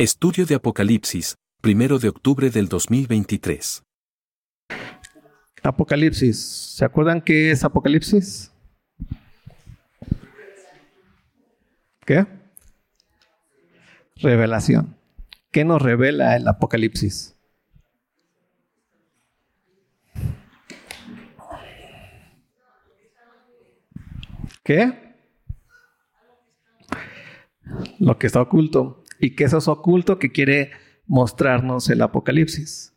Estudio 0.00 0.46
de 0.46 0.54
Apocalipsis, 0.54 1.36
primero 1.60 1.98
de 1.98 2.08
octubre 2.08 2.48
del 2.48 2.70
2023. 2.70 3.82
Apocalipsis. 5.62 6.40
¿Se 6.42 6.86
acuerdan 6.86 7.20
qué 7.20 7.50
es 7.50 7.64
Apocalipsis? 7.64 8.50
¿Qué? 12.06 12.26
Revelación. 14.16 14.96
¿Qué 15.50 15.66
nos 15.66 15.82
revela 15.82 16.34
el 16.34 16.48
Apocalipsis? 16.48 17.36
¿Qué? 24.64 25.14
Lo 27.98 28.18
que 28.18 28.26
está 28.26 28.40
oculto. 28.40 28.99
¿Y 29.20 29.34
qué 29.36 29.44
es 29.44 29.52
eso 29.52 29.70
oculto 29.70 30.18
que 30.18 30.32
quiere 30.32 30.70
mostrarnos 31.06 31.90
el 31.90 32.00
Apocalipsis? 32.00 32.94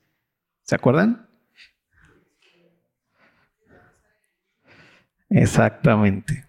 ¿Se 0.62 0.76
acuerdan? 0.76 1.28
Exactamente. 5.30 6.46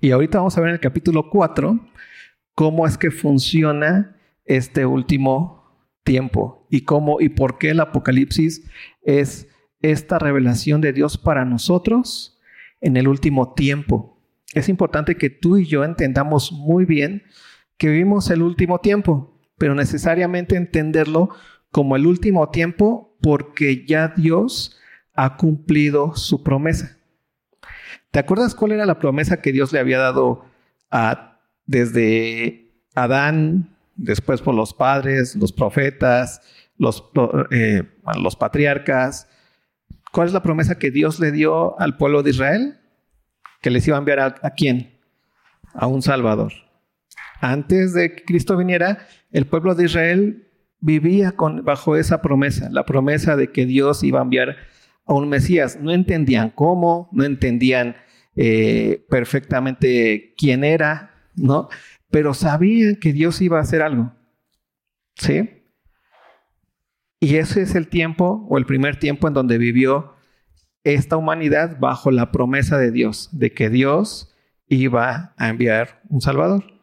Y 0.00 0.12
ahorita 0.12 0.38
vamos 0.38 0.56
a 0.56 0.60
ver 0.60 0.70
en 0.70 0.74
el 0.74 0.80
capítulo 0.80 1.28
4 1.28 1.78
cómo 2.54 2.86
es 2.86 2.96
que 2.96 3.10
funciona 3.10 4.16
este 4.44 4.86
último 4.86 5.58
tiempo 6.04 6.66
y 6.70 6.82
cómo 6.82 7.20
y 7.20 7.28
por 7.28 7.58
qué 7.58 7.70
el 7.70 7.80
Apocalipsis 7.80 8.64
es 9.02 9.48
esta 9.80 10.18
revelación 10.18 10.80
de 10.80 10.92
Dios 10.92 11.18
para 11.18 11.44
nosotros 11.44 12.40
en 12.80 12.96
el 12.96 13.08
último 13.08 13.52
tiempo. 13.52 14.22
Es 14.54 14.68
importante 14.68 15.16
que 15.16 15.28
tú 15.28 15.58
y 15.58 15.66
yo 15.66 15.84
entendamos 15.84 16.52
muy 16.52 16.86
bien 16.86 17.24
que 17.78 17.88
vivimos 17.88 18.28
el 18.30 18.42
último 18.42 18.80
tiempo, 18.80 19.40
pero 19.56 19.74
necesariamente 19.74 20.56
entenderlo 20.56 21.30
como 21.70 21.96
el 21.96 22.06
último 22.06 22.50
tiempo 22.50 23.16
porque 23.20 23.86
ya 23.86 24.08
Dios 24.08 24.76
ha 25.14 25.36
cumplido 25.36 26.14
su 26.14 26.42
promesa. 26.42 26.96
¿Te 28.10 28.18
acuerdas 28.18 28.54
cuál 28.54 28.72
era 28.72 28.86
la 28.86 28.98
promesa 28.98 29.40
que 29.40 29.52
Dios 29.52 29.72
le 29.72 29.78
había 29.78 29.98
dado 29.98 30.44
a, 30.90 31.40
desde 31.66 32.72
Adán, 32.94 33.76
después 33.96 34.42
por 34.42 34.54
los 34.54 34.74
padres, 34.74 35.36
los 35.36 35.52
profetas, 35.52 36.40
los, 36.78 37.04
eh, 37.50 37.82
patriarcas? 38.38 39.28
¿Cuál 40.12 40.28
es 40.28 40.32
la 40.32 40.42
promesa 40.42 40.78
que 40.78 40.90
Dios 40.90 41.20
le 41.20 41.32
dio 41.32 41.78
al 41.78 41.96
pueblo 41.96 42.22
de 42.22 42.30
Israel? 42.30 42.78
Que 43.60 43.70
les 43.70 43.86
iba 43.86 43.96
a 43.96 44.00
enviar 44.00 44.20
a, 44.20 44.34
a 44.42 44.50
quién? 44.50 44.98
A 45.74 45.86
un 45.86 46.00
Salvador. 46.00 46.67
Antes 47.40 47.94
de 47.94 48.14
que 48.14 48.24
Cristo 48.24 48.56
viniera, 48.56 49.06
el 49.30 49.46
pueblo 49.46 49.74
de 49.74 49.84
Israel 49.84 50.48
vivía 50.80 51.32
con, 51.32 51.64
bajo 51.64 51.96
esa 51.96 52.22
promesa, 52.22 52.68
la 52.70 52.84
promesa 52.84 53.36
de 53.36 53.50
que 53.50 53.66
Dios 53.66 54.02
iba 54.02 54.20
a 54.20 54.22
enviar 54.22 54.56
a 55.06 55.14
un 55.14 55.28
Mesías. 55.28 55.78
No 55.80 55.92
entendían 55.92 56.50
cómo, 56.50 57.08
no 57.12 57.24
entendían 57.24 57.96
eh, 58.36 59.04
perfectamente 59.08 60.34
quién 60.36 60.64
era, 60.64 61.14
¿no? 61.34 61.68
Pero 62.10 62.34
sabían 62.34 62.96
que 62.96 63.12
Dios 63.12 63.40
iba 63.40 63.58
a 63.58 63.62
hacer 63.62 63.82
algo. 63.82 64.12
¿Sí? 65.16 65.50
Y 67.20 67.36
ese 67.36 67.62
es 67.62 67.74
el 67.74 67.88
tiempo 67.88 68.46
o 68.48 68.58
el 68.58 68.66
primer 68.66 68.96
tiempo 68.98 69.26
en 69.26 69.34
donde 69.34 69.58
vivió 69.58 70.14
esta 70.84 71.16
humanidad 71.16 71.78
bajo 71.80 72.10
la 72.12 72.30
promesa 72.30 72.78
de 72.78 72.92
Dios, 72.92 73.28
de 73.32 73.52
que 73.52 73.68
Dios 73.68 74.34
iba 74.68 75.34
a 75.36 75.48
enviar 75.48 76.00
un 76.08 76.20
Salvador. 76.20 76.77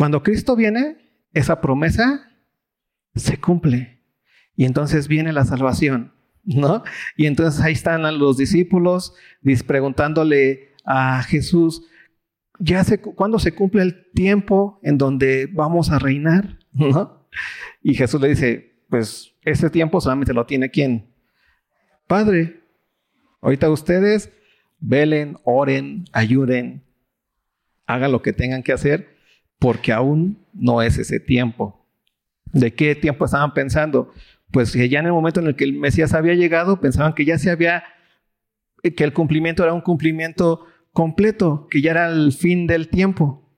Cuando 0.00 0.22
Cristo 0.22 0.56
viene, 0.56 0.96
esa 1.34 1.60
promesa 1.60 2.32
se 3.14 3.38
cumple. 3.38 4.00
Y 4.56 4.64
entonces 4.64 5.08
viene 5.08 5.30
la 5.30 5.44
salvación. 5.44 6.14
¿no? 6.42 6.84
Y 7.18 7.26
entonces 7.26 7.60
ahí 7.60 7.74
están 7.74 8.18
los 8.18 8.38
discípulos 8.38 9.12
preguntándole 9.66 10.70
a 10.86 11.22
Jesús, 11.22 11.82
ya 12.58 12.82
sé 12.82 13.02
cuándo 13.02 13.38
se 13.38 13.52
cumple 13.52 13.82
el 13.82 14.10
tiempo 14.12 14.80
en 14.82 14.96
donde 14.96 15.50
vamos 15.52 15.90
a 15.90 15.98
reinar, 15.98 16.58
¿no? 16.72 17.28
Y 17.82 17.92
Jesús 17.92 18.22
le 18.22 18.28
dice, 18.28 18.82
pues 18.88 19.34
ese 19.42 19.68
tiempo 19.68 20.00
solamente 20.00 20.32
lo 20.32 20.46
tiene 20.46 20.70
quién? 20.70 21.14
Padre. 22.06 22.62
Ahorita 23.42 23.68
ustedes 23.68 24.32
velen, 24.78 25.36
oren, 25.44 26.06
ayuden, 26.12 26.86
hagan 27.84 28.12
lo 28.12 28.22
que 28.22 28.32
tengan 28.32 28.62
que 28.62 28.72
hacer, 28.72 29.19
porque 29.60 29.92
aún 29.92 30.44
no 30.52 30.82
es 30.82 30.98
ese 30.98 31.20
tiempo. 31.20 31.86
¿De 32.52 32.74
qué 32.74 32.96
tiempo 32.96 33.24
estaban 33.24 33.54
pensando? 33.54 34.12
pues 34.50 34.72
ya 34.72 34.98
en 34.98 35.06
el 35.06 35.12
momento 35.12 35.40
en 35.40 35.46
el 35.46 35.56
que 35.56 35.64
el 35.64 35.74
Mesías 35.74 36.12
había 36.12 36.34
llegado, 36.34 36.80
pensaban 36.80 37.14
que 37.14 37.24
ya 37.24 37.38
se 37.38 37.50
había, 37.50 37.84
que 38.82 39.04
el 39.04 39.12
cumplimiento 39.12 39.62
era 39.62 39.72
un 39.72 39.80
cumplimiento 39.80 40.66
completo, 40.92 41.68
que 41.70 41.80
ya 41.80 41.92
era 41.92 42.08
el 42.08 42.32
fin 42.32 42.66
del 42.66 42.88
tiempo. 42.88 43.48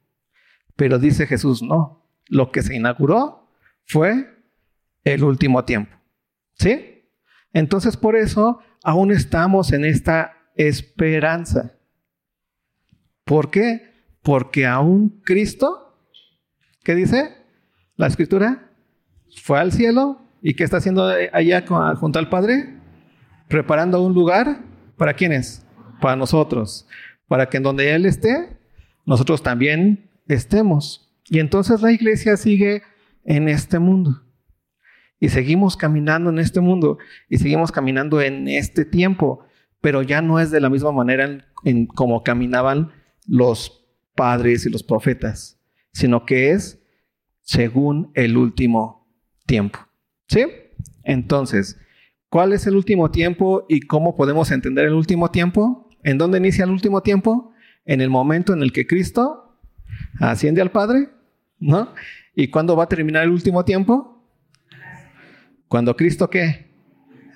Pero 0.76 0.98
dice 0.98 1.26
Jesús, 1.26 1.62
no, 1.62 2.06
lo 2.28 2.50
que 2.50 2.62
se 2.62 2.76
inauguró 2.76 3.48
fue 3.86 4.44
el 5.04 5.24
último 5.24 5.64
tiempo. 5.64 5.96
¿Sí? 6.54 7.08
Entonces 7.52 7.96
por 7.96 8.16
eso 8.16 8.60
aún 8.82 9.10
estamos 9.10 9.72
en 9.72 9.84
esta 9.84 10.36
esperanza. 10.56 11.78
¿Por 13.24 13.50
qué? 13.50 13.92
Porque 14.22 14.66
aún 14.66 15.22
Cristo, 15.24 15.81
¿qué 16.84 16.94
dice 16.94 17.36
la 17.96 18.06
escritura? 18.06 18.70
Fue 19.42 19.58
al 19.58 19.72
cielo, 19.72 20.22
¿Y 20.42 20.54
qué 20.54 20.64
está 20.64 20.78
haciendo 20.78 21.08
allá 21.32 21.64
junto 21.96 22.18
al 22.18 22.28
Padre? 22.28 22.74
Preparando 23.48 24.02
un 24.02 24.12
lugar 24.12 24.60
para 24.96 25.14
quiénes? 25.14 25.64
Para 26.00 26.16
nosotros. 26.16 26.88
Para 27.28 27.46
que 27.46 27.58
en 27.58 27.62
donde 27.62 27.94
Él 27.94 28.06
esté, 28.06 28.58
nosotros 29.06 29.44
también 29.44 30.10
estemos. 30.26 31.14
Y 31.30 31.38
entonces 31.38 31.80
la 31.80 31.92
iglesia 31.92 32.36
sigue 32.36 32.82
en 33.24 33.48
este 33.48 33.78
mundo. 33.78 34.20
Y 35.20 35.28
seguimos 35.28 35.76
caminando 35.76 36.30
en 36.30 36.40
este 36.40 36.60
mundo. 36.60 36.98
Y 37.28 37.38
seguimos 37.38 37.70
caminando 37.70 38.20
en 38.20 38.48
este 38.48 38.84
tiempo. 38.84 39.44
Pero 39.80 40.02
ya 40.02 40.22
no 40.22 40.40
es 40.40 40.50
de 40.50 40.60
la 40.60 40.70
misma 40.70 40.90
manera 40.90 41.46
en 41.62 41.86
como 41.86 42.24
caminaban 42.24 42.90
los 43.28 43.86
padres 44.16 44.66
y 44.66 44.70
los 44.70 44.82
profetas. 44.82 45.61
Sino 45.92 46.24
que 46.24 46.52
es 46.52 46.82
según 47.42 48.10
el 48.14 48.36
último 48.36 49.06
tiempo. 49.46 49.78
¿Sí? 50.28 50.46
Entonces, 51.04 51.78
¿cuál 52.28 52.52
es 52.52 52.66
el 52.66 52.76
último 52.76 53.10
tiempo 53.10 53.66
y 53.68 53.80
cómo 53.80 54.16
podemos 54.16 54.50
entender 54.50 54.86
el 54.86 54.94
último 54.94 55.30
tiempo? 55.30 55.90
¿En 56.02 56.18
dónde 56.18 56.38
inicia 56.38 56.64
el 56.64 56.70
último 56.70 57.02
tiempo? 57.02 57.52
En 57.84 58.00
el 58.00 58.10
momento 58.10 58.52
en 58.52 58.62
el 58.62 58.72
que 58.72 58.86
Cristo 58.86 59.58
asciende 60.20 60.62
al 60.62 60.70
Padre, 60.70 61.10
¿no? 61.58 61.92
¿Y 62.34 62.48
cuándo 62.48 62.76
va 62.76 62.84
a 62.84 62.88
terminar 62.88 63.24
el 63.24 63.30
último 63.30 63.64
tiempo? 63.64 64.24
Cuando 65.68 65.96
Cristo 65.96 66.30
qué? 66.30 66.70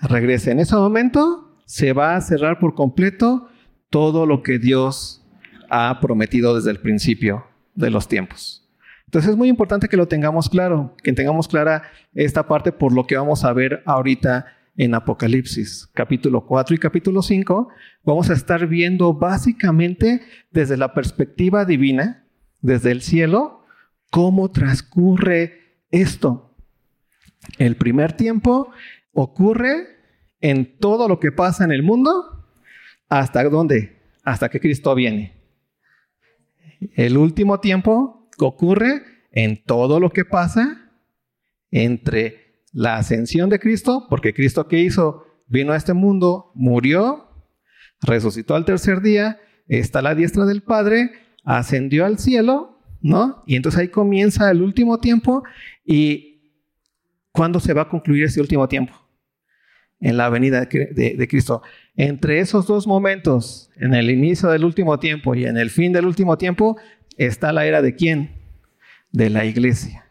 Regrese. 0.03 0.53
En 0.53 0.61
ese 0.61 0.77
momento 0.77 1.59
se 1.65 1.93
va 1.93 2.17
a 2.17 2.21
cerrar 2.21 2.59
por 2.59 2.75
completo 2.75 3.49
todo 3.91 4.25
lo 4.27 4.43
que 4.43 4.59
Dios 4.59 5.27
ha 5.69 5.99
prometido 6.00 6.55
desde 6.55 6.71
el 6.71 6.81
principio 6.81 7.44
de 7.76 7.91
los 7.91 8.09
tiempos. 8.09 8.66
Entonces 9.06 9.31
es 9.31 9.37
muy 9.37 9.48
importante 9.48 9.88
que 9.88 9.97
lo 9.97 10.09
tengamos 10.09 10.48
claro, 10.48 10.97
que 11.03 11.12
tengamos 11.12 11.47
clara 11.47 11.84
esta 12.14 12.48
parte 12.48 12.72
por 12.72 12.92
lo 12.92 13.06
que 13.06 13.16
vamos 13.16 13.44
a 13.44 13.53
ver 13.53 13.82
ahorita 13.87 14.47
en 14.76 14.94
Apocalipsis, 14.94 15.88
capítulo 15.94 16.44
4 16.44 16.75
y 16.75 16.78
capítulo 16.78 17.22
5. 17.22 17.69
Vamos 18.03 18.31
a 18.31 18.34
estar 18.34 18.66
viendo 18.66 19.14
básicamente 19.14 20.22
desde 20.50 20.76
la 20.76 20.92
perspectiva 20.92 21.64
divina, 21.64 22.26
desde 22.60 22.91
el 22.91 23.00
cielo, 23.00 23.64
cómo 24.10 24.50
transcurre 24.50 25.78
esto. 25.91 26.54
El 27.58 27.76
primer 27.76 28.12
tiempo 28.12 28.70
ocurre 29.12 29.96
en 30.40 30.79
todo 30.79 31.08
lo 31.08 31.20
que 31.20 31.32
pasa 31.32 31.64
en 31.64 31.72
el 31.72 31.82
mundo, 31.82 32.44
¿hasta 33.08 33.44
dónde? 33.44 34.00
Hasta 34.25 34.49
que 34.49 34.61
Cristo 34.61 34.94
viene. 34.94 35.37
El 36.94 37.17
último 37.17 37.61
tiempo 37.61 38.28
ocurre 38.38 39.02
en 39.32 39.62
todo 39.62 40.00
lo 40.00 40.11
que 40.11 40.25
pasa 40.25 40.90
entre 41.70 42.62
la 42.73 42.96
ascensión 42.96 43.49
de 43.50 43.58
Cristo, 43.58 44.06
porque 44.08 44.34
Cristo 44.34 44.69
que 44.69 44.81
hizo 44.81 45.25
vino 45.46 45.73
a 45.73 45.76
este 45.76 45.93
mundo, 45.93 46.50
murió, 46.55 47.28
resucitó 48.02 48.55
al 48.55 48.64
tercer 48.64 49.00
día, 49.00 49.40
está 49.69 50.00
a 50.00 50.02
la 50.02 50.14
diestra 50.14 50.44
del 50.44 50.62
Padre, 50.62 51.12
ascendió 51.44 52.05
al 52.05 52.19
cielo, 52.19 52.81
¿no? 53.00 53.43
Y 53.46 53.56
entonces 53.56 53.81
ahí 53.81 53.88
comienza 53.88 54.50
el 54.50 54.62
último 54.62 54.99
tiempo 54.99 55.44
y 55.84 56.52
¿cuándo 57.31 57.61
se 57.61 57.72
va 57.72 57.82
a 57.82 57.88
concluir 57.88 58.25
ese 58.25 58.40
último 58.40 58.69
tiempo? 58.69 58.94
En 59.98 60.16
la 60.16 60.28
venida 60.28 60.66
de, 60.66 61.28
Cristo. 61.28 61.62
Entre 61.96 62.40
esos 62.40 62.66
dos 62.66 62.87
momentos, 62.87 63.70
en 63.76 63.94
el 63.94 64.10
inicio 64.10 64.50
del 64.50 64.64
último 64.64 64.98
tiempo 64.98 65.34
y 65.34 65.46
en 65.46 65.56
el 65.56 65.70
fin 65.70 65.93
del 65.93 66.04
último 66.04 66.37
tiempo, 66.37 66.76
está 67.16 67.52
la 67.52 67.64
era 67.64 67.81
de 67.81 67.94
quién? 67.94 68.31
De 69.10 69.31
la 69.31 69.46
iglesia. 69.46 70.04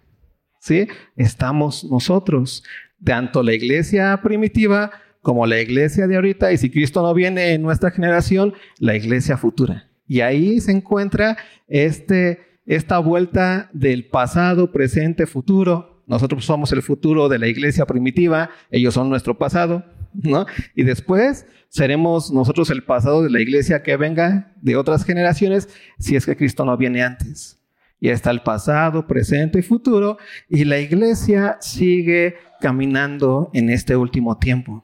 ¿Sí? 0.60 0.88
Estamos 1.16 1.84
nosotros, 1.84 2.64
tanto 3.04 3.44
la 3.44 3.54
iglesia 3.54 4.20
primitiva 4.24 4.92
como 5.22 5.46
la 5.48 5.60
iglesia 5.60 6.08
de 6.08 6.16
ahorita, 6.16 6.52
y 6.52 6.58
si 6.58 6.70
Cristo 6.70 7.02
no 7.02 7.14
viene 7.14 7.54
en 7.54 7.62
nuestra 7.64 7.90
generación, 7.92 8.54
la 8.80 8.96
iglesia 8.96 9.38
futura. 9.38 9.90
Y 10.08 10.22
ahí 10.22 10.60
se 10.62 10.72
encuentra 10.72 11.38
este, 11.68 12.60
esta 12.66 13.00
vuelta 13.00 13.70
del 13.74 14.08
pasado, 14.08 14.72
presente, 14.72 15.26
futuro. 15.26 15.95
Nosotros 16.08 16.46
somos 16.46 16.72
el 16.72 16.82
futuro 16.82 17.30
de 17.30 17.40
la 17.40 17.48
iglesia 17.48 17.86
primitiva, 17.86 18.50
ellos 18.72 18.94
son 18.94 19.10
nuestro 19.10 19.38
pasado, 19.38 19.84
¿no? 20.14 20.46
Y 20.76 20.84
después 20.84 21.46
seremos 21.70 22.32
nosotros 22.32 22.70
el 22.70 22.84
pasado 22.84 23.24
de 23.24 23.30
la 23.30 23.42
iglesia 23.42 23.84
que 23.84 23.98
venga 23.98 24.54
de 24.62 24.76
otras 24.76 25.04
generaciones 25.04 25.70
si 26.00 26.16
es 26.16 26.26
que 26.26 26.38
Cristo 26.38 26.64
no 26.66 26.78
viene 26.78 27.04
antes. 27.04 27.60
Y 28.00 28.10
está 28.10 28.30
el 28.30 28.42
pasado, 28.42 29.08
presente 29.08 29.60
y 29.60 29.62
futuro, 29.62 30.18
y 30.50 30.66
la 30.66 30.80
iglesia 30.80 31.58
sigue 31.60 32.36
caminando 32.62 33.50
en 33.54 33.70
este 33.70 33.96
último 33.96 34.38
tiempo. 34.38 34.84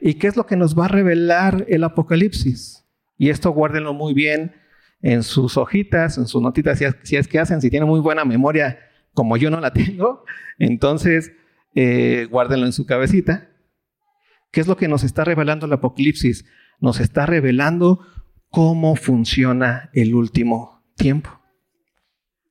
¿Y 0.00 0.14
qué 0.14 0.26
es 0.26 0.36
lo 0.36 0.46
que 0.46 0.56
nos 0.56 0.78
va 0.78 0.86
a 0.86 0.88
revelar 0.88 1.64
el 1.68 1.84
Apocalipsis? 1.84 2.84
Y 3.18 3.30
esto 3.30 3.50
guárdenlo 3.50 3.92
muy 3.92 4.14
bien 4.14 4.54
en 5.02 5.22
sus 5.22 5.56
hojitas, 5.56 6.18
en 6.18 6.26
sus 6.26 6.42
notitas, 6.42 6.78
si 7.02 7.16
es, 7.16 7.28
que 7.28 7.38
hacen, 7.38 7.60
si 7.60 7.70
tienen 7.70 7.88
muy 7.88 8.00
buena 8.00 8.24
memoria, 8.24 8.78
como 9.20 9.36
yo 9.36 9.50
no 9.50 9.60
la 9.60 9.70
tengo, 9.74 10.24
entonces 10.58 11.30
eh, 11.74 12.26
guárdenlo 12.30 12.64
en 12.64 12.72
su 12.72 12.86
cabecita. 12.86 13.50
¿Qué 14.50 14.62
es 14.62 14.66
lo 14.66 14.78
que 14.78 14.88
nos 14.88 15.04
está 15.04 15.24
revelando 15.24 15.66
el 15.66 15.74
Apocalipsis? 15.74 16.46
Nos 16.80 17.00
está 17.00 17.26
revelando 17.26 18.00
cómo 18.48 18.96
funciona 18.96 19.90
el 19.92 20.14
último 20.14 20.82
tiempo. 20.96 21.38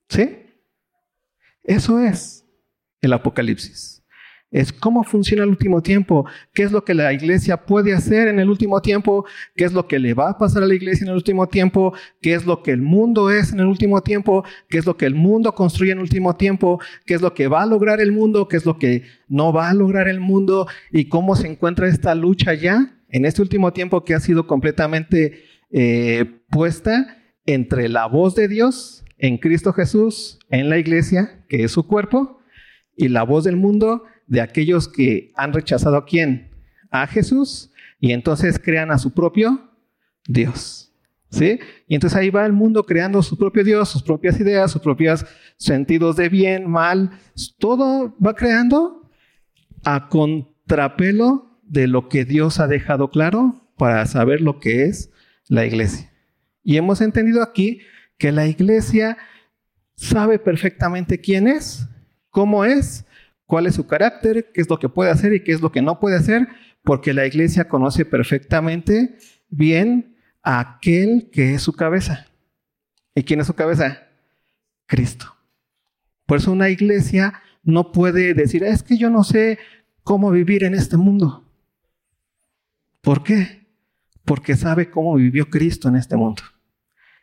¿Sí? 0.10 0.46
Eso 1.64 2.00
es 2.00 2.46
el 3.02 3.14
Apocalipsis 3.14 3.99
es 4.52 4.74
cómo 4.74 5.04
funciona 5.04 5.44
el 5.44 5.50
último 5.50 5.82
tiempo, 5.82 6.26
qué 6.54 6.64
es 6.64 6.72
lo 6.72 6.84
que 6.84 6.94
la 6.94 7.14
iglesia 7.14 7.58
puede 7.58 7.94
hacer 7.94 8.28
en 8.28 8.40
el 8.40 8.50
último 8.50 8.82
tiempo, 8.82 9.26
qué 9.56 9.66
es 9.66 9.74
lo 9.74 9.88
que 9.88 10.00
le 10.00 10.14
va 10.14 10.32
a 10.32 10.38
pasar 10.38 10.64
a 10.64 10.66
la 10.66 10.74
iglesia 10.74 11.04
en 11.04 11.10
el 11.10 11.16
último 11.16 11.48
tiempo, 11.48 11.94
qué 12.22 12.34
es 12.34 12.46
lo 12.46 12.64
que 12.64 12.72
el 12.72 12.82
mundo 12.82 13.30
es 13.30 13.54
en 13.54 13.60
el 13.60 13.68
último 13.68 14.02
tiempo, 14.02 14.44
qué 14.70 14.80
es 14.80 14.86
lo 14.86 14.98
que 14.98 15.06
el 15.06 15.16
mundo 15.16 15.54
construye 15.54 15.92
en 15.92 16.00
el 16.00 16.04
último 16.04 16.36
tiempo, 16.36 16.80
qué 17.06 17.14
es 17.14 17.22
lo 17.22 17.34
que 17.34 17.48
va 17.48 17.62
a 17.62 17.66
lograr 17.66 18.02
el 18.02 18.12
mundo, 18.12 18.48
qué 18.48 18.58
es 18.58 18.66
lo 18.66 18.80
que 18.80 19.04
no 19.28 19.54
va 19.54 19.70
a 19.70 19.74
lograr 19.74 20.08
el 20.08 20.20
mundo 20.20 20.68
y 20.92 21.06
cómo 21.10 21.36
se 21.36 21.48
encuentra 21.48 21.88
esta 21.88 22.16
lucha 22.16 22.54
ya 22.54 22.96
en 23.10 23.26
este 23.26 23.42
último 23.42 23.74
tiempo 23.74 24.04
que 24.04 24.14
ha 24.14 24.20
sido 24.20 24.48
completamente 24.48 25.44
eh, 25.72 26.26
puesta 26.50 27.18
entre 27.46 27.90
la 27.90 28.08
voz 28.08 28.36
de 28.36 28.48
Dios 28.48 29.04
en 29.18 29.38
Cristo 29.38 29.74
Jesús, 29.74 30.40
en 30.50 30.70
la 30.70 30.78
iglesia, 30.78 31.44
que 31.50 31.64
es 31.64 31.72
su 31.72 31.86
cuerpo, 31.86 32.40
y 32.96 33.10
la 33.10 33.24
voz 33.24 33.44
del 33.44 33.56
mundo 33.56 34.04
de 34.30 34.42
aquellos 34.42 34.88
que 34.88 35.34
han 35.36 35.52
rechazado 35.52 35.98
a 35.98 36.06
quién? 36.06 36.52
A 36.92 37.06
Jesús 37.08 37.72
y 38.00 38.14
entonces 38.14 38.60
crean 38.60 38.92
a 38.92 38.98
su 38.98 39.14
propio 39.14 39.72
Dios. 40.26 40.86
¿Sí? 41.32 41.60
Y 41.88 41.94
entonces 41.94 42.18
ahí 42.18 42.32
va 42.32 42.46
el 42.46 42.54
mundo 42.54 42.86
creando 42.88 43.22
su 43.22 43.38
propio 43.38 43.64
Dios, 43.64 43.90
sus 43.90 44.02
propias 44.02 44.40
ideas, 44.40 44.72
sus 44.72 44.82
propios 44.82 45.26
sentidos 45.58 46.16
de 46.16 46.28
bien, 46.28 46.68
mal, 46.68 47.12
todo 47.60 48.16
va 48.26 48.34
creando 48.34 49.12
a 49.84 50.10
contrapelo 50.10 51.60
de 51.62 51.86
lo 51.86 52.10
que 52.10 52.26
Dios 52.26 52.60
ha 52.60 52.68
dejado 52.68 53.12
claro 53.12 53.70
para 53.78 54.08
saber 54.08 54.42
lo 54.42 54.60
que 54.60 54.86
es 54.86 55.12
la 55.48 55.68
iglesia. 55.68 56.12
Y 56.64 56.78
hemos 56.78 57.00
entendido 57.00 57.44
aquí 57.44 57.80
que 58.18 58.32
la 58.32 58.48
iglesia 58.48 59.18
sabe 59.96 60.40
perfectamente 60.40 61.20
quién 61.20 61.48
es, 61.48 61.88
cómo 62.32 62.66
es 62.66 63.06
cuál 63.50 63.66
es 63.66 63.74
su 63.74 63.88
carácter, 63.88 64.52
qué 64.54 64.62
es 64.62 64.70
lo 64.70 64.78
que 64.78 64.90
puede 64.90 65.10
hacer 65.10 65.34
y 65.34 65.44
qué 65.44 65.52
es 65.52 65.60
lo 65.60 65.72
que 65.72 65.82
no 65.82 66.00
puede 66.00 66.16
hacer, 66.16 66.48
porque 66.84 67.14
la 67.14 67.26
iglesia 67.26 67.68
conoce 67.68 68.06
perfectamente 68.06 69.18
bien 69.50 70.16
a 70.44 70.60
aquel 70.60 71.32
que 71.32 71.56
es 71.56 71.64
su 71.64 71.74
cabeza. 71.74 72.28
¿Y 73.16 73.24
quién 73.24 73.40
es 73.40 73.48
su 73.48 73.56
cabeza? 73.56 74.04
Cristo. 74.86 75.36
Por 76.28 76.38
eso 76.38 76.52
una 76.52 76.70
iglesia 76.70 77.42
no 77.64 77.92
puede 77.92 78.36
decir, 78.36 78.64
es 78.64 78.84
que 78.84 79.00
yo 79.00 79.10
no 79.10 79.24
sé 79.24 79.58
cómo 80.04 80.30
vivir 80.30 80.64
en 80.64 80.76
este 80.76 80.96
mundo. 80.96 81.44
¿Por 83.02 83.24
qué? 83.24 83.66
Porque 84.26 84.56
sabe 84.56 84.92
cómo 84.92 85.16
vivió 85.16 85.50
Cristo 85.50 85.90
en 85.90 85.96
este 85.96 86.16
mundo. 86.16 86.44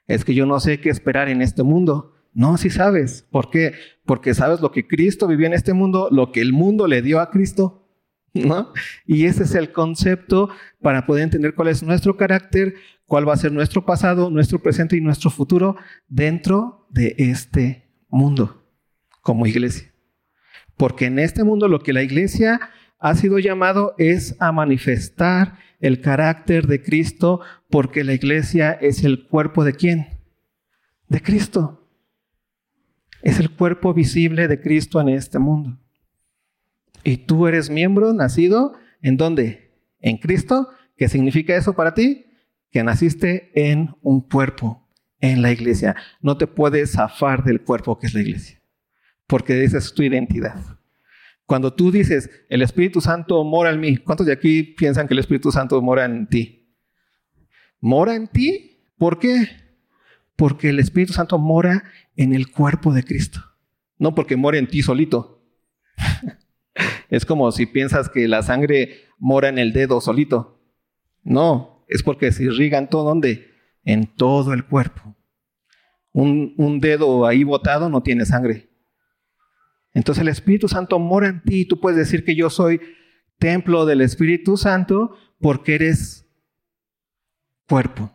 Es 0.08 0.24
que 0.24 0.34
yo 0.34 0.44
no 0.44 0.58
sé 0.58 0.80
qué 0.80 0.90
esperar 0.90 1.28
en 1.28 1.40
este 1.40 1.62
mundo. 1.62 2.15
No, 2.36 2.58
sí 2.58 2.68
sabes. 2.68 3.26
¿Por 3.30 3.48
qué? 3.48 3.72
Porque 4.04 4.34
sabes 4.34 4.60
lo 4.60 4.70
que 4.70 4.86
Cristo 4.86 5.26
vivió 5.26 5.46
en 5.46 5.54
este 5.54 5.72
mundo, 5.72 6.08
lo 6.12 6.32
que 6.32 6.42
el 6.42 6.52
mundo 6.52 6.86
le 6.86 7.00
dio 7.00 7.18
a 7.18 7.30
Cristo. 7.30 7.88
¿No? 8.34 8.74
Y 9.06 9.24
ese 9.24 9.44
es 9.44 9.54
el 9.54 9.72
concepto 9.72 10.50
para 10.82 11.06
poder 11.06 11.22
entender 11.22 11.54
cuál 11.54 11.68
es 11.68 11.82
nuestro 11.82 12.18
carácter, 12.18 12.74
cuál 13.06 13.26
va 13.26 13.32
a 13.32 13.38
ser 13.38 13.52
nuestro 13.52 13.86
pasado, 13.86 14.28
nuestro 14.28 14.58
presente 14.58 14.98
y 14.98 15.00
nuestro 15.00 15.30
futuro 15.30 15.76
dentro 16.08 16.86
de 16.90 17.14
este 17.16 17.88
mundo 18.10 18.66
como 19.22 19.46
iglesia. 19.46 19.90
Porque 20.76 21.06
en 21.06 21.18
este 21.18 21.42
mundo 21.42 21.68
lo 21.68 21.80
que 21.80 21.94
la 21.94 22.02
iglesia 22.02 22.60
ha 22.98 23.14
sido 23.14 23.38
llamado 23.38 23.94
es 23.96 24.36
a 24.40 24.52
manifestar 24.52 25.56
el 25.80 26.02
carácter 26.02 26.66
de 26.66 26.82
Cristo 26.82 27.40
porque 27.70 28.04
la 28.04 28.12
iglesia 28.12 28.72
es 28.72 29.04
el 29.04 29.26
cuerpo 29.26 29.64
de 29.64 29.72
quién? 29.72 30.20
De 31.08 31.22
Cristo 31.22 31.85
es 33.22 33.40
el 33.40 33.50
cuerpo 33.50 33.94
visible 33.94 34.48
de 34.48 34.60
Cristo 34.60 35.00
en 35.00 35.08
este 35.08 35.38
mundo. 35.38 35.78
Y 37.04 37.18
tú 37.18 37.46
eres 37.46 37.70
miembro 37.70 38.12
nacido 38.12 38.74
en 39.00 39.16
dónde? 39.16 39.72
En 40.00 40.18
Cristo. 40.18 40.68
¿Qué 40.96 41.08
significa 41.08 41.56
eso 41.56 41.74
para 41.74 41.94
ti? 41.94 42.26
Que 42.70 42.82
naciste 42.82 43.52
en 43.54 43.94
un 44.02 44.20
cuerpo, 44.20 44.88
en 45.20 45.42
la 45.42 45.52
iglesia. 45.52 45.94
No 46.20 46.36
te 46.36 46.46
puedes 46.46 46.92
zafar 46.92 47.44
del 47.44 47.62
cuerpo 47.62 47.98
que 47.98 48.06
es 48.06 48.14
la 48.14 48.22
iglesia, 48.22 48.60
porque 49.26 49.62
esa 49.62 49.78
es 49.78 49.94
tu 49.94 50.02
identidad. 50.02 50.60
Cuando 51.46 51.72
tú 51.72 51.92
dices, 51.92 52.28
el 52.48 52.60
Espíritu 52.60 53.00
Santo 53.00 53.44
mora 53.44 53.70
en 53.70 53.78
mí, 53.78 53.96
¿cuántos 53.98 54.26
de 54.26 54.32
aquí 54.32 54.62
piensan 54.64 55.06
que 55.06 55.14
el 55.14 55.20
Espíritu 55.20 55.52
Santo 55.52 55.80
mora 55.80 56.04
en 56.04 56.26
ti? 56.26 56.74
¿Mora 57.80 58.16
en 58.16 58.26
ti? 58.26 58.82
¿Por 58.98 59.20
qué? 59.20 59.48
Porque 60.34 60.70
el 60.70 60.80
Espíritu 60.80 61.12
Santo 61.12 61.38
mora 61.38 61.84
en 62.16 62.34
el 62.34 62.50
cuerpo 62.50 62.92
de 62.92 63.02
Cristo. 63.02 63.40
No 63.98 64.14
porque 64.14 64.36
mora 64.36 64.58
en 64.58 64.66
ti 64.66 64.82
solito. 64.82 65.42
es 67.10 67.24
como 67.24 67.50
si 67.52 67.66
piensas 67.66 68.08
que 68.08 68.28
la 68.28 68.42
sangre 68.42 69.04
mora 69.18 69.48
en 69.48 69.58
el 69.58 69.72
dedo 69.72 70.00
solito. 70.00 70.60
No, 71.22 71.84
es 71.88 72.02
porque 72.02 72.32
se 72.32 72.44
irriga 72.44 72.78
en 72.78 72.88
todo 72.88 73.04
donde? 73.04 73.50
En 73.84 74.06
todo 74.06 74.52
el 74.52 74.64
cuerpo. 74.64 75.16
Un, 76.12 76.54
un 76.56 76.80
dedo 76.80 77.26
ahí 77.26 77.44
botado 77.44 77.88
no 77.88 78.02
tiene 78.02 78.24
sangre. 78.24 78.70
Entonces 79.92 80.22
el 80.22 80.28
Espíritu 80.28 80.68
Santo 80.68 80.98
mora 80.98 81.28
en 81.28 81.42
ti 81.42 81.64
tú 81.64 81.80
puedes 81.80 81.98
decir 81.98 82.24
que 82.24 82.34
yo 82.34 82.50
soy 82.50 82.80
templo 83.38 83.86
del 83.86 84.00
Espíritu 84.02 84.56
Santo 84.56 85.16
porque 85.40 85.74
eres 85.74 86.26
cuerpo. 87.66 88.12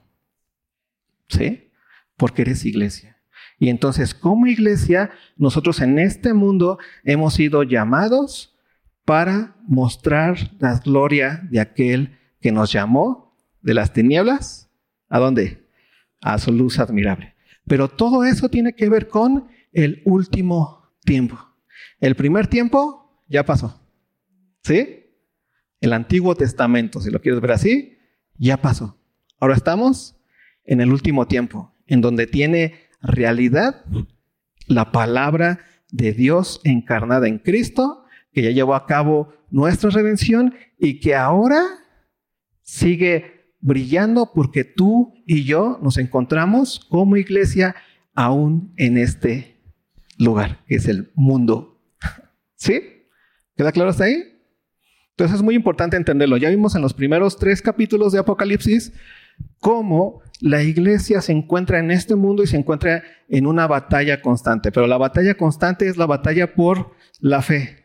¿Sí? 1.27 1.71
porque 2.21 2.43
eres 2.43 2.65
iglesia. 2.65 3.19
Y 3.61 3.69
entonces 3.69 4.15
como 4.15 4.47
iglesia, 4.47 5.11
nosotros 5.37 5.81
en 5.81 5.99
este 5.99 6.33
mundo 6.33 6.79
hemos 7.03 7.35
sido 7.35 7.61
llamados 7.61 8.57
para 9.05 9.55
mostrar 9.67 10.35
la 10.57 10.79
gloria 10.79 11.47
de 11.51 11.59
aquel 11.59 12.17
que 12.39 12.51
nos 12.51 12.71
llamó 12.71 13.37
de 13.61 13.75
las 13.75 13.93
tinieblas. 13.93 14.67
¿A 15.09 15.19
dónde? 15.19 15.63
A 16.21 16.39
su 16.39 16.51
luz 16.51 16.79
admirable. 16.79 17.35
Pero 17.67 17.87
todo 17.87 18.25
eso 18.25 18.49
tiene 18.49 18.73
que 18.73 18.89
ver 18.89 19.07
con 19.07 19.47
el 19.73 20.01
último 20.05 20.95
tiempo. 21.05 21.37
El 21.99 22.15
primer 22.15 22.47
tiempo 22.47 23.21
ya 23.27 23.45
pasó. 23.45 23.79
¿Sí? 24.63 25.05
El 25.79 25.93
Antiguo 25.93 26.33
Testamento, 26.33 26.99
si 26.99 27.11
lo 27.11 27.21
quieres 27.21 27.41
ver 27.41 27.51
así, 27.51 27.99
ya 28.39 28.57
pasó. 28.57 28.97
Ahora 29.39 29.53
estamos 29.53 30.15
en 30.65 30.81
el 30.81 30.91
último 30.91 31.27
tiempo 31.27 31.75
en 31.85 32.01
donde 32.01 32.25
tiene 32.25 32.89
realidad 33.01 33.85
la 34.67 34.91
palabra 34.91 35.59
de 35.91 36.13
Dios 36.13 36.61
encarnada 36.63 37.27
en 37.27 37.39
Cristo, 37.39 38.05
que 38.31 38.43
ya 38.43 38.51
llevó 38.51 38.75
a 38.75 38.85
cabo 38.85 39.33
nuestra 39.49 39.89
redención 39.89 40.53
y 40.79 40.99
que 40.99 41.15
ahora 41.15 41.61
sigue 42.63 43.53
brillando 43.59 44.31
porque 44.33 44.63
tú 44.63 45.13
y 45.25 45.43
yo 45.43 45.79
nos 45.81 45.97
encontramos 45.97 46.79
como 46.89 47.17
iglesia 47.17 47.75
aún 48.15 48.73
en 48.77 48.97
este 48.97 49.57
lugar, 50.17 50.63
que 50.67 50.75
es 50.75 50.87
el 50.87 51.11
mundo. 51.15 51.81
¿Sí? 52.55 52.81
¿Queda 53.55 53.71
claro 53.71 53.89
hasta 53.89 54.05
ahí? 54.05 54.23
Entonces 55.11 55.35
es 55.35 55.43
muy 55.43 55.55
importante 55.55 55.97
entenderlo. 55.97 56.37
Ya 56.37 56.49
vimos 56.49 56.75
en 56.75 56.81
los 56.81 56.93
primeros 56.93 57.37
tres 57.37 57.61
capítulos 57.61 58.13
de 58.13 58.19
Apocalipsis 58.19 58.93
cómo 59.59 60.21
la 60.41 60.63
iglesia 60.63 61.21
se 61.21 61.31
encuentra 61.31 61.79
en 61.79 61.91
este 61.91 62.15
mundo 62.15 62.43
y 62.43 62.47
se 62.47 62.57
encuentra 62.57 63.03
en 63.29 63.45
una 63.47 63.67
batalla 63.67 64.21
constante, 64.21 64.71
pero 64.71 64.87
la 64.87 64.97
batalla 64.97 65.35
constante 65.35 65.87
es 65.87 65.97
la 65.97 66.07
batalla 66.07 66.53
por 66.55 66.91
la 67.19 67.41
fe. 67.41 67.81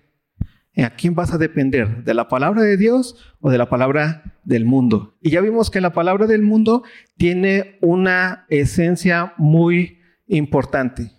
¿A 0.76 0.90
quién 0.90 1.14
vas 1.14 1.32
a 1.32 1.38
depender? 1.38 2.04
¿De 2.04 2.12
la 2.12 2.28
palabra 2.28 2.62
de 2.62 2.76
Dios 2.76 3.16
o 3.40 3.50
de 3.50 3.56
la 3.56 3.68
palabra 3.68 4.38
del 4.44 4.66
mundo? 4.66 5.16
Y 5.22 5.30
ya 5.30 5.40
vimos 5.40 5.70
que 5.70 5.80
la 5.80 5.92
palabra 5.92 6.26
del 6.26 6.42
mundo 6.42 6.82
tiene 7.16 7.78
una 7.80 8.46
esencia 8.50 9.32
muy 9.38 10.00
importante. 10.26 11.12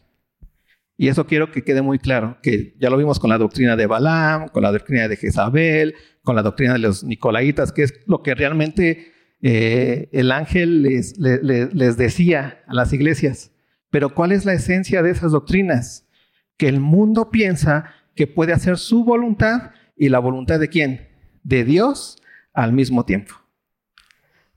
Y 0.95 1.09
eso 1.09 1.27
quiero 1.27 1.51
que 1.51 1.63
quede 1.63 1.81
muy 1.81 1.99
claro, 1.99 2.37
que 2.41 2.75
ya 2.79 2.89
lo 2.89 2.97
vimos 2.97 3.19
con 3.19 3.29
la 3.29 3.37
doctrina 3.37 3.75
de 3.75 3.85
Balaam, 3.85 4.47
con 4.47 4.63
la 4.63 4.71
doctrina 4.71 5.07
de 5.07 5.15
Jezabel, 5.15 5.95
con 6.23 6.35
la 6.35 6.41
doctrina 6.41 6.73
de 6.73 6.79
los 6.79 7.03
Nicolaitas, 7.03 7.71
que 7.71 7.83
es 7.83 7.93
lo 8.07 8.23
que 8.23 8.33
realmente 8.33 9.11
eh, 9.41 10.09
el 10.11 10.31
ángel 10.31 10.83
les, 10.83 11.17
les 11.17 11.97
decía 11.97 12.63
a 12.67 12.73
las 12.73 12.93
iglesias. 12.93 13.51
Pero 13.89 14.13
¿cuál 14.13 14.31
es 14.31 14.45
la 14.45 14.53
esencia 14.53 15.01
de 15.01 15.11
esas 15.11 15.31
doctrinas? 15.31 16.07
Que 16.57 16.67
el 16.67 16.79
mundo 16.79 17.29
piensa 17.29 17.93
que 18.15 18.27
puede 18.27 18.53
hacer 18.53 18.77
su 18.77 19.03
voluntad 19.03 19.71
y 19.95 20.09
la 20.09 20.19
voluntad 20.19 20.59
de 20.59 20.69
quién? 20.69 21.07
De 21.43 21.63
Dios 21.63 22.21
al 22.53 22.73
mismo 22.73 23.05
tiempo. 23.05 23.35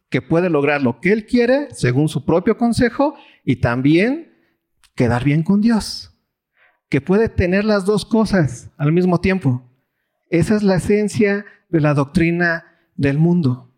Que 0.09 0.23
puede 0.23 0.51
lograr 0.51 0.83
lo 0.83 1.01
que 1.01 1.13
Él 1.13 1.27
quiere 1.27 1.69
según 1.73 2.09
su 2.09 2.25
propio 2.25 2.57
consejo 2.57 3.15
y 3.45 3.57
también 3.57 4.33
quedar 4.95 5.25
bien 5.25 5.43
con 5.43 5.61
Dios 5.61 6.11
que 6.91 7.01
puede 7.01 7.29
tener 7.29 7.65
las 7.65 7.87
dos 7.87 8.05
cosas 8.05 8.69
al 8.77 8.93
mismo 8.93 9.21
tiempo. 9.21 9.63
Esa 10.29 10.57
es 10.57 10.63
la 10.63 10.75
esencia 10.75 11.47
de 11.69 11.81
la 11.81 11.95
doctrina 11.95 12.65
del 12.97 13.17
mundo. 13.17 13.70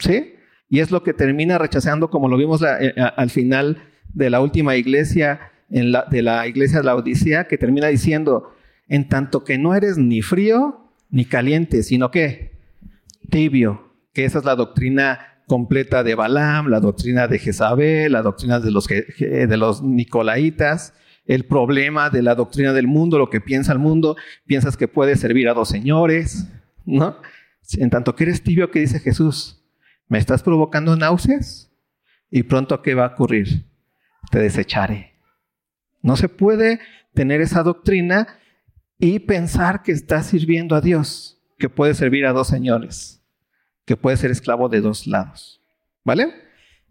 ¿Sí? 0.00 0.34
Y 0.68 0.80
es 0.80 0.90
lo 0.90 1.02
que 1.02 1.14
termina 1.14 1.58
rechazando, 1.58 2.10
como 2.10 2.28
lo 2.28 2.36
vimos 2.36 2.62
eh, 2.62 2.94
al 2.96 3.30
final 3.30 3.78
de 4.12 4.30
la 4.30 4.40
última 4.40 4.76
iglesia, 4.76 5.52
de 5.68 6.22
la 6.22 6.46
iglesia 6.46 6.78
de 6.78 6.84
la 6.84 6.94
Odisea, 6.94 7.46
que 7.46 7.58
termina 7.58 7.88
diciendo, 7.88 8.54
en 8.88 9.08
tanto 9.08 9.44
que 9.44 9.58
no 9.58 9.74
eres 9.74 9.98
ni 9.98 10.22
frío 10.22 10.90
ni 11.10 11.24
caliente, 11.24 11.82
sino 11.82 12.10
que 12.10 12.52
tibio, 13.30 13.92
que 14.12 14.24
esa 14.24 14.38
es 14.38 14.44
la 14.44 14.56
doctrina 14.56 15.20
completa 15.46 16.02
de 16.02 16.14
Balaam, 16.14 16.68
la 16.68 16.80
doctrina 16.80 17.28
de 17.28 17.38
Jezabel, 17.38 18.12
la 18.12 18.22
doctrina 18.22 18.58
de 18.60 18.70
los, 18.70 18.86
de 18.86 19.56
los 19.56 19.82
Nicolaitas, 19.82 20.94
el 21.26 21.44
problema 21.44 22.10
de 22.10 22.22
la 22.22 22.34
doctrina 22.34 22.72
del 22.72 22.86
mundo, 22.86 23.18
lo 23.18 23.30
que 23.30 23.40
piensa 23.40 23.72
el 23.72 23.78
mundo, 23.78 24.16
piensas 24.46 24.76
que 24.76 24.88
puedes 24.88 25.20
servir 25.20 25.48
a 25.48 25.54
dos 25.54 25.68
señores, 25.68 26.48
¿no? 26.84 27.16
En 27.78 27.90
tanto 27.90 28.14
que 28.14 28.24
eres 28.24 28.42
tibio, 28.42 28.70
que 28.70 28.80
dice 28.80 29.00
Jesús, 29.00 29.64
¿me 30.08 30.18
estás 30.18 30.42
provocando 30.42 30.96
náuseas? 30.96 31.70
Y 32.30 32.42
pronto, 32.42 32.82
¿qué 32.82 32.94
va 32.94 33.06
a 33.06 33.12
ocurrir? 33.12 33.64
Te 34.30 34.38
desecharé. 34.38 35.14
No 36.02 36.16
se 36.16 36.28
puede 36.28 36.80
tener 37.14 37.40
esa 37.40 37.62
doctrina 37.62 38.26
y 38.98 39.20
pensar 39.20 39.82
que 39.82 39.92
estás 39.92 40.26
sirviendo 40.26 40.74
a 40.74 40.80
Dios, 40.80 41.42
que 41.58 41.68
puedes 41.68 41.96
servir 41.96 42.26
a 42.26 42.32
dos 42.32 42.48
señores, 42.48 43.22
que 43.84 43.96
puedes 43.96 44.20
ser 44.20 44.30
esclavo 44.30 44.68
de 44.68 44.80
dos 44.80 45.06
lados. 45.06 45.60
¿Vale? 46.04 46.32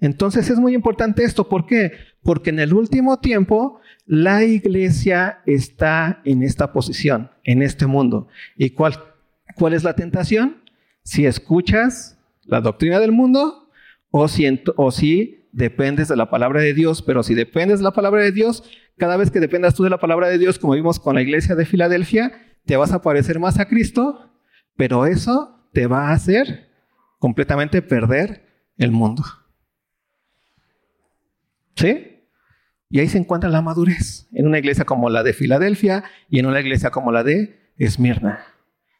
Entonces 0.01 0.50
es 0.50 0.60
muy 0.60 0.74
importante 0.75 1.24
esto. 1.24 1.48
¿Por 1.48 1.65
qué? 1.65 1.93
Porque 2.22 2.50
en 2.50 2.60
el 2.60 2.74
último 2.74 3.19
tiempo 3.19 3.79
la 4.05 4.43
iglesia 4.43 5.41
está 5.45 6.22
en 6.25 6.43
esta 6.43 6.74
posición, 6.74 7.31
en 7.43 7.62
este 7.62 7.88
mundo. 7.88 8.27
¿Y 8.55 8.72
cuál, 8.72 8.95
cuál 9.55 9.74
es 9.74 9.84
la 9.84 9.95
tentación? 9.95 10.62
Si 11.03 11.25
escuchas 11.25 12.14
la 12.45 12.61
doctrina 12.61 12.99
del 12.99 13.11
mundo 13.11 13.69
o 14.11 14.27
si, 14.27 14.63
o 14.77 14.91
dependes 15.51 16.07
de 16.07 16.15
la 16.15 16.29
palabra 16.29 16.61
de 16.61 16.73
Dios, 16.73 17.01
pero 17.01 17.23
si 17.23 17.33
dependes 17.33 17.79
de 17.79 17.83
la 17.83 17.91
palabra 17.91 18.21
de 18.21 18.31
Dios, 18.31 18.63
cada 18.97 19.17
vez 19.17 19.31
que 19.31 19.39
dependas 19.39 19.75
tú 19.75 19.83
de 19.83 19.89
la 19.89 19.99
palabra 19.99 20.27
de 20.29 20.37
Dios, 20.37 20.59
como 20.59 20.73
vimos 20.73 20.99
con 20.99 21.15
la 21.15 21.21
iglesia 21.21 21.55
de 21.55 21.65
Filadelfia, 21.65 22.31
te 22.65 22.77
vas 22.77 22.91
a 22.91 23.01
parecer 23.01 23.39
más 23.39 23.59
a 23.59 23.67
Cristo, 23.67 24.31
pero 24.75 25.05
eso 25.05 25.69
te 25.73 25.87
va 25.87 26.09
a 26.09 26.13
hacer 26.13 26.69
completamente 27.19 27.81
perder 27.81 28.45
el 28.77 28.91
mundo. 28.91 29.23
¿Sí? 31.75 32.15
Y 32.89 32.99
ahí 32.99 33.07
se 33.07 33.17
encuentra 33.17 33.49
la 33.49 33.61
madurez, 33.61 34.27
en 34.31 34.47
una 34.47 34.59
iglesia 34.59 34.85
como 34.85 35.09
la 35.09 35.23
de 35.23 35.33
Filadelfia 35.33 36.03
y 36.29 36.39
en 36.39 36.45
una 36.45 36.61
iglesia 36.61 36.91
como 36.91 37.11
la 37.11 37.23
de 37.23 37.71
Esmirna. 37.77 38.45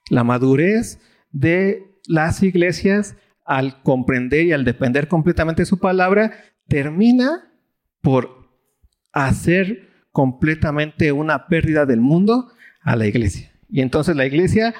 La 0.10 0.24
madurez 0.24 1.00
de 1.32 2.00
las 2.08 2.44
iglesias 2.44 3.16
al 3.46 3.82
comprender 3.84 4.46
y 4.46 4.52
al 4.52 4.66
depender 4.66 5.08
completamente 5.08 5.62
de 5.62 5.68
su 5.68 5.80
palabra 5.80 6.34
termina 6.68 7.52
por 8.02 8.50
hacer 9.14 9.90
completamente 10.12 11.12
una 11.12 11.48
pérdida 11.48 11.86
del 11.86 12.02
mundo 12.02 12.52
a 12.82 12.96
la 12.96 13.08
iglesia. 13.08 13.52
Y 13.70 13.82
entonces 13.82 14.16
la 14.16 14.26
iglesia 14.26 14.74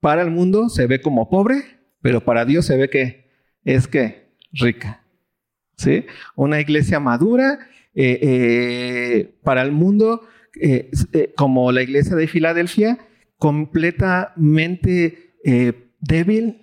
para 0.00 0.22
el 0.22 0.30
mundo 0.30 0.68
se 0.68 0.86
ve 0.86 1.00
como 1.00 1.28
pobre, 1.28 1.62
pero 2.00 2.24
para 2.24 2.44
Dios 2.44 2.66
se 2.66 2.76
ve 2.76 2.88
que 2.88 3.30
es 3.64 3.86
que 3.86 4.32
rica. 4.52 5.04
¿Sí? 5.76 6.06
Una 6.36 6.60
iglesia 6.60 7.00
madura 7.00 7.58
eh, 7.94 8.18
eh, 8.22 9.34
para 9.42 9.62
el 9.62 9.72
mundo, 9.72 10.22
eh, 10.60 10.90
como 11.36 11.72
la 11.72 11.82
iglesia 11.82 12.14
de 12.16 12.28
Filadelfia, 12.28 12.98
completamente 13.36 15.34
débil, 16.00 16.62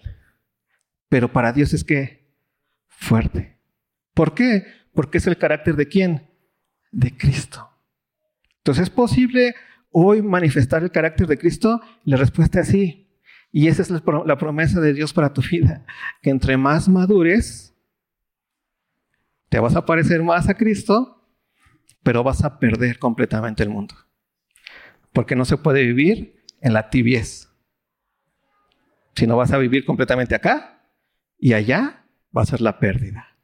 pero 1.10 1.32
para 1.32 1.54
Dios 1.54 1.74
es 1.74 1.84
que 1.84 2.34
fuerte. 2.88 3.60
¿Por 4.14 4.34
qué? 4.34 4.66
Porque 4.94 5.20
es 5.20 5.28
el 5.28 5.38
carácter 5.38 5.76
de 5.76 5.88
quién? 5.88 6.30
De 6.92 7.16
Cristo. 7.16 7.70
Entonces, 8.58 8.84
¿es 8.84 8.90
posible 8.90 9.56
hoy 9.92 10.22
manifestar 10.22 10.84
el 10.84 10.92
carácter 10.92 11.28
de 11.28 11.38
Cristo? 11.38 11.82
La 12.04 12.18
respuesta 12.18 12.62
es 12.62 12.68
sí. 12.68 13.10
Y 13.52 13.68
esa 13.68 13.82
es 13.82 13.90
la 13.90 14.38
promesa 14.38 14.82
de 14.82 14.94
Dios 14.94 15.14
para 15.14 15.34
tu 15.34 15.42
vida, 15.42 15.86
que 16.22 16.30
entre 16.30 16.58
más 16.58 16.90
madures, 16.90 17.74
te 19.50 19.60
vas 19.60 19.76
a 19.76 19.86
parecer 19.86 20.22
más 20.22 20.50
a 20.50 20.56
Cristo 20.56 21.18
pero 22.08 22.24
vas 22.24 22.46
a 22.46 22.58
perder 22.58 23.00
completamente 23.00 23.64
el 23.64 23.70
mundo. 23.70 23.94
Porque 25.12 25.36
no 25.36 25.44
se 25.44 25.58
puede 25.58 25.84
vivir 25.84 26.42
en 26.62 26.72
la 26.72 26.90
tibiez. 26.90 27.50
Si 29.14 29.28
no 29.28 29.36
vas 29.36 29.52
a 29.52 29.58
vivir 29.58 29.84
completamente 29.84 30.34
acá 30.34 30.77
y 31.38 31.54
allá, 31.54 32.06
va 32.36 32.42
a 32.42 32.46
ser 32.46 32.62
la 32.62 32.80
pérdida. 32.80 33.38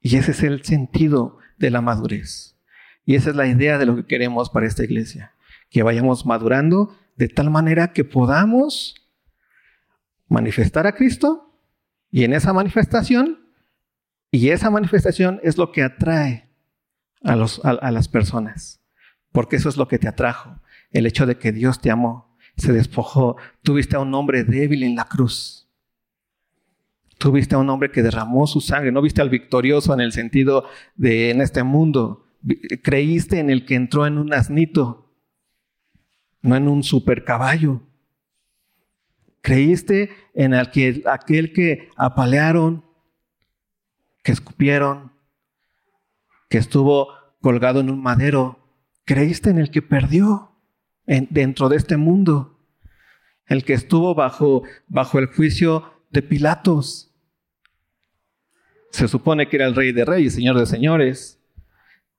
Y 0.00 0.16
ese 0.16 0.30
es 0.32 0.42
el 0.42 0.64
sentido 0.64 1.38
de 1.58 1.70
la 1.70 1.80
madurez. 1.80 2.56
Y 3.04 3.14
esa 3.14 3.30
es 3.30 3.36
la 3.36 3.46
idea 3.46 3.78
de 3.78 3.86
lo 3.86 3.96
que 3.96 4.06
queremos 4.06 4.50
para 4.50 4.66
esta 4.66 4.84
iglesia. 4.84 5.34
Que 5.68 5.82
vayamos 5.82 6.26
madurando 6.26 6.96
de 7.16 7.28
tal 7.28 7.50
manera 7.50 7.92
que 7.92 8.04
podamos 8.04 8.94
manifestar 10.28 10.86
a 10.86 10.94
Cristo 10.94 11.50
y 12.10 12.24
en 12.24 12.32
esa 12.32 12.52
manifestación, 12.52 13.38
y 14.30 14.50
esa 14.50 14.70
manifestación 14.70 15.40
es 15.42 15.58
lo 15.58 15.72
que 15.72 15.82
atrae 15.82 16.48
a, 17.22 17.36
los, 17.36 17.60
a, 17.64 17.90
las 17.90 18.08
personas, 18.08 18.80
porque 19.32 19.56
eso 19.56 19.68
es 19.68 19.76
lo 19.76 19.88
que 19.88 19.98
te 19.98 20.08
atrajo, 20.08 20.60
el 20.92 21.06
hecho 21.06 21.26
de 21.26 21.36
que 21.36 21.52
Dios 21.52 21.80
te 21.80 21.90
amó, 21.90 22.36
se 22.56 22.72
despojó, 22.72 23.36
tuviste 23.62 23.96
a 23.96 24.00
un 24.00 24.14
hombre 24.14 24.44
débil 24.44 24.82
en 24.82 24.96
la 24.96 25.04
cruz. 25.04 25.59
Tuviste 27.20 27.54
a 27.54 27.58
un 27.58 27.68
hombre 27.68 27.90
que 27.90 28.02
derramó 28.02 28.46
su 28.46 28.62
sangre, 28.62 28.92
no 28.92 29.02
viste 29.02 29.20
al 29.20 29.28
victorioso 29.28 29.92
en 29.92 30.00
el 30.00 30.12
sentido 30.12 30.64
de 30.96 31.28
en 31.28 31.42
este 31.42 31.62
mundo. 31.62 32.24
Creíste 32.82 33.40
en 33.40 33.50
el 33.50 33.66
que 33.66 33.74
entró 33.74 34.06
en 34.06 34.16
un 34.16 34.32
asnito, 34.32 35.12
no 36.40 36.56
en 36.56 36.66
un 36.66 36.82
super 36.82 37.22
caballo. 37.22 37.82
Creíste 39.42 40.08
en 40.32 40.54
aquel, 40.54 41.04
aquel 41.06 41.52
que 41.52 41.90
apalearon, 41.94 42.86
que 44.22 44.32
escupieron, 44.32 45.12
que 46.48 46.56
estuvo 46.56 47.08
colgado 47.42 47.80
en 47.80 47.90
un 47.90 48.02
madero, 48.02 48.66
creíste 49.04 49.50
en 49.50 49.58
el 49.58 49.70
que 49.70 49.82
perdió 49.82 50.56
dentro 51.04 51.68
de 51.68 51.76
este 51.76 51.98
mundo, 51.98 52.58
el 53.44 53.62
que 53.62 53.74
estuvo 53.74 54.14
bajo, 54.14 54.62
bajo 54.88 55.18
el 55.18 55.26
juicio 55.26 55.84
de 56.10 56.22
Pilatos. 56.22 57.09
Se 58.90 59.08
supone 59.08 59.48
que 59.48 59.56
era 59.56 59.66
el 59.66 59.74
rey 59.74 59.92
de 59.92 60.04
reyes, 60.04 60.34
señor 60.34 60.58
de 60.58 60.66
señores. 60.66 61.40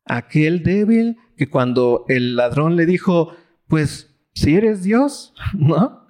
Aquel 0.05 0.63
débil 0.63 1.17
que 1.37 1.49
cuando 1.49 2.05
el 2.07 2.35
ladrón 2.35 2.75
le 2.75 2.85
dijo, 2.85 3.35
pues 3.67 4.15
si 4.33 4.55
eres 4.55 4.83
Dios, 4.83 5.33
¿no? 5.53 6.07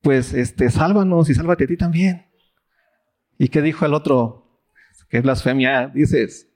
Pues 0.00 0.32
este, 0.32 0.70
sálvanos 0.70 1.28
y 1.30 1.34
sálvate 1.34 1.64
a 1.64 1.66
ti 1.66 1.76
también. 1.76 2.26
¿Y 3.38 3.48
qué 3.48 3.62
dijo 3.62 3.86
el 3.86 3.94
otro? 3.94 4.62
¿Qué 5.08 5.20
blasfemia 5.20 5.88
dices? 5.88 6.48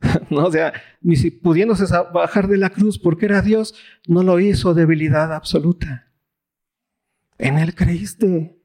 ¿no? 0.30 0.46
O 0.46 0.52
sea, 0.52 0.72
ni 1.00 1.16
si 1.16 1.30
pudiéndose 1.30 1.84
bajar 2.12 2.48
de 2.48 2.56
la 2.56 2.70
cruz 2.70 2.98
porque 2.98 3.26
era 3.26 3.42
Dios, 3.42 3.74
no 4.06 4.22
lo 4.22 4.40
hizo 4.40 4.74
debilidad 4.74 5.32
absoluta. 5.32 6.12
En 7.38 7.58
Él 7.58 7.74
creíste. 7.74 8.59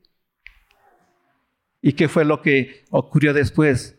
¿Y 1.85 1.93
qué 1.93 2.09
fue 2.09 2.25
lo 2.25 2.41
que 2.41 2.83
ocurrió 2.89 3.31
después? 3.31 3.95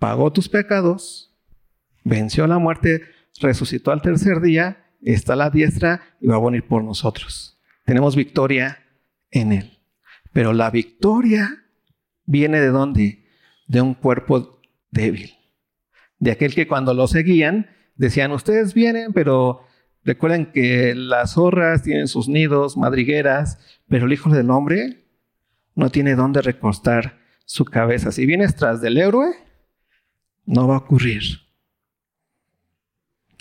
pagó 0.00 0.32
tus 0.32 0.48
pecados, 0.48 1.32
venció 2.02 2.48
la 2.48 2.58
muerte, 2.58 3.02
resucitó 3.40 3.92
al 3.92 4.02
tercer 4.02 4.40
día, 4.40 4.84
está 5.00 5.34
a 5.34 5.36
la 5.36 5.48
diestra 5.48 6.16
y 6.20 6.26
va 6.26 6.34
a 6.34 6.40
venir 6.40 6.66
por 6.66 6.82
nosotros. 6.82 7.60
Tenemos 7.84 8.16
victoria 8.16 8.84
en 9.30 9.52
Él. 9.52 9.78
Pero 10.32 10.52
la 10.52 10.72
victoria 10.72 11.64
viene 12.26 12.60
de 12.60 12.66
dónde? 12.66 13.24
De 13.68 13.80
un 13.80 13.94
cuerpo 13.94 14.60
débil. 14.90 15.34
De 16.18 16.32
aquel 16.32 16.52
que 16.52 16.66
cuando 16.66 16.94
lo 16.94 17.06
seguían 17.06 17.70
decían, 17.94 18.32
ustedes 18.32 18.74
vienen, 18.74 19.12
pero 19.12 19.60
recuerden 20.02 20.46
que 20.46 20.96
las 20.96 21.34
zorras 21.34 21.84
tienen 21.84 22.08
sus 22.08 22.28
nidos, 22.28 22.76
madrigueras, 22.76 23.80
pero 23.88 24.06
el 24.06 24.12
Hijo 24.12 24.30
del 24.30 24.50
Hombre 24.50 25.03
no 25.74 25.90
tiene 25.90 26.14
dónde 26.14 26.42
recostar 26.42 27.18
su 27.44 27.64
cabeza. 27.64 28.12
Si 28.12 28.26
vienes 28.26 28.54
tras 28.56 28.80
del 28.80 28.98
héroe, 28.98 29.34
no 30.46 30.68
va 30.68 30.76
a 30.76 30.78
ocurrir. 30.78 31.22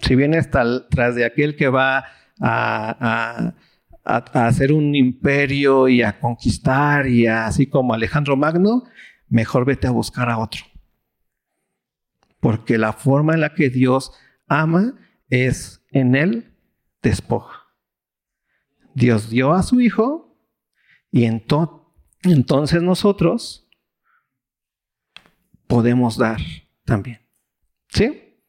Si 0.01 0.15
vienes 0.15 0.49
tras 0.49 1.15
de 1.15 1.25
aquel 1.25 1.55
que 1.55 1.69
va 1.69 2.05
a, 2.39 3.53
hacer 4.03 4.73
un 4.73 4.95
imperio 4.95 5.87
y 5.87 6.01
a 6.01 6.19
conquistar 6.19 7.07
y 7.07 7.27
así 7.27 7.67
como 7.67 7.93
Alejandro 7.93 8.35
Magno, 8.35 8.83
mejor 9.29 9.63
vete 9.63 9.87
a 9.87 9.91
buscar 9.91 10.29
a 10.29 10.39
otro. 10.39 10.63
Porque 12.41 12.77
la 12.77 12.91
forma 12.91 13.33
en 13.33 13.39
la 13.39 13.53
que 13.53 13.69
Dios 13.69 14.11
ama 14.47 14.95
es 15.29 15.85
en 15.91 16.15
él 16.15 16.53
despoja. 17.01 17.61
Dios 18.93 19.29
dio 19.29 19.53
a 19.53 19.63
su 19.63 19.79
Hijo 19.79 20.37
y 21.11 21.23
entonces 21.23 21.82
nosotros 22.81 23.67
podemos 25.67 26.17
dar 26.17 26.39
también. 26.85 27.19
¿Sí? 27.89 28.39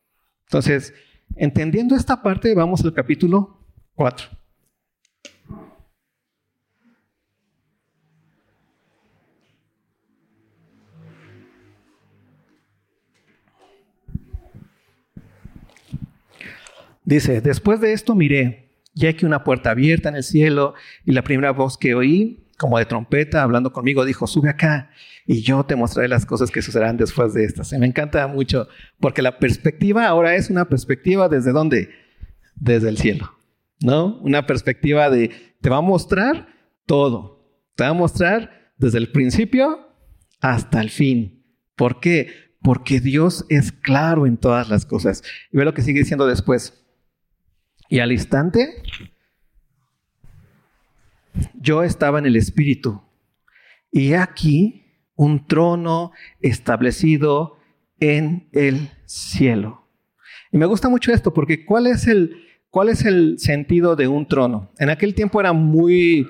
Entonces, 0.46 0.94
entendiendo 1.36 1.96
esta 1.96 2.22
parte, 2.22 2.54
vamos 2.54 2.84
al 2.84 2.94
capítulo 2.94 3.66
4. 3.94 4.28
Dice, 17.04 17.42
después 17.42 17.80
de 17.80 17.92
esto 17.92 18.14
miré, 18.14 18.70
ya 18.94 19.12
que 19.12 19.26
una 19.26 19.44
puerta 19.44 19.70
abierta 19.70 20.08
en 20.08 20.16
el 20.16 20.22
cielo, 20.22 20.74
y 21.04 21.12
la 21.12 21.22
primera 21.22 21.50
voz 21.50 21.76
que 21.76 21.94
oí, 21.94 22.43
como 22.58 22.78
de 22.78 22.86
trompeta, 22.86 23.42
hablando 23.42 23.72
conmigo, 23.72 24.04
dijo, 24.04 24.26
sube 24.26 24.50
acá 24.50 24.90
y 25.26 25.42
yo 25.42 25.64
te 25.64 25.76
mostraré 25.76 26.08
las 26.08 26.26
cosas 26.26 26.50
que 26.50 26.62
sucederán 26.62 26.96
después 26.96 27.34
de 27.34 27.44
estas. 27.44 27.72
Y 27.72 27.78
me 27.78 27.86
encanta 27.86 28.26
mucho, 28.26 28.68
porque 29.00 29.22
la 29.22 29.38
perspectiva 29.38 30.06
ahora 30.06 30.34
es 30.34 30.50
una 30.50 30.66
perspectiva 30.66 31.28
desde 31.28 31.52
dónde? 31.52 31.90
Desde 32.54 32.88
el 32.88 32.98
cielo, 32.98 33.32
¿no? 33.80 34.18
Una 34.20 34.46
perspectiva 34.46 35.10
de, 35.10 35.30
te 35.60 35.70
va 35.70 35.78
a 35.78 35.82
mostrar 35.82 36.48
todo, 36.86 37.48
te 37.74 37.84
va 37.84 37.90
a 37.90 37.94
mostrar 37.94 38.72
desde 38.76 38.98
el 38.98 39.10
principio 39.10 39.88
hasta 40.40 40.80
el 40.80 40.90
fin. 40.90 41.44
¿Por 41.76 42.00
qué? 42.00 42.28
Porque 42.62 43.00
Dios 43.00 43.44
es 43.48 43.72
claro 43.72 44.26
en 44.26 44.36
todas 44.36 44.68
las 44.68 44.86
cosas. 44.86 45.22
Y 45.52 45.56
ve 45.56 45.64
lo 45.64 45.74
que 45.74 45.82
sigue 45.82 46.00
diciendo 46.00 46.26
después. 46.26 46.84
Y 47.88 48.00
al 48.00 48.12
instante, 48.12 48.82
yo 51.54 51.82
estaba 51.82 52.18
en 52.18 52.26
el 52.26 52.36
Espíritu. 52.36 53.02
Y 53.90 54.14
aquí 54.14 54.84
un 55.16 55.46
trono 55.46 56.12
establecido 56.40 57.58
en 58.00 58.48
el 58.52 58.90
cielo. 59.06 59.88
Y 60.50 60.58
me 60.58 60.66
gusta 60.66 60.88
mucho 60.88 61.12
esto 61.12 61.32
porque 61.32 61.64
¿cuál 61.64 61.86
es 61.86 62.06
el, 62.06 62.36
cuál 62.70 62.88
es 62.88 63.04
el 63.04 63.38
sentido 63.38 63.96
de 63.96 64.08
un 64.08 64.26
trono? 64.26 64.72
En 64.78 64.90
aquel 64.90 65.14
tiempo 65.14 65.40
era 65.40 65.52
muy, 65.52 66.28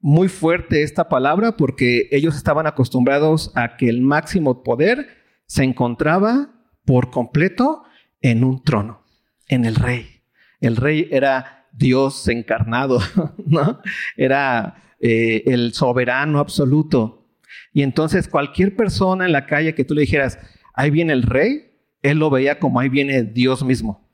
muy 0.00 0.28
fuerte 0.28 0.82
esta 0.82 1.08
palabra 1.08 1.56
porque 1.56 2.08
ellos 2.10 2.36
estaban 2.36 2.66
acostumbrados 2.66 3.52
a 3.54 3.76
que 3.76 3.88
el 3.88 4.00
máximo 4.02 4.62
poder 4.62 5.08
se 5.46 5.64
encontraba 5.64 6.50
por 6.84 7.10
completo 7.10 7.82
en 8.20 8.44
un 8.44 8.62
trono, 8.62 9.02
en 9.48 9.64
el 9.64 9.74
rey. 9.74 10.22
El 10.60 10.76
rey 10.76 11.08
era 11.10 11.55
Dios 11.76 12.28
encarnado, 12.28 13.00
¿no? 13.46 13.80
Era 14.16 14.96
eh, 15.00 15.42
el 15.46 15.74
soberano 15.74 16.38
absoluto. 16.38 17.28
Y 17.72 17.82
entonces 17.82 18.28
cualquier 18.28 18.74
persona 18.74 19.26
en 19.26 19.32
la 19.32 19.46
calle 19.46 19.74
que 19.74 19.84
tú 19.84 19.94
le 19.94 20.02
dijeras, 20.02 20.38
ahí 20.74 20.90
viene 20.90 21.12
el 21.12 21.22
rey, 21.22 21.72
él 22.02 22.18
lo 22.18 22.30
veía 22.30 22.58
como 22.58 22.80
ahí 22.80 22.88
viene 22.88 23.22
Dios 23.22 23.64
mismo. 23.64 24.06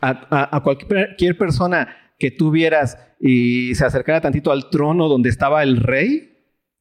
A, 0.00 0.60
cualquier 0.64 1.38
persona 1.38 1.88
que 2.18 2.30
tú 2.30 2.50
vieras 2.50 2.98
y 3.20 3.74
se 3.74 3.84
acercara 3.84 4.20
tantito 4.20 4.50
al 4.50 4.68
trono 4.68 5.08
donde 5.08 5.28
estaba 5.28 5.62
el 5.62 5.76
rey, 5.76 6.32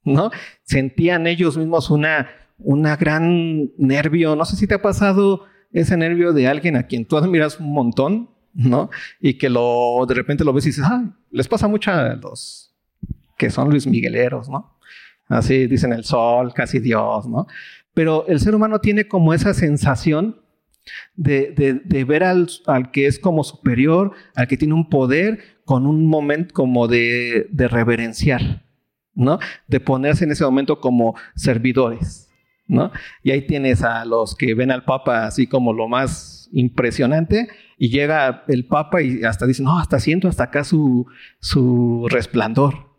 ¿no? 0.03 0.31
Sentían 0.63 1.27
ellos 1.27 1.57
mismos 1.57 1.91
una, 1.91 2.29
una 2.57 2.95
gran 2.95 3.71
nervio. 3.77 4.35
No 4.35 4.45
sé 4.45 4.55
si 4.55 4.65
te 4.65 4.75
ha 4.75 4.81
pasado 4.81 5.45
ese 5.71 5.97
nervio 5.97 6.33
de 6.33 6.47
alguien 6.47 6.75
a 6.75 6.87
quien 6.87 7.05
tú 7.05 7.17
admiras 7.17 7.59
un 7.59 7.73
montón, 7.73 8.29
¿no? 8.53 8.89
Y 9.19 9.35
que 9.35 9.49
lo, 9.49 10.05
de 10.07 10.13
repente 10.13 10.43
lo 10.43 10.53
ves 10.53 10.65
y 10.65 10.69
dices, 10.69 10.85
ah, 10.85 11.03
les 11.31 11.47
pasa 11.47 11.67
mucho 11.67 11.91
a 11.91 12.15
los 12.15 12.73
que 13.37 13.49
son 13.49 13.69
Luis 13.69 13.87
Migueleros, 13.87 14.49
¿no? 14.49 14.77
Así 15.27 15.65
dicen 15.67 15.93
el 15.93 16.03
sol, 16.03 16.53
casi 16.53 16.79
Dios, 16.79 17.27
¿no? 17.27 17.47
Pero 17.93 18.25
el 18.27 18.39
ser 18.39 18.53
humano 18.53 18.79
tiene 18.79 19.07
como 19.07 19.33
esa 19.33 19.53
sensación 19.53 20.41
de, 21.15 21.81
de, 21.83 22.03
ver 22.03 22.23
al, 22.23 22.47
al, 22.65 22.91
que 22.91 23.07
es 23.07 23.19
como 23.19 23.43
superior, 23.43 24.11
al 24.35 24.47
que 24.47 24.57
tiene 24.57 24.73
un 24.73 24.89
poder, 24.89 25.39
con 25.65 25.85
un 25.85 26.05
momento 26.05 26.53
como 26.53 26.87
de, 26.87 27.47
de 27.51 27.67
reverenciar, 27.67 28.65
¿no? 29.13 29.39
De 29.67 29.79
ponerse 29.79 30.25
en 30.25 30.31
ese 30.31 30.43
momento 30.43 30.79
como 30.79 31.15
servidores, 31.35 32.29
¿no? 32.67 32.91
Y 33.23 33.31
ahí 33.31 33.45
tienes 33.45 33.83
a 33.83 34.05
los 34.05 34.35
que 34.35 34.53
ven 34.53 34.71
al 34.71 34.83
Papa 34.83 35.25
así 35.25 35.47
como 35.47 35.73
lo 35.73 35.87
más 35.87 36.40
impresionante 36.51 37.47
y 37.77 37.89
llega 37.89 38.43
el 38.47 38.65
Papa 38.65 39.01
y 39.01 39.23
hasta 39.23 39.45
dice, 39.45 39.63
no, 39.63 39.79
hasta 39.79 39.99
siento 39.99 40.27
hasta 40.27 40.45
acá 40.45 40.63
su, 40.63 41.07
su 41.39 42.07
resplandor. 42.09 42.91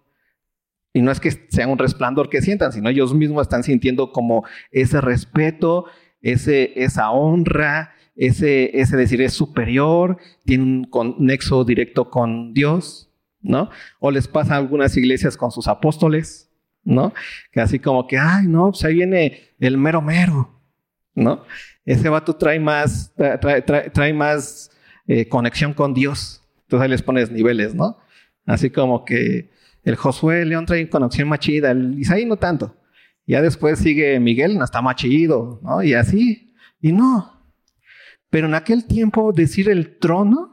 Y 0.92 1.00
no 1.00 1.10
es 1.10 1.20
que 1.20 1.30
sea 1.30 1.68
un 1.68 1.78
resplandor 1.78 2.28
que 2.28 2.42
sientan, 2.42 2.72
sino 2.72 2.90
ellos 2.90 3.14
mismos 3.14 3.42
están 3.42 3.62
sintiendo 3.62 4.12
como 4.12 4.44
ese 4.70 5.00
respeto, 5.00 5.86
ese, 6.20 6.72
esa 6.82 7.10
honra, 7.10 7.94
ese, 8.14 8.78
ese 8.78 8.96
decir 8.96 9.22
es 9.22 9.32
superior, 9.32 10.18
tiene 10.44 10.64
un 10.64 11.16
nexo 11.18 11.64
directo 11.64 12.10
con 12.10 12.52
Dios, 12.52 13.10
¿no? 13.40 13.70
O 14.00 14.10
les 14.10 14.28
pasa 14.28 14.54
a 14.54 14.58
algunas 14.58 14.96
iglesias 14.96 15.36
con 15.36 15.50
sus 15.50 15.66
apóstoles, 15.66 16.50
¿no? 16.84 17.14
Que 17.52 17.60
así 17.60 17.78
como 17.78 18.06
que, 18.06 18.18
ay, 18.18 18.46
no, 18.46 18.70
pues 18.70 18.84
ahí 18.84 18.94
viene 18.94 19.54
el 19.60 19.78
mero 19.78 20.02
mero, 20.02 20.61
¿no? 21.14 21.44
Ese 21.84 22.08
vato 22.08 22.36
trae 22.36 22.60
más, 22.60 23.12
trae, 23.14 23.62
trae 23.62 24.12
más 24.12 24.70
eh, 25.06 25.28
conexión 25.28 25.74
con 25.74 25.94
Dios. 25.94 26.42
Entonces 26.62 26.84
ahí 26.84 26.90
les 26.90 27.02
pones 27.02 27.30
niveles, 27.30 27.74
¿no? 27.74 27.98
Así 28.46 28.70
como 28.70 29.04
que 29.04 29.50
el 29.84 29.96
Josué 29.96 30.44
León 30.44 30.66
trae 30.66 30.88
conexión 30.88 31.28
más 31.28 31.40
chida, 31.40 31.70
el 31.70 31.98
Isaí 31.98 32.24
no 32.24 32.36
tanto. 32.36 32.76
Ya 33.26 33.42
después 33.42 33.78
sigue 33.78 34.18
Miguel, 34.20 34.58
no 34.58 34.64
está 34.64 34.82
más 34.82 34.96
chido, 34.96 35.60
¿no? 35.62 35.82
Y 35.82 35.94
así. 35.94 36.54
Y 36.80 36.92
no. 36.92 37.40
Pero 38.30 38.46
en 38.46 38.54
aquel 38.54 38.86
tiempo 38.86 39.32
decir 39.32 39.68
el 39.68 39.98
trono 39.98 40.52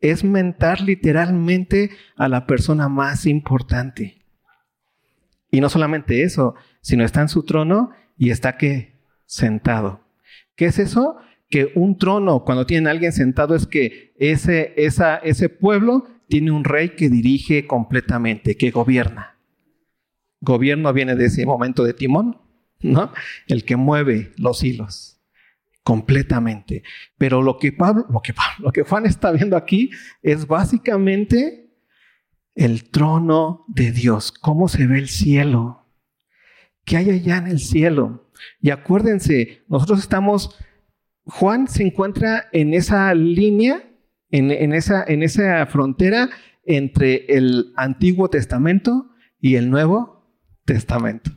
es 0.00 0.24
mentar 0.24 0.80
literalmente 0.80 1.90
a 2.16 2.28
la 2.28 2.46
persona 2.46 2.88
más 2.88 3.26
importante. 3.26 4.18
Y 5.50 5.60
no 5.60 5.68
solamente 5.68 6.22
eso, 6.22 6.54
sino 6.80 7.04
está 7.04 7.20
en 7.20 7.28
su 7.28 7.44
trono 7.44 7.90
y 8.16 8.30
está 8.30 8.56
que 8.56 8.91
sentado. 9.32 10.04
¿Qué 10.56 10.66
es 10.66 10.78
eso? 10.78 11.16
que 11.52 11.70
un 11.74 11.98
trono, 11.98 12.44
cuando 12.44 12.64
tienen 12.64 12.86
a 12.88 12.92
alguien 12.92 13.12
sentado, 13.12 13.54
es 13.54 13.66
que 13.66 14.14
ese, 14.18 14.72
ese 14.74 15.48
pueblo 15.50 16.06
tiene 16.26 16.50
un 16.50 16.64
rey 16.64 16.96
que 16.96 17.10
dirige 17.10 17.66
completamente, 17.66 18.56
que 18.56 18.70
gobierna. 18.70 19.36
Gobierno 20.40 20.90
viene 20.94 21.14
de 21.14 21.26
ese 21.26 21.44
momento 21.44 21.84
de 21.84 21.92
timón, 21.92 22.40
¿no? 22.80 23.12
El 23.48 23.66
que 23.66 23.76
mueve 23.76 24.32
los 24.38 24.64
hilos 24.64 25.20
completamente. 25.82 26.84
Pero 27.18 27.42
lo 27.42 27.58
que 27.58 27.70
Pablo, 27.70 28.06
lo 28.10 28.20
que 28.22 28.32
lo 28.58 28.72
que 28.72 28.82
Juan 28.82 29.04
está 29.04 29.30
viendo 29.30 29.56
aquí 29.56 29.90
es 30.22 30.46
básicamente 30.46 31.70
el 32.54 32.88
trono 32.88 33.66
de 33.68 33.92
Dios, 33.92 34.32
cómo 34.32 34.68
se 34.68 34.86
ve 34.86 34.98
el 34.98 35.08
cielo, 35.08 35.86
qué 36.86 36.96
hay 36.96 37.10
allá 37.10 37.36
en 37.36 37.48
el 37.48 37.58
cielo. 37.58 38.21
Y 38.60 38.70
acuérdense, 38.70 39.62
nosotros 39.68 40.00
estamos 40.00 40.56
Juan 41.24 41.68
se 41.68 41.84
encuentra 41.84 42.48
en 42.52 42.74
esa 42.74 43.14
línea, 43.14 43.82
en, 44.30 44.72
esa, 44.72 45.04
en 45.06 45.22
esa 45.22 45.66
frontera 45.66 46.30
entre 46.64 47.26
el 47.28 47.72
Antiguo 47.76 48.28
Testamento 48.28 49.10
y 49.40 49.56
el 49.56 49.70
Nuevo 49.70 50.26
Testamento. 50.64 51.30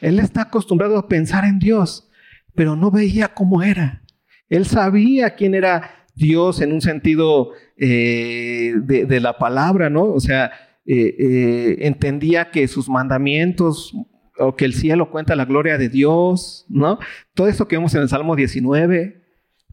Él 0.00 0.18
está 0.18 0.42
acostumbrado 0.42 0.98
a 0.98 1.08
pensar 1.08 1.44
en 1.44 1.58
Dios, 1.58 2.10
pero 2.54 2.76
no 2.76 2.90
veía 2.90 3.28
cómo 3.28 3.62
era. 3.62 4.02
Él 4.48 4.66
sabía 4.66 5.34
quién 5.34 5.54
era 5.54 6.06
Dios 6.14 6.60
en 6.60 6.72
un 6.72 6.82
sentido 6.82 7.52
eh, 7.76 8.74
de, 8.76 9.20
la 9.20 9.38
palabra, 9.38 9.88
¿no? 9.88 10.04
O 10.04 10.20
sea, 10.20 10.52
eh, 10.84 11.16
eh, 11.18 11.76
entendía 11.80 12.50
que 12.50 12.68
sus 12.68 12.88
mandamientos 12.88 13.94
o 14.38 14.56
que 14.56 14.64
el 14.64 14.74
cielo 14.74 15.10
cuenta 15.10 15.36
la 15.36 15.44
gloria 15.44 15.78
de 15.78 15.88
Dios, 15.88 16.66
¿no? 16.68 16.98
Todo 17.34 17.48
eso 17.48 17.68
que 17.68 17.76
vemos 17.76 17.94
en 17.94 18.02
el 18.02 18.08
Salmo 18.08 18.36
19, 18.36 19.22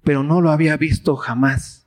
pero 0.04 0.24
no 0.24 0.41
lo 0.41 0.52
había 0.52 0.78
visto 0.78 1.15
jamás 1.15 1.80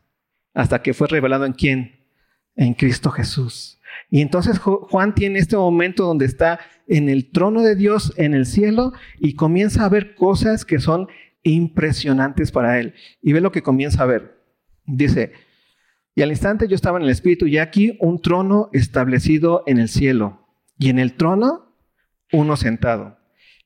hasta 0.55 0.83
que 0.83 0.95
fue 0.95 1.09
revelado 1.09 1.45
en 1.45 1.53
quién? 1.53 2.07
En 2.55 2.75
Cristo 2.75 3.11
Jesús. 3.11 3.81
Y 4.11 4.21
entonces 4.21 4.59
Juan 4.59 5.15
tiene 5.15 5.39
este 5.39 5.57
momento 5.57 6.05
donde 6.05 6.27
está 6.27 6.61
en 6.87 7.09
el 7.09 7.31
trono 7.31 7.63
de 7.63 7.77
Dios 7.77 8.13
en 8.17 8.35
el 8.35 8.47
cielo 8.47 8.93
y 9.19 9.35
comienza 9.35 9.85
a 9.85 9.89
ver 9.89 10.15
cosas 10.15 10.65
que 10.65 10.79
son 10.81 11.09
impresionantes 11.43 12.53
para 12.53 12.79
él. 12.79 12.95
Y 13.23 13.33
ve 13.33 13.41
lo 13.41 13.53
que 13.53 13.63
comienza 13.63 14.03
a 14.03 14.07
ver. 14.07 14.39
Dice, 14.85 15.33
y 16.15 16.23
al 16.23 16.31
instante 16.31 16.69
yo 16.69 16.75
estaba 16.75 16.99
en 16.99 17.05
el 17.05 17.11
Espíritu 17.11 17.47
y 17.47 17.59
aquí 17.59 17.97
un 18.01 18.21
trono 18.21 18.69
establecido 18.73 19.63
en 19.67 19.79
el 19.79 19.89
cielo. 19.89 20.47
Y 20.79 20.91
en 20.91 20.99
el 20.99 21.15
trono 21.15 21.72
uno 22.33 22.57
sentado. 22.57 23.19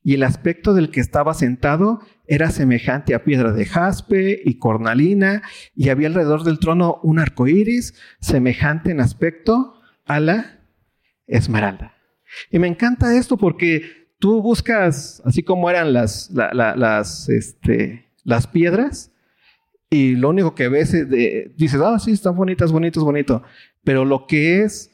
Y 0.02 0.14
el 0.14 0.22
aspecto 0.22 0.74
del 0.74 0.90
que 0.90 1.00
estaba 1.00 1.34
sentado 1.34 2.00
era 2.26 2.50
semejante 2.50 3.14
a 3.14 3.24
piedra 3.24 3.52
de 3.52 3.64
jaspe 3.64 4.40
y 4.44 4.58
cornalina, 4.58 5.42
y 5.74 5.88
había 5.88 6.08
alrededor 6.08 6.44
del 6.44 6.58
trono 6.58 7.00
un 7.02 7.18
arco 7.18 7.48
iris, 7.48 7.94
semejante 8.20 8.90
en 8.90 9.00
aspecto 9.00 9.80
a 10.04 10.20
la 10.20 10.60
esmeralda. 11.26 11.94
Y 12.50 12.58
me 12.58 12.68
encanta 12.68 13.16
esto 13.16 13.36
porque 13.36 14.08
tú 14.18 14.42
buscas, 14.42 15.22
así 15.24 15.42
como 15.42 15.70
eran 15.70 15.92
las, 15.92 16.30
las, 16.30 17.28
este, 17.28 18.12
las 18.22 18.46
piedras, 18.46 19.12
y 19.90 20.16
lo 20.16 20.30
único 20.30 20.54
que 20.54 20.68
ves 20.68 20.94
es 20.94 21.08
de, 21.08 21.52
dices, 21.56 21.80
ah, 21.80 21.98
sí, 21.98 22.12
están 22.12 22.36
bonitas, 22.36 22.72
bonitos, 22.72 23.04
bonito. 23.04 23.42
Pero 23.84 24.04
lo 24.04 24.26
que 24.26 24.62
es, 24.62 24.90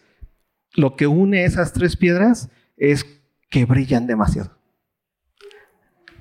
lo 0.75 0.97
que 0.97 1.07
une 1.07 1.45
esas 1.45 1.73
tres 1.73 1.97
piedras 1.97 2.51
es 2.77 3.05
que 3.53 3.65
brillan 3.65 4.09
demasiado. 4.09 4.59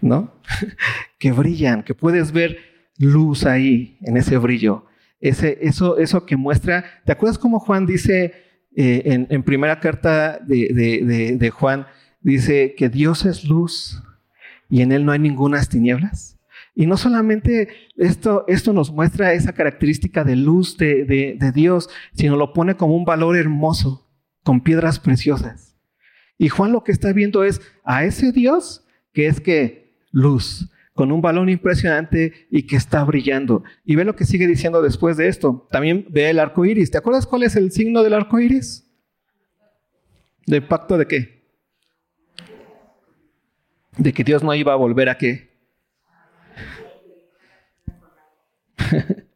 ¿No? 0.02 0.32
que 1.17 1.32
brillan, 1.32 1.82
que 1.82 1.96
puedes 1.96 2.32
ver 2.32 2.60
luz 3.00 3.46
ahí, 3.46 3.98
en 4.02 4.17
ese 4.17 4.38
brillo. 4.38 4.86
Ese, 5.20 5.58
eso, 5.62 5.98
eso 5.98 6.26
que 6.28 6.36
muestra, 6.36 6.86
¿te 7.06 7.12
acuerdas 7.12 7.39
cómo 7.39 7.60
Juan 7.60 7.88
dice 7.88 8.34
eh, 8.76 9.26
en, 9.30 9.44
primera 9.44 9.80
carta 9.80 10.39
de, 10.39 11.36
de 11.38 11.50
Juan, 11.50 11.88
dice 12.22 12.76
que 12.78 12.89
Dios 12.89 13.26
es 13.26 13.46
luz 13.46 14.04
y 14.70 14.82
en 14.82 14.91
él 14.91 15.06
no 15.06 15.12
hay 15.12 15.20
ninguna 15.20 15.63
tinieblas? 15.63 16.39
Y 16.74 16.86
no 16.86 16.98
solamente 16.98 17.70
esto, 17.98 18.46
esto 18.48 18.74
nos 18.74 18.91
muestra 18.91 19.34
esa 19.34 19.54
característica 19.54 20.24
de 20.24 20.36
luz 20.36 20.78
de, 20.78 21.06
de, 21.06 21.52
Dios, 21.52 21.89
sino 22.13 22.38
lo 22.38 22.54
pone 22.54 22.76
como 22.76 22.96
un 22.96 23.04
valor 23.04 23.38
hermoso, 23.38 24.10
con 24.44 24.62
piedras 24.62 25.00
preciosas. 25.00 25.70
Y 26.41 26.49
Juan 26.49 26.71
lo 26.71 26.84
que 26.84 26.91
está 26.91 27.13
viendo 27.13 27.43
es 27.43 27.62
a 27.84 28.04
ese 28.04 28.32
Dios 28.32 28.84
que 29.13 29.27
es 29.27 29.39
que 29.39 29.93
luz, 30.12 30.71
con 30.95 31.12
un 31.12 31.21
valor 31.21 31.47
impresionante 31.51 32.47
y 32.49 32.63
que 32.63 32.77
está 32.77 33.04
brillando. 33.04 33.63
Y 33.86 33.95
ve 33.95 34.06
lo 34.06 34.15
que 34.15 34.25
sigue 34.25 34.47
diciendo 34.47 34.82
después 34.82 35.17
de 35.17 35.27
esto. 35.27 35.67
También 35.69 36.08
ve 36.10 36.32
el 36.32 36.39
arco 36.39 36.65
iris. 36.65 36.89
¿Te 36.89 36.97
acuerdas 36.97 37.27
cuál 37.27 37.43
es 37.43 37.56
el 37.56 37.71
signo 37.71 38.01
del 38.01 38.15
arco 38.15 38.39
iris? 38.39 38.91
¿Del 40.47 40.63
pacto 40.63 40.97
de 40.97 41.06
qué? 41.06 41.45
De 43.99 44.12
que 44.12 44.23
Dios 44.23 44.41
no 44.41 44.56
iba 44.56 44.73
a 44.73 44.77
volver 44.77 45.10
a 45.10 45.19
qué? 45.19 45.51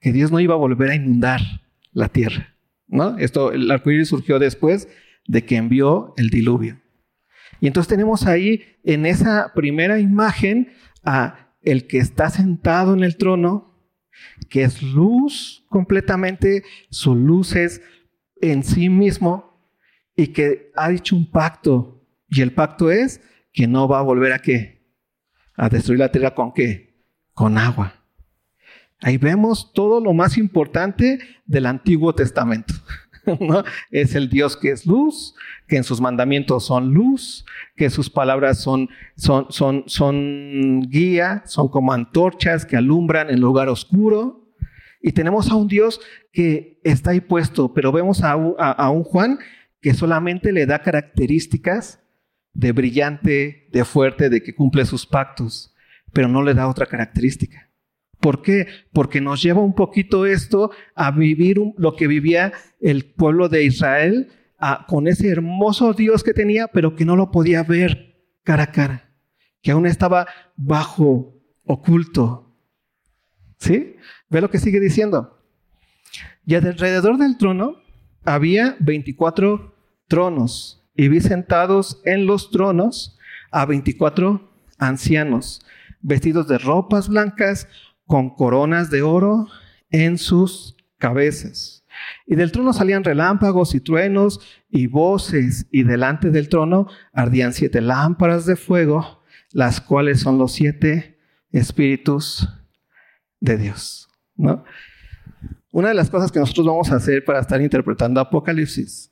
que 0.00 0.12
Dios 0.12 0.30
no 0.30 0.38
iba 0.38 0.54
a 0.54 0.58
volver 0.58 0.90
a 0.90 0.94
inundar 0.94 1.40
la 1.92 2.08
tierra. 2.08 2.54
¿no? 2.86 3.18
Esto, 3.18 3.50
el 3.50 3.68
arcoíris 3.72 4.06
surgió 4.06 4.38
después 4.38 4.86
de 5.26 5.44
que 5.44 5.56
envió 5.56 6.14
el 6.16 6.30
diluvio. 6.30 6.80
Y 7.60 7.66
entonces 7.66 7.88
tenemos 7.88 8.26
ahí 8.26 8.62
en 8.82 9.06
esa 9.06 9.52
primera 9.54 9.98
imagen 9.98 10.72
a 11.04 11.54
el 11.62 11.86
que 11.86 11.98
está 11.98 12.28
sentado 12.30 12.94
en 12.94 13.02
el 13.02 13.16
trono, 13.16 13.74
que 14.48 14.62
es 14.62 14.82
luz 14.82 15.64
completamente, 15.68 16.62
su 16.90 17.14
luz 17.14 17.56
es 17.56 17.80
en 18.40 18.62
sí 18.62 18.88
mismo 18.88 19.54
y 20.14 20.28
que 20.28 20.70
ha 20.76 20.88
dicho 20.88 21.16
un 21.16 21.30
pacto. 21.30 22.06
Y 22.28 22.42
el 22.42 22.52
pacto 22.52 22.90
es 22.90 23.20
que 23.52 23.66
no 23.66 23.88
va 23.88 24.00
a 24.00 24.02
volver 24.02 24.32
a 24.32 24.40
qué? 24.40 24.86
A 25.56 25.68
destruir 25.68 26.00
la 26.00 26.12
tierra 26.12 26.34
con 26.34 26.52
qué? 26.52 27.02
Con 27.32 27.56
agua. 27.58 28.04
Ahí 29.00 29.18
vemos 29.18 29.72
todo 29.72 30.00
lo 30.00 30.12
más 30.12 30.38
importante 30.38 31.18
del 31.46 31.66
Antiguo 31.66 32.14
Testamento. 32.14 32.74
Es 33.90 34.14
el 34.14 34.28
Dios 34.28 34.56
que 34.56 34.70
es 34.70 34.86
luz, 34.86 35.34
que 35.66 35.76
en 35.76 35.84
sus 35.84 36.00
mandamientos 36.00 36.66
son 36.66 36.92
luz, 36.92 37.44
que 37.76 37.90
sus 37.90 38.10
palabras 38.10 38.60
son, 38.60 38.88
son, 39.16 39.46
son, 39.50 39.84
son 39.86 40.82
guía, 40.88 41.42
son 41.46 41.68
como 41.68 41.92
antorchas 41.92 42.66
que 42.66 42.76
alumbran 42.76 43.30
en 43.30 43.40
lugar 43.40 43.68
oscuro. 43.68 44.52
Y 45.00 45.12
tenemos 45.12 45.50
a 45.50 45.54
un 45.54 45.68
Dios 45.68 46.00
que 46.32 46.80
está 46.82 47.10
ahí 47.10 47.20
puesto, 47.20 47.74
pero 47.74 47.92
vemos 47.92 48.22
a 48.22 48.36
un 48.36 49.04
Juan 49.04 49.38
que 49.80 49.92
solamente 49.92 50.50
le 50.50 50.64
da 50.64 50.80
características 50.80 52.00
de 52.54 52.72
brillante, 52.72 53.68
de 53.70 53.84
fuerte, 53.84 54.30
de 54.30 54.42
que 54.42 54.54
cumple 54.54 54.86
sus 54.86 55.04
pactos, 55.04 55.74
pero 56.12 56.28
no 56.28 56.42
le 56.42 56.54
da 56.54 56.68
otra 56.68 56.86
característica. 56.86 57.63
¿Por 58.24 58.40
qué? 58.40 58.68
Porque 58.94 59.20
nos 59.20 59.42
lleva 59.42 59.60
un 59.60 59.74
poquito 59.74 60.24
esto 60.24 60.70
a 60.94 61.10
vivir 61.10 61.60
lo 61.76 61.94
que 61.94 62.06
vivía 62.06 62.54
el 62.80 63.04
pueblo 63.04 63.50
de 63.50 63.64
Israel 63.64 64.32
con 64.88 65.08
ese 65.08 65.28
hermoso 65.28 65.92
Dios 65.92 66.24
que 66.24 66.32
tenía, 66.32 66.68
pero 66.68 66.96
que 66.96 67.04
no 67.04 67.16
lo 67.16 67.30
podía 67.30 67.62
ver 67.64 68.16
cara 68.42 68.62
a 68.62 68.72
cara, 68.72 69.12
que 69.60 69.72
aún 69.72 69.84
estaba 69.84 70.26
bajo, 70.56 71.34
oculto. 71.64 72.56
¿Sí? 73.58 73.96
Ve 74.30 74.40
lo 74.40 74.48
que 74.48 74.58
sigue 74.58 74.80
diciendo. 74.80 75.44
Y 76.46 76.54
alrededor 76.54 77.18
del 77.18 77.36
trono 77.36 77.76
había 78.24 78.74
24 78.80 79.76
tronos 80.08 80.82
y 80.96 81.08
vi 81.08 81.20
sentados 81.20 82.00
en 82.06 82.24
los 82.24 82.50
tronos 82.50 83.18
a 83.50 83.66
24 83.66 84.50
ancianos, 84.78 85.60
vestidos 86.00 86.48
de 86.48 86.56
ropas 86.56 87.10
blancas, 87.10 87.68
con 88.06 88.34
coronas 88.34 88.90
de 88.90 89.02
oro 89.02 89.46
en 89.90 90.18
sus 90.18 90.76
cabezas. 90.98 91.84
Y 92.26 92.34
del 92.34 92.52
trono 92.52 92.72
salían 92.72 93.04
relámpagos 93.04 93.74
y 93.74 93.80
truenos 93.80 94.40
y 94.70 94.86
voces, 94.86 95.66
y 95.70 95.84
delante 95.84 96.30
del 96.30 96.48
trono 96.48 96.88
ardían 97.12 97.52
siete 97.52 97.80
lámparas 97.80 98.46
de 98.46 98.56
fuego, 98.56 99.22
las 99.52 99.80
cuales 99.80 100.20
son 100.20 100.38
los 100.38 100.52
siete 100.52 101.18
espíritus 101.52 102.48
de 103.40 103.56
Dios. 103.56 104.08
¿no? 104.36 104.64
Una 105.70 105.88
de 105.88 105.94
las 105.94 106.10
cosas 106.10 106.32
que 106.32 106.38
nosotros 106.38 106.66
vamos 106.66 106.90
a 106.90 106.96
hacer 106.96 107.24
para 107.24 107.40
estar 107.40 107.60
interpretando 107.60 108.20
Apocalipsis, 108.20 109.10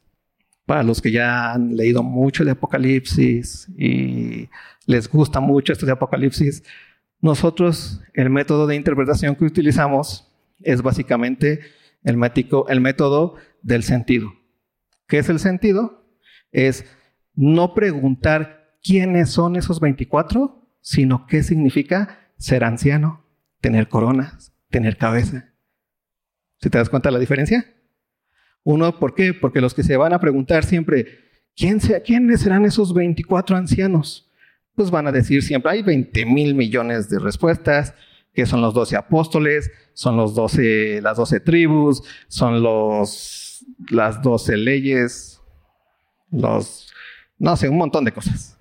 para 0.66 0.82
los 0.82 1.00
que 1.00 1.12
ya 1.12 1.52
han 1.52 1.76
leído 1.76 2.02
mucho 2.02 2.44
de 2.44 2.52
Apocalipsis 2.52 3.68
y 3.76 4.48
les 4.86 5.08
gusta 5.08 5.40
mucho 5.40 5.72
esto 5.72 5.86
de 5.86 5.92
Apocalipsis, 5.92 6.62
nosotros, 7.22 8.02
el 8.14 8.30
método 8.30 8.66
de 8.66 8.74
interpretación 8.74 9.36
que 9.36 9.44
utilizamos 9.44 10.28
es 10.60 10.82
básicamente 10.82 11.60
el, 12.02 12.18
el 12.68 12.80
método 12.80 13.36
del 13.62 13.84
sentido. 13.84 14.32
¿Qué 15.06 15.18
es 15.18 15.28
el 15.28 15.38
sentido? 15.38 16.04
Es 16.50 16.84
no 17.34 17.74
preguntar 17.74 18.76
quiénes 18.82 19.30
son 19.30 19.54
esos 19.54 19.78
24, 19.78 20.68
sino 20.80 21.26
qué 21.28 21.44
significa 21.44 22.18
ser 22.38 22.64
anciano, 22.64 23.24
tener 23.60 23.88
coronas, 23.88 24.52
tener 24.68 24.96
cabeza. 24.96 25.52
¿Si 26.60 26.70
te 26.70 26.78
das 26.78 26.90
cuenta 26.90 27.08
de 27.08 27.12
la 27.12 27.18
diferencia? 27.20 27.72
Uno, 28.64 28.98
¿por 28.98 29.14
qué? 29.14 29.32
Porque 29.32 29.60
los 29.60 29.74
que 29.74 29.84
se 29.84 29.96
van 29.96 30.12
a 30.12 30.20
preguntar 30.20 30.64
siempre, 30.64 31.06
¿quién 31.54 31.78
¿quiénes 32.04 32.40
serán 32.40 32.64
esos 32.64 32.92
24 32.92 33.56
ancianos? 33.56 34.31
Pues 34.74 34.90
van 34.90 35.06
a 35.06 35.12
decir 35.12 35.42
siempre, 35.42 35.72
hay 35.72 35.82
20 35.82 36.26
mil 36.26 36.54
millones 36.54 37.08
de 37.08 37.18
respuestas, 37.18 37.94
que 38.32 38.46
son 38.46 38.62
los 38.62 38.72
12 38.74 38.96
apóstoles, 38.96 39.70
son 39.92 40.16
los 40.16 40.34
12, 40.34 41.00
las 41.02 41.16
12 41.16 41.40
tribus, 41.40 42.02
son 42.28 42.62
los, 42.62 43.64
las 43.90 44.22
12 44.22 44.56
leyes, 44.56 45.40
los, 46.30 46.92
no 47.38 47.56
sé, 47.56 47.68
un 47.68 47.76
montón 47.76 48.04
de 48.04 48.12
cosas. 48.12 48.58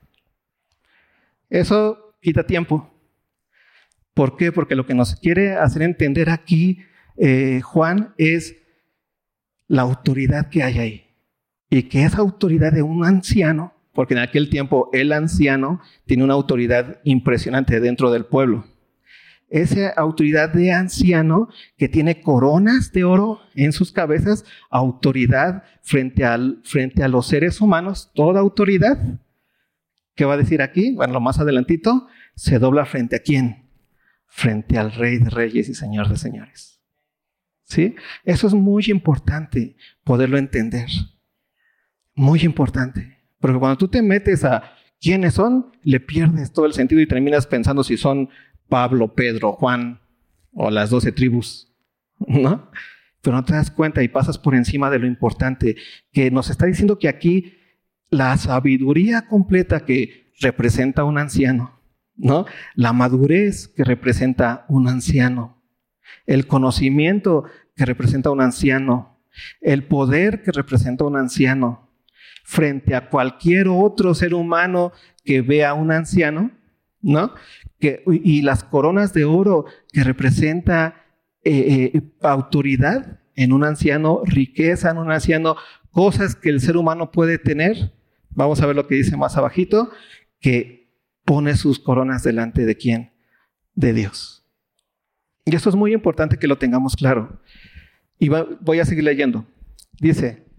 Eso 1.49 2.15
quita 2.21 2.45
tiempo. 2.45 2.93
¿Por 4.13 4.35
qué? 4.35 4.51
Porque 4.51 4.75
lo 4.75 4.85
que 4.85 4.93
nos 4.93 5.15
quiere 5.15 5.55
hacer 5.55 5.81
entender 5.83 6.29
aquí 6.29 6.79
eh, 7.17 7.61
Juan 7.61 8.13
es 8.17 8.55
la 9.67 9.83
autoridad 9.83 10.49
que 10.49 10.63
hay 10.63 10.79
ahí. 10.79 11.07
Y 11.69 11.83
que 11.83 12.03
esa 12.03 12.17
autoridad 12.17 12.73
de 12.73 12.81
un 12.81 13.05
anciano 13.05 13.73
porque 13.93 14.13
en 14.13 14.19
aquel 14.19 14.49
tiempo 14.49 14.89
el 14.93 15.11
anciano 15.11 15.81
tiene 16.05 16.23
una 16.23 16.33
autoridad 16.33 16.99
impresionante 17.03 17.79
dentro 17.79 18.11
del 18.11 18.25
pueblo. 18.25 18.65
Esa 19.49 19.89
autoridad 19.89 20.53
de 20.53 20.71
anciano 20.71 21.49
que 21.77 21.89
tiene 21.89 22.21
coronas 22.21 22.93
de 22.93 23.03
oro 23.03 23.41
en 23.53 23.73
sus 23.73 23.91
cabezas, 23.91 24.45
autoridad 24.69 25.63
frente, 25.81 26.23
frente 26.63 27.03
a 27.03 27.09
los 27.09 27.27
seres 27.27 27.59
humanos, 27.59 28.11
toda 28.15 28.39
autoridad. 28.39 29.19
¿Qué 30.15 30.23
va 30.23 30.35
a 30.35 30.37
decir 30.37 30.61
aquí? 30.61 30.95
Bueno, 30.95 31.13
lo 31.13 31.19
más 31.19 31.39
adelantito, 31.39 32.07
se 32.35 32.59
dobla 32.59 32.85
frente 32.85 33.17
a 33.17 33.19
quién? 33.19 33.69
Frente 34.25 34.77
al 34.77 34.93
Rey 34.93 35.17
de 35.17 35.29
Reyes 35.29 35.67
y 35.67 35.73
Señor 35.73 36.07
de 36.07 36.15
Señores. 36.15 36.81
¿Sí? 37.63 37.95
Eso 38.23 38.47
es 38.47 38.53
muy 38.53 38.85
importante 38.87 39.75
poderlo 40.05 40.37
entender. 40.37 40.87
Muy 42.15 42.41
importante. 42.41 43.20
Porque 43.41 43.59
cuando 43.59 43.77
tú 43.77 43.87
te 43.89 44.01
metes 44.01 44.45
a 44.45 44.63
quiénes 45.01 45.33
son, 45.33 45.71
le 45.83 45.99
pierdes 45.99 46.53
todo 46.53 46.65
el 46.65 46.73
sentido 46.73 47.01
y 47.01 47.07
terminas 47.07 47.47
pensando 47.47 47.83
si 47.83 47.97
son 47.97 48.29
Pablo, 48.69 49.13
Pedro, 49.13 49.53
Juan 49.53 49.99
o 50.53 50.69
las 50.69 50.91
doce 50.91 51.11
tribus, 51.11 51.73
¿no? 52.19 52.71
Pero 53.21 53.35
no 53.35 53.43
te 53.43 53.53
das 53.53 53.71
cuenta 53.71 54.03
y 54.03 54.07
pasas 54.07 54.37
por 54.37 54.55
encima 54.55 54.89
de 54.89 54.99
lo 54.99 55.07
importante, 55.07 55.75
que 56.11 56.31
nos 56.31 56.49
está 56.49 56.67
diciendo 56.67 56.99
que 56.99 57.09
aquí 57.09 57.57
la 58.09 58.37
sabiduría 58.37 59.27
completa 59.27 59.85
que 59.85 60.31
representa 60.39 61.03
un 61.03 61.17
anciano, 61.17 61.81
¿no? 62.15 62.45
La 62.75 62.93
madurez 62.93 63.67
que 63.67 63.83
representa 63.83 64.65
un 64.69 64.87
anciano, 64.87 65.63
el 66.25 66.47
conocimiento 66.47 67.45
que 67.75 67.85
representa 67.85 68.29
un 68.29 68.41
anciano, 68.41 69.23
el 69.61 69.83
poder 69.85 70.43
que 70.43 70.51
representa 70.51 71.05
un 71.05 71.15
anciano, 71.15 71.90
frente 72.51 72.95
a 72.95 73.07
cualquier 73.07 73.69
otro 73.69 74.13
ser 74.13 74.33
humano 74.33 74.91
que 75.23 75.41
vea 75.41 75.69
a 75.69 75.73
un 75.73 75.89
anciano, 75.89 76.51
¿no? 77.01 77.33
Que, 77.79 78.03
y 78.05 78.41
las 78.41 78.65
coronas 78.65 79.13
de 79.13 79.23
oro 79.23 79.63
que 79.93 80.03
representa 80.03 81.05
eh, 81.45 81.91
eh, 81.93 82.01
autoridad 82.21 83.21
en 83.35 83.53
un 83.53 83.63
anciano, 83.63 84.21
riqueza 84.25 84.91
en 84.91 84.97
un 84.97 85.13
anciano, 85.13 85.55
cosas 85.91 86.35
que 86.35 86.49
el 86.49 86.59
ser 86.59 86.75
humano 86.75 87.09
puede 87.11 87.37
tener. 87.37 87.93
Vamos 88.31 88.61
a 88.61 88.65
ver 88.65 88.75
lo 88.75 88.85
que 88.85 88.95
dice 88.95 89.15
más 89.15 89.37
abajito, 89.37 89.89
que 90.41 90.91
pone 91.23 91.55
sus 91.55 91.79
coronas 91.79 92.21
delante 92.21 92.65
de 92.65 92.75
quién? 92.75 93.13
De 93.75 93.93
Dios. 93.93 94.45
Y 95.45 95.55
esto 95.55 95.69
es 95.69 95.75
muy 95.75 95.93
importante 95.93 96.37
que 96.37 96.47
lo 96.47 96.57
tengamos 96.57 96.97
claro. 96.97 97.41
Y 98.19 98.27
voy 98.27 98.81
a 98.81 98.85
seguir 98.85 99.05
leyendo. 99.05 99.45
Dice, 100.01 100.50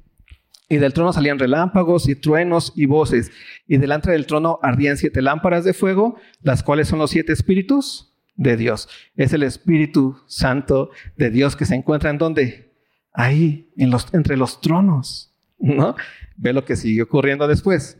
y 0.72 0.78
del 0.78 0.94
trono 0.94 1.12
salían 1.12 1.38
relámpagos 1.38 2.08
y 2.08 2.14
truenos 2.14 2.72
y 2.74 2.86
voces. 2.86 3.30
Y 3.68 3.76
delante 3.76 4.10
del 4.10 4.26
trono 4.26 4.58
ardían 4.62 4.96
siete 4.96 5.20
lámparas 5.20 5.66
de 5.66 5.74
fuego, 5.74 6.16
las 6.40 6.62
cuales 6.62 6.88
son 6.88 6.98
los 6.98 7.10
siete 7.10 7.34
espíritus 7.34 8.16
de 8.36 8.56
Dios. 8.56 8.88
Es 9.14 9.34
el 9.34 9.42
Espíritu 9.42 10.16
Santo 10.26 10.88
de 11.18 11.28
Dios 11.28 11.56
que 11.56 11.66
se 11.66 11.74
encuentra 11.74 12.08
en 12.08 12.16
donde? 12.16 12.72
Ahí, 13.12 13.70
entre 13.76 14.38
los 14.38 14.62
tronos. 14.62 15.36
¿no? 15.58 15.94
Ve 16.38 16.54
lo 16.54 16.64
que 16.64 16.76
siguió 16.76 17.04
ocurriendo 17.04 17.46
después. 17.46 17.98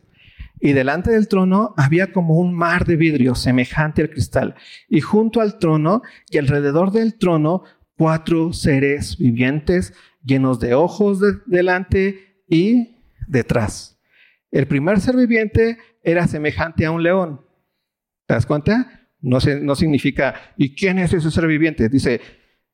Y 0.59 0.73
delante 0.73 1.11
del 1.11 1.29
trono 1.29 1.75
había 1.77 2.11
como 2.11 2.39
un 2.39 2.55
mar 2.55 2.87
de 2.87 2.97
vidrio 2.97 3.35
semejante 3.35 4.01
al 4.01 4.09
cristal. 4.09 4.55
Y 4.89 5.03
junto 5.03 5.43
al 5.43 5.59
trono 5.59 6.01
y 6.31 6.39
alrededor 6.39 6.91
del 6.91 7.19
trono 7.19 7.65
cuatro 7.99 8.55
seres 8.55 9.19
vivientes 9.19 9.93
llenos 10.25 10.59
de 10.59 10.73
ojos 10.73 11.21
delante 11.45 12.32
y 12.53 12.99
detrás. 13.27 13.99
El 14.51 14.69
primer 14.69 15.01
ser 15.01 15.17
viviente 15.17 15.79
era 16.03 16.27
semejante 16.27 16.85
a 16.85 16.91
un 16.91 17.03
león. 17.03 17.41
¿Te 18.27 18.35
das 18.35 18.45
cuenta? 18.45 19.09
No, 19.23 19.39
no 19.63 19.75
significa, 19.75 20.35
¿y 20.59 20.75
quién 20.75 20.99
es 20.99 21.15
ese 21.15 21.31
ser 21.31 21.47
viviente? 21.47 21.89
Dice, 21.89 22.21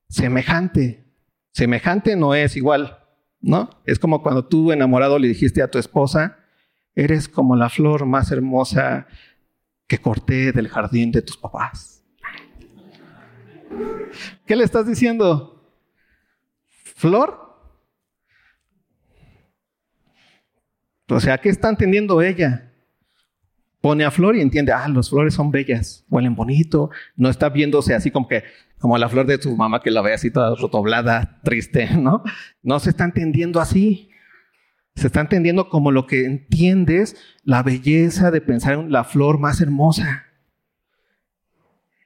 semejante. 0.09 1.05
Semejante 1.53 2.17
no 2.17 2.35
es 2.35 2.57
igual, 2.57 2.99
¿no? 3.39 3.69
Es 3.85 3.99
como 3.99 4.21
cuando 4.21 4.45
tú 4.45 4.73
enamorado 4.73 5.17
le 5.17 5.29
dijiste 5.29 5.61
a 5.61 5.71
tu 5.71 5.77
esposa, 5.79 6.39
eres 6.93 7.29
como 7.29 7.55
la 7.55 7.69
flor 7.69 8.05
más 8.05 8.33
hermosa 8.33 9.07
que 9.87 9.99
corté 9.99 10.51
del 10.51 10.67
jardín 10.67 11.13
de 11.13 11.21
tus 11.21 11.37
papás. 11.37 12.03
¿Qué 14.45 14.57
le 14.57 14.65
estás 14.65 14.85
diciendo? 14.85 15.71
¿Flor? 16.67 17.48
O 21.09 21.19
sea, 21.19 21.37
¿qué 21.39 21.49
está 21.49 21.69
entendiendo 21.69 22.21
ella? 22.21 22.71
Pone 23.81 24.03
a 24.03 24.11
flor 24.11 24.35
y 24.35 24.41
entiende, 24.41 24.71
ah, 24.71 24.87
las 24.89 25.09
flores 25.09 25.33
son 25.33 25.51
bellas, 25.51 26.05
huelen 26.09 26.35
bonito, 26.35 26.89
no 27.15 27.29
está 27.29 27.49
viéndose 27.49 27.95
así 27.95 28.11
como 28.11 28.27
que, 28.27 28.43
como 28.77 28.97
la 28.97 29.09
flor 29.09 29.25
de 29.25 29.41
su 29.41 29.55
mamá 29.55 29.81
que 29.81 29.89
la 29.89 30.01
ve 30.01 30.13
así 30.13 30.31
toda 30.31 30.55
rotoblada, 30.55 31.39
triste, 31.43 31.89
¿no? 31.97 32.23
No 32.61 32.79
se 32.79 32.89
está 32.91 33.05
entendiendo 33.05 33.59
así. 33.59 34.09
Se 34.95 35.07
está 35.07 35.21
entendiendo 35.21 35.69
como 35.69 35.91
lo 35.91 36.07
que 36.07 36.25
entiendes, 36.25 37.15
la 37.43 37.63
belleza 37.63 38.31
de 38.31 38.41
pensar 38.41 38.73
en 38.73 38.91
la 38.91 39.05
flor 39.05 39.39
más 39.39 39.61
hermosa. 39.61 40.25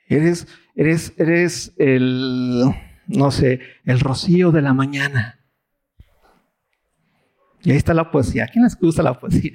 Eres, 0.08 0.48
eres, 0.76 1.14
eres 1.18 1.74
el, 1.78 2.64
no 3.08 3.32
sé, 3.32 3.62
el 3.86 4.00
rocío 4.00 4.52
de 4.52 4.62
la 4.62 4.74
mañana. 4.74 5.43
Y 7.64 7.72
ahí 7.72 7.78
está 7.78 7.94
la 7.94 8.12
poesía. 8.12 8.46
¿A 8.46 8.48
quién 8.48 8.64
les 8.64 8.78
gusta 8.78 9.02
la 9.02 9.20
poesía? 9.20 9.54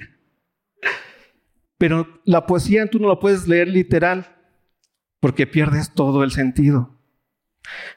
Pero 1.77 2.21
la 2.25 2.45
poesía 2.45 2.87
tú 2.87 2.99
no 2.99 3.07
la 3.07 3.19
puedes 3.19 3.47
leer 3.47 3.67
literal 3.69 4.35
porque 5.19 5.47
pierdes 5.47 5.93
todo 5.93 6.23
el 6.23 6.31
sentido. 6.31 6.99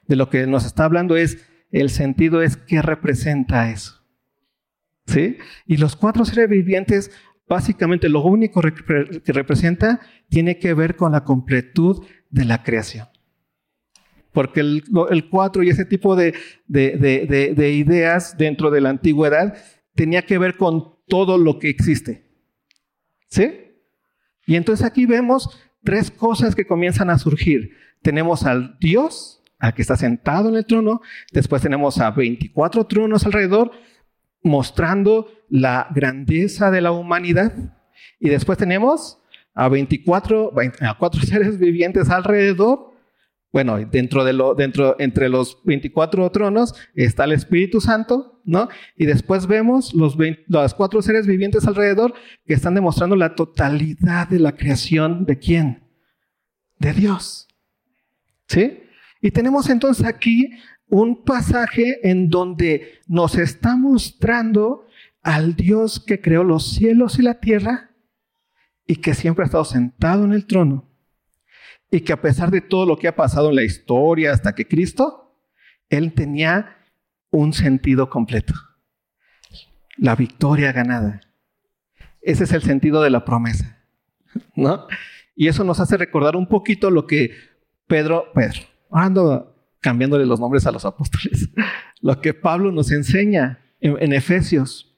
De 0.06 0.16
lo 0.16 0.28
que 0.28 0.46
nos 0.46 0.66
está 0.66 0.84
hablando 0.84 1.16
es, 1.16 1.48
el 1.70 1.90
sentido 1.90 2.42
es 2.42 2.56
qué 2.56 2.82
representa 2.82 3.70
eso. 3.70 4.04
¿Sí? 5.06 5.38
Y 5.66 5.78
los 5.78 5.96
cuatro 5.96 6.24
seres 6.24 6.48
vivientes, 6.48 7.10
básicamente 7.48 8.08
lo 8.08 8.22
único 8.22 8.60
que 8.60 9.32
representa 9.32 10.00
tiene 10.28 10.58
que 10.58 10.74
ver 10.74 10.94
con 10.94 11.12
la 11.12 11.24
completud 11.24 12.04
de 12.30 12.44
la 12.44 12.62
creación. 12.62 13.08
Porque 14.30 14.60
el, 14.60 15.28
cuatro 15.28 15.62
y 15.62 15.70
ese 15.70 15.84
tipo 15.84 16.14
de, 16.14 16.34
de 16.66 17.72
ideas 17.72 18.36
dentro 18.38 18.70
de 18.70 18.80
la 18.80 18.90
antigüedad 18.90 19.56
tenía 19.94 20.22
que 20.22 20.38
ver 20.38 20.56
con 20.56 20.96
todo 21.08 21.38
lo 21.38 21.58
que 21.58 21.68
existe. 21.68 22.30
¿Sí? 23.28 23.72
Y 24.46 24.56
entonces 24.56 24.84
aquí 24.84 25.06
vemos 25.06 25.58
tres 25.82 26.10
cosas 26.10 26.54
que 26.54 26.66
comienzan 26.66 27.10
a 27.10 27.18
surgir. 27.18 27.76
Tenemos 28.02 28.44
al 28.44 28.76
Dios, 28.80 29.42
al 29.58 29.74
que 29.74 29.82
está 29.82 29.96
sentado 29.96 30.48
en 30.48 30.56
el 30.56 30.66
trono, 30.66 31.00
después 31.32 31.62
tenemos 31.62 31.98
a 31.98 32.10
24 32.10 32.86
tronos 32.86 33.24
alrededor, 33.24 33.70
mostrando 34.42 35.28
la 35.48 35.88
grandeza 35.94 36.70
de 36.70 36.80
la 36.80 36.90
humanidad, 36.90 37.52
y 38.18 38.28
después 38.28 38.58
tenemos 38.58 39.18
a 39.54 39.68
24, 39.68 40.52
a 40.80 40.98
cuatro 40.98 41.20
seres 41.22 41.58
vivientes 41.58 42.10
alrededor, 42.10 42.91
bueno, 43.52 43.78
dentro 43.78 44.24
de 44.24 44.32
lo, 44.32 44.54
dentro, 44.54 44.96
entre 44.98 45.28
los 45.28 45.62
24 45.64 46.30
tronos 46.30 46.74
está 46.94 47.24
el 47.24 47.32
Espíritu 47.32 47.82
Santo, 47.82 48.40
¿no? 48.44 48.68
Y 48.96 49.04
después 49.04 49.46
vemos 49.46 49.92
los, 49.92 50.16
los 50.48 50.74
cuatro 50.74 51.02
seres 51.02 51.26
vivientes 51.26 51.66
alrededor 51.66 52.14
que 52.46 52.54
están 52.54 52.74
demostrando 52.74 53.14
la 53.14 53.34
totalidad 53.34 54.28
de 54.28 54.38
la 54.38 54.52
creación 54.52 55.26
de 55.26 55.38
quién? 55.38 55.84
De 56.78 56.94
Dios. 56.94 57.46
¿Sí? 58.48 58.84
Y 59.20 59.30
tenemos 59.30 59.68
entonces 59.68 60.06
aquí 60.06 60.50
un 60.88 61.22
pasaje 61.22 62.08
en 62.08 62.30
donde 62.30 63.00
nos 63.06 63.36
está 63.36 63.76
mostrando 63.76 64.86
al 65.22 65.56
Dios 65.56 66.00
que 66.00 66.22
creó 66.22 66.42
los 66.42 66.72
cielos 66.72 67.18
y 67.18 67.22
la 67.22 67.38
tierra 67.38 67.90
y 68.86 68.96
que 68.96 69.14
siempre 69.14 69.44
ha 69.44 69.46
estado 69.46 69.64
sentado 69.66 70.24
en 70.24 70.32
el 70.32 70.46
trono 70.46 70.91
y 71.92 72.00
que 72.00 72.14
a 72.14 72.22
pesar 72.22 72.50
de 72.50 72.62
todo 72.62 72.86
lo 72.86 72.96
que 72.96 73.06
ha 73.06 73.14
pasado 73.14 73.50
en 73.50 73.56
la 73.56 73.62
historia 73.62 74.32
hasta 74.32 74.54
que 74.54 74.66
Cristo, 74.66 75.36
Él 75.90 76.14
tenía 76.14 76.78
un 77.30 77.52
sentido 77.52 78.08
completo. 78.08 78.54
La 79.98 80.16
victoria 80.16 80.72
ganada. 80.72 81.20
Ese 82.22 82.44
es 82.44 82.52
el 82.52 82.62
sentido 82.62 83.02
de 83.02 83.10
la 83.10 83.26
promesa. 83.26 83.84
¿No? 84.56 84.86
Y 85.36 85.48
eso 85.48 85.64
nos 85.64 85.80
hace 85.80 85.98
recordar 85.98 86.34
un 86.34 86.48
poquito 86.48 86.90
lo 86.90 87.06
que 87.06 87.32
Pedro, 87.86 88.32
Pedro, 88.34 88.62
ando 88.90 89.54
cambiándole 89.80 90.24
los 90.24 90.40
nombres 90.40 90.66
a 90.66 90.72
los 90.72 90.86
apóstoles, 90.86 91.50
lo 92.00 92.22
que 92.22 92.32
Pablo 92.32 92.72
nos 92.72 92.90
enseña 92.90 93.60
en, 93.80 94.14
Efesios, 94.14 94.96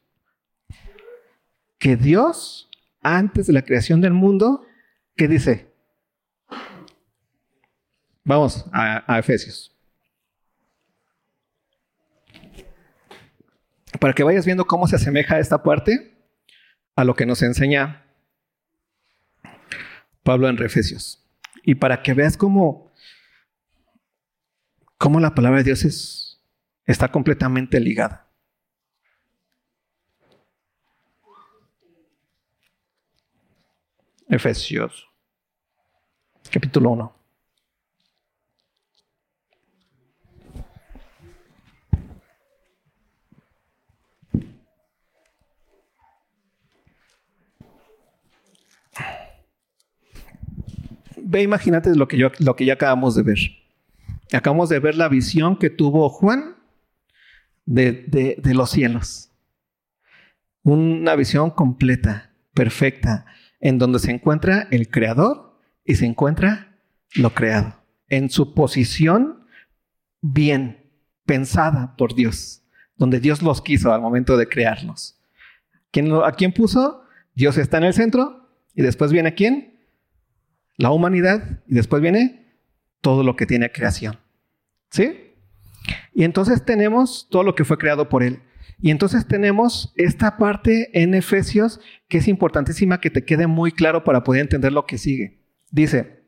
que 1.78 1.96
Dios, 1.96 2.70
antes 3.00 3.48
de 3.48 3.52
la 3.52 3.62
creación 3.62 4.00
del 4.00 4.12
mundo, 4.12 4.64
¿qué 5.16 5.26
dice? 5.26 5.73
Vamos 8.24 8.64
a, 8.72 9.18
Efesios. 9.18 9.70
Para 14.00 14.14
que 14.14 14.22
vayas 14.22 14.46
viendo 14.46 14.64
cómo 14.66 14.88
se 14.88 14.96
asemeja 14.96 15.38
esta 15.38 15.62
parte, 15.62 16.10
a 16.96 17.04
lo 17.04 17.14
que 17.14 17.26
nos 17.26 17.42
enseña 17.42 18.06
Pablo 20.22 20.48
en 20.48 20.62
Efesios. 20.62 21.22
Y 21.64 21.74
para 21.74 22.02
que 22.02 22.14
veas 22.14 22.37
cómo, 22.37 22.92
cómo 24.96 25.20
la 25.20 25.34
palabra 25.34 25.58
de 25.58 25.64
Dios 25.64 25.84
es, 25.84 26.42
está 26.87 27.10
completamente 27.10 27.78
ligada. 27.78 28.26
Efesios, 34.28 35.08
capítulo 36.50 36.90
1. 36.90 37.23
Ve, 51.35 51.42
imagínate 51.42 51.92
lo 51.97 52.07
que, 52.07 52.16
yo, 52.16 52.31
lo 52.38 52.55
que 52.55 52.64
ya 52.64 52.75
acabamos 52.75 53.16
de 53.16 53.25
ver. 53.25 53.38
Acabamos 54.33 54.68
de 54.68 54.79
ver 54.79 54.94
la 54.94 55.09
visión 55.09 55.59
que 55.59 55.68
tuvo 55.68 56.09
Juan 56.09 56.55
de, 57.66 58.37
de 58.40 58.55
los 58.55 58.70
cielos. 58.70 59.33
Una 60.62 61.16
visión 61.16 61.51
completa, 61.51 62.31
perfecta, 62.55 63.27
en 63.59 63.79
donde 63.79 63.99
se 63.99 64.12
encuentra 64.12 64.68
el 64.70 64.88
creador 64.88 65.59
y 65.85 65.97
se 65.97 66.07
encuentra 66.07 66.79
lo 67.16 67.35
creado. 67.35 67.83
En 68.09 68.31
su 68.31 68.55
posición 68.55 69.44
bien 70.20 70.88
pensada 71.27 71.97
por 71.97 72.14
Dios, 72.14 72.62
donde 72.97 73.18
Dios 73.18 73.42
los 73.42 73.61
quiso 73.61 73.92
al 73.92 74.01
momento 74.01 74.37
de 74.37 74.49
crearlos. 74.49 75.18
¿A 76.25 76.31
quién 76.31 76.53
puso? 76.53 77.03
Dios 77.35 77.59
está 77.59 77.79
en 77.79 77.85
el 77.85 77.92
centro 77.92 78.49
y 78.73 78.83
después 78.83 79.11
viene 79.11 79.35
quién? 79.35 79.73
La 80.76 80.90
humanidad 80.90 81.60
y 81.66 81.74
después 81.74 82.02
viene 82.02 82.44
todo 83.00 83.22
lo 83.22 83.37
que 83.37 83.46
tiene 83.46 83.70
creación. 83.70 84.18
¿Sí? 84.90 85.34
Y 86.14 86.24
entonces 86.24 86.64
tenemos 86.64 87.28
todo 87.30 87.42
lo 87.42 87.54
que 87.54 87.64
fue 87.64 87.78
creado 87.78 88.08
por 88.08 88.22
Él. 88.22 88.40
Y 88.80 88.90
entonces 88.90 89.26
tenemos 89.26 89.92
esta 89.96 90.37
parte 90.37 90.90
en 91.00 91.14
Efesios 91.14 91.80
que 92.08 92.18
es 92.18 92.28
importantísima 92.28 93.00
que 93.00 93.10
te 93.10 93.24
quede 93.24 93.46
muy 93.46 93.72
claro 93.72 94.04
para 94.04 94.24
poder 94.24 94.42
entender 94.42 94.72
lo 94.72 94.87
que 94.87 94.98
sigue. 94.98 95.40
Dice, 95.70 96.24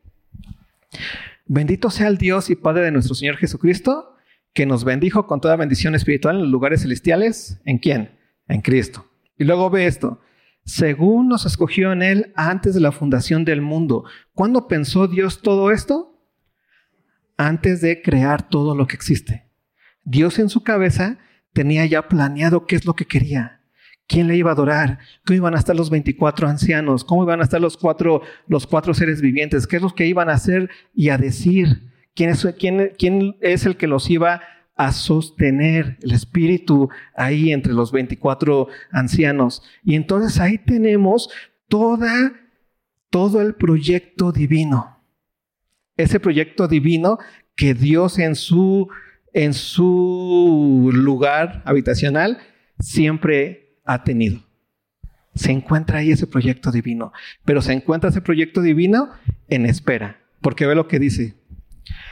bendito 1.45 1.89
sea 1.89 2.07
el 2.07 2.17
Dios 2.17 2.49
y 2.49 2.55
Padre 2.55 2.85
de 2.85 2.91
nuestro 2.91 3.15
Señor 3.15 3.37
Jesucristo, 3.37 4.15
que 4.53 4.65
nos 4.65 4.83
bendijo 4.83 5.27
con 5.27 5.39
toda 5.39 5.55
bendición 5.55 5.93
espiritual 5.95 6.35
en 6.35 6.41
los 6.43 6.51
lugares 6.51 6.81
celestiales. 6.81 7.61
¿En 7.65 7.77
quién? 7.77 8.17
En 8.47 8.61
Cristo. 8.61 9.07
Y 9.37 9.43
luego 9.43 9.69
ve 9.69 9.85
esto, 9.85 10.19
según 10.67 11.29
nos 11.29 11.45
escogió 11.45 11.93
en 11.93 12.03
Él 12.03 12.33
antes 12.35 12.73
de 12.73 12.81
la 12.81 12.91
fundación 12.91 13.45
del 13.45 13.61
mundo. 13.61 14.03
¿Cuándo 14.33 14.67
pensó 14.67 15.07
Dios 15.07 15.41
todo 15.41 15.71
esto? 15.71 16.21
Antes 17.37 17.79
de 17.79 18.01
crear 18.01 18.49
todo 18.49 18.75
lo 18.75 18.85
que 18.85 18.97
existe. 18.97 19.47
Dios 20.03 20.39
en 20.39 20.49
su 20.49 20.63
cabeza 20.63 21.19
tenía 21.53 21.85
ya 21.85 22.09
planeado 22.09 22.65
qué 22.65 22.75
es 22.75 22.85
lo 22.85 22.95
que 22.95 23.05
quería. 23.05 23.61
¿Quién 24.07 24.27
le 24.27 24.35
iba 24.35 24.51
a 24.51 24.53
adorar? 24.53 24.99
¿Cómo 25.25 25.37
iban 25.37 25.55
a 25.55 25.57
estar 25.57 25.75
los 25.75 25.89
24 25.89 26.49
ancianos? 26.49 27.05
¿Cómo 27.05 27.23
iban 27.23 27.39
a 27.39 27.43
estar 27.43 27.61
los 27.61 27.77
cuatro, 27.77 28.21
los 28.47 28.67
cuatro 28.67 28.93
seres 28.93 29.21
vivientes? 29.21 29.67
¿Qué 29.67 29.77
es 29.77 29.81
lo 29.81 29.95
que 29.95 30.05
iban 30.05 30.29
a 30.29 30.33
hacer 30.33 30.69
y 30.93 31.09
a 31.09 31.17
decir? 31.17 31.89
¿Quién 32.13 32.31
es, 32.31 32.45
quién, 32.57 33.37
es 33.39 33.65
el 33.65 33.77
que 33.77 33.87
los 33.87 34.09
iba 34.09 34.33
a 34.33 34.41
a 34.77 34.91
sostener 34.91 35.97
el 36.01 36.11
espíritu 36.11 36.89
ahí 37.15 37.51
entre 37.51 37.73
los 37.73 37.91
24 37.91 38.67
ancianos. 38.91 39.63
Y 39.83 39.95
entonces 39.95 40.39
ahí 40.39 40.59
tenemos 40.59 41.29
toda, 41.67 42.33
todo 43.09 43.41
el 43.41 43.55
proyecto 43.55 44.31
divino. 44.31 44.99
Ese 45.97 46.19
proyecto 46.19 46.67
divino 46.67 47.17
que 47.55 47.73
Dios 47.73 48.19
en 48.19 48.35
su, 48.35 48.87
en 49.33 49.55
su 49.55 50.91
lugar 50.93 51.63
habitacional 51.65 52.37
siempre 52.79 53.79
ha 53.83 54.03
tenido. 54.03 54.43
Se 55.33 55.51
encuentra 55.51 55.99
ahí 55.99 56.11
ese 56.11 56.27
proyecto 56.27 56.71
divino, 56.71 57.11
pero 57.45 57.61
se 57.61 57.73
encuentra 57.73 58.11
ese 58.11 58.21
proyecto 58.21 58.61
divino 58.61 59.09
en 59.49 59.65
espera, 59.65 60.19
porque 60.41 60.65
ve 60.65 60.75
lo 60.75 60.87
que 60.87 60.99
dice, 60.99 61.35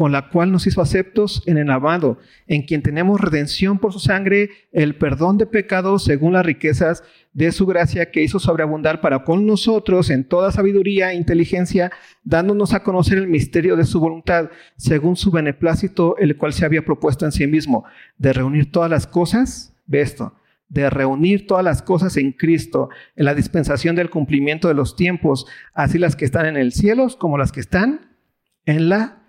con 0.00 0.12
la 0.12 0.30
cual 0.30 0.50
nos 0.50 0.66
hizo 0.66 0.80
aceptos 0.80 1.42
en 1.44 1.58
el 1.58 1.70
amado, 1.70 2.16
en 2.46 2.62
quien 2.62 2.80
tenemos 2.80 3.20
redención 3.20 3.78
por 3.78 3.92
su 3.92 3.98
sangre, 3.98 4.48
el 4.72 4.96
perdón 4.96 5.36
de 5.36 5.44
pecados 5.44 6.04
según 6.04 6.32
las 6.32 6.46
riquezas 6.46 7.04
de 7.34 7.52
su 7.52 7.66
gracia 7.66 8.10
que 8.10 8.22
hizo 8.22 8.38
sobreabundar 8.38 9.02
para 9.02 9.24
con 9.24 9.44
nosotros 9.44 10.08
en 10.08 10.24
toda 10.24 10.52
sabiduría 10.52 11.12
e 11.12 11.16
inteligencia, 11.16 11.92
dándonos 12.24 12.72
a 12.72 12.82
conocer 12.82 13.18
el 13.18 13.28
misterio 13.28 13.76
de 13.76 13.84
su 13.84 14.00
voluntad, 14.00 14.48
según 14.78 15.16
su 15.16 15.30
beneplácito, 15.30 16.16
el 16.16 16.38
cual 16.38 16.54
se 16.54 16.64
había 16.64 16.82
propuesto 16.82 17.26
en 17.26 17.32
sí 17.32 17.46
mismo, 17.46 17.84
de 18.16 18.32
reunir 18.32 18.72
todas 18.72 18.88
las 18.88 19.06
cosas, 19.06 19.76
ve 19.84 20.00
esto, 20.00 20.32
de 20.70 20.88
reunir 20.88 21.46
todas 21.46 21.62
las 21.62 21.82
cosas 21.82 22.16
en 22.16 22.32
Cristo, 22.32 22.88
en 23.16 23.26
la 23.26 23.34
dispensación 23.34 23.96
del 23.96 24.08
cumplimiento 24.08 24.66
de 24.66 24.72
los 24.72 24.96
tiempos, 24.96 25.44
así 25.74 25.98
las 25.98 26.16
que 26.16 26.24
están 26.24 26.46
en 26.46 26.56
el 26.56 26.72
cielo 26.72 27.06
como 27.18 27.36
las 27.36 27.52
que 27.52 27.60
están 27.60 28.16
en 28.64 28.88
la 28.88 29.19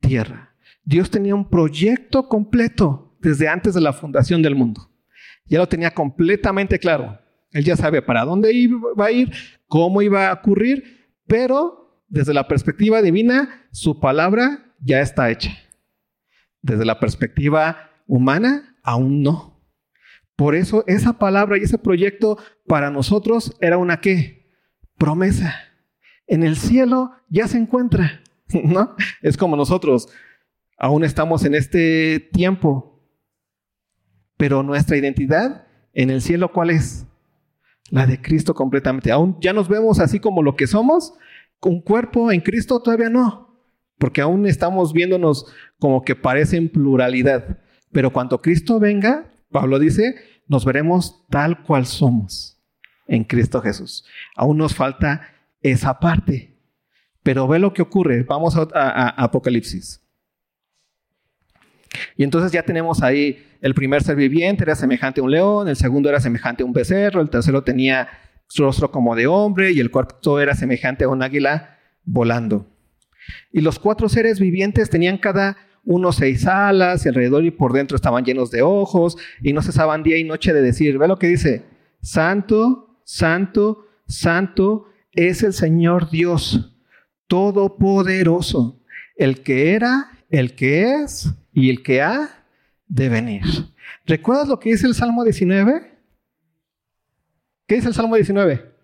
tierra. 0.00 0.54
Dios 0.84 1.10
tenía 1.10 1.34
un 1.34 1.48
proyecto 1.48 2.28
completo 2.28 3.16
desde 3.20 3.48
antes 3.48 3.74
de 3.74 3.80
la 3.80 3.92
fundación 3.92 4.42
del 4.42 4.54
mundo. 4.54 4.90
Ya 5.46 5.58
lo 5.58 5.68
tenía 5.68 5.92
completamente 5.92 6.78
claro. 6.78 7.18
Él 7.52 7.64
ya 7.64 7.76
sabe 7.76 8.02
para 8.02 8.24
dónde 8.24 8.52
iba 8.52 9.06
a 9.06 9.10
ir, 9.10 9.32
cómo 9.66 10.02
iba 10.02 10.28
a 10.28 10.34
ocurrir, 10.34 11.08
pero 11.26 12.04
desde 12.08 12.34
la 12.34 12.48
perspectiva 12.48 13.02
divina, 13.02 13.66
su 13.72 14.00
palabra 14.00 14.74
ya 14.80 15.00
está 15.00 15.30
hecha. 15.30 15.52
Desde 16.62 16.84
la 16.84 17.00
perspectiva 17.00 17.90
humana, 18.06 18.76
aún 18.82 19.22
no. 19.22 19.60
Por 20.36 20.54
eso 20.54 20.84
esa 20.86 21.18
palabra 21.18 21.58
y 21.58 21.62
ese 21.62 21.78
proyecto 21.78 22.38
para 22.66 22.90
nosotros 22.90 23.56
era 23.60 23.78
una 23.78 24.00
qué? 24.00 24.50
Promesa. 24.96 25.54
En 26.26 26.42
el 26.42 26.56
cielo 26.56 27.12
ya 27.28 27.46
se 27.46 27.58
encuentra. 27.58 28.22
¿no? 28.64 28.94
Es 29.22 29.36
como 29.36 29.56
nosotros, 29.56 30.08
aún 30.78 31.04
estamos 31.04 31.44
en 31.44 31.54
este 31.54 32.20
tiempo, 32.32 33.02
pero 34.36 34.62
nuestra 34.62 34.96
identidad 34.96 35.66
en 35.92 36.10
el 36.10 36.22
cielo, 36.22 36.52
¿cuál 36.52 36.70
es? 36.70 37.06
La 37.90 38.06
de 38.06 38.20
Cristo 38.20 38.54
completamente. 38.54 39.10
Aún 39.10 39.36
ya 39.40 39.52
nos 39.52 39.68
vemos 39.68 39.98
así 39.98 40.20
como 40.20 40.42
lo 40.42 40.56
que 40.56 40.66
somos, 40.66 41.14
un 41.62 41.82
cuerpo 41.82 42.32
en 42.32 42.40
Cristo 42.40 42.80
todavía 42.80 43.10
no, 43.10 43.60
porque 43.98 44.20
aún 44.20 44.46
estamos 44.46 44.92
viéndonos 44.92 45.46
como 45.78 46.02
que 46.02 46.16
parecen 46.16 46.68
pluralidad. 46.70 47.58
Pero 47.92 48.12
cuando 48.12 48.40
Cristo 48.40 48.78
venga, 48.78 49.30
Pablo 49.50 49.78
dice, 49.78 50.14
nos 50.46 50.64
veremos 50.64 51.26
tal 51.28 51.62
cual 51.64 51.86
somos 51.86 52.62
en 53.06 53.24
Cristo 53.24 53.60
Jesús. 53.60 54.04
Aún 54.36 54.58
nos 54.58 54.74
falta 54.74 55.28
esa 55.60 55.98
parte. 55.98 56.56
Pero 57.22 57.46
ve 57.46 57.58
lo 57.58 57.72
que 57.72 57.82
ocurre. 57.82 58.22
Vamos 58.22 58.56
a, 58.56 59.08
Apocalipsis. 59.22 60.00
Y 62.16 62.24
entonces 62.24 62.52
ya 62.52 62.62
tenemos 62.62 63.02
ahí 63.02 63.44
el 63.60 63.74
primer 63.74 64.02
ser 64.02 64.16
viviente 64.16 64.62
era 64.62 64.74
semejante 64.74 65.20
a 65.20 65.24
un 65.24 65.30
león, 65.30 65.68
el 65.68 65.76
segundo 65.76 66.08
era 66.08 66.20
semejante 66.20 66.62
a 66.62 66.66
un 66.66 66.72
becerro, 66.72 67.20
el 67.20 67.28
tercero 67.28 67.62
tenía 67.62 68.08
su 68.46 68.62
rostro 68.62 68.90
como 68.90 69.14
de 69.16 69.26
hombre 69.26 69.72
y 69.72 69.80
el 69.80 69.90
cuarto 69.90 70.40
era 70.40 70.54
semejante 70.54 71.04
a 71.04 71.08
un 71.08 71.22
águila 71.22 71.78
volando. 72.04 72.66
Y 73.52 73.60
los 73.60 73.78
cuatro 73.78 74.08
seres 74.08 74.40
vivientes 74.40 74.88
tenían 74.88 75.18
cada 75.18 75.56
uno 75.84 76.12
seis 76.12 76.46
alas 76.46 77.04
y 77.04 77.08
alrededor 77.08 77.44
y 77.44 77.50
por 77.50 77.72
dentro 77.72 77.96
estaban 77.96 78.24
llenos 78.24 78.50
de 78.50 78.62
ojos 78.62 79.16
y 79.42 79.52
no 79.52 79.62
cesaban 79.62 80.02
día 80.02 80.18
y 80.18 80.24
noche 80.24 80.52
de 80.52 80.62
decir, 80.62 80.98
ve 80.98 81.08
lo 81.08 81.18
que 81.18 81.26
dice, 81.26 81.64
santo, 82.00 83.00
santo, 83.04 83.86
santo 84.06 84.86
es 85.12 85.42
el 85.42 85.52
Señor 85.52 86.10
Dios 86.10 86.69
todopoderoso, 87.30 88.82
el 89.14 89.42
que 89.42 89.72
era, 89.74 90.10
el 90.30 90.56
que 90.56 90.96
es 90.96 91.32
y 91.52 91.70
el 91.70 91.84
que 91.84 92.02
ha 92.02 92.44
de 92.88 93.08
venir. 93.08 93.44
¿Recuerdas 94.04 94.48
lo 94.48 94.58
que 94.58 94.70
dice 94.70 94.88
el 94.88 94.96
Salmo 94.96 95.22
19? 95.22 95.96
¿Qué 97.68 97.76
dice 97.76 97.86
el 97.86 97.94
Salmo 97.94 98.16
19? 98.16 98.74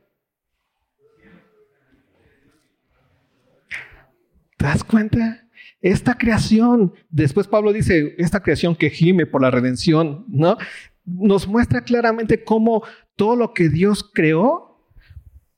¿Te 4.57 4.65
das 4.65 4.85
cuenta? 4.85 5.43
esta 5.81 6.17
creación, 6.19 6.95
después 7.11 7.47
Pablo 7.47 7.73
dice, 7.73 8.15
esta 8.19 8.43
creación 8.43 8.75
que 8.75 8.91
gime 8.91 9.27
por 9.27 9.43
la 9.43 9.53
redención, 9.53 10.25
¿no? 10.29 10.57
Nos 11.05 11.47
muestra 11.47 11.83
claramente 11.83 12.43
cómo 12.43 12.83
todo 13.15 13.37
lo 13.37 13.55
que 13.55 13.69
Dios 13.69 14.09
creó 14.13 14.91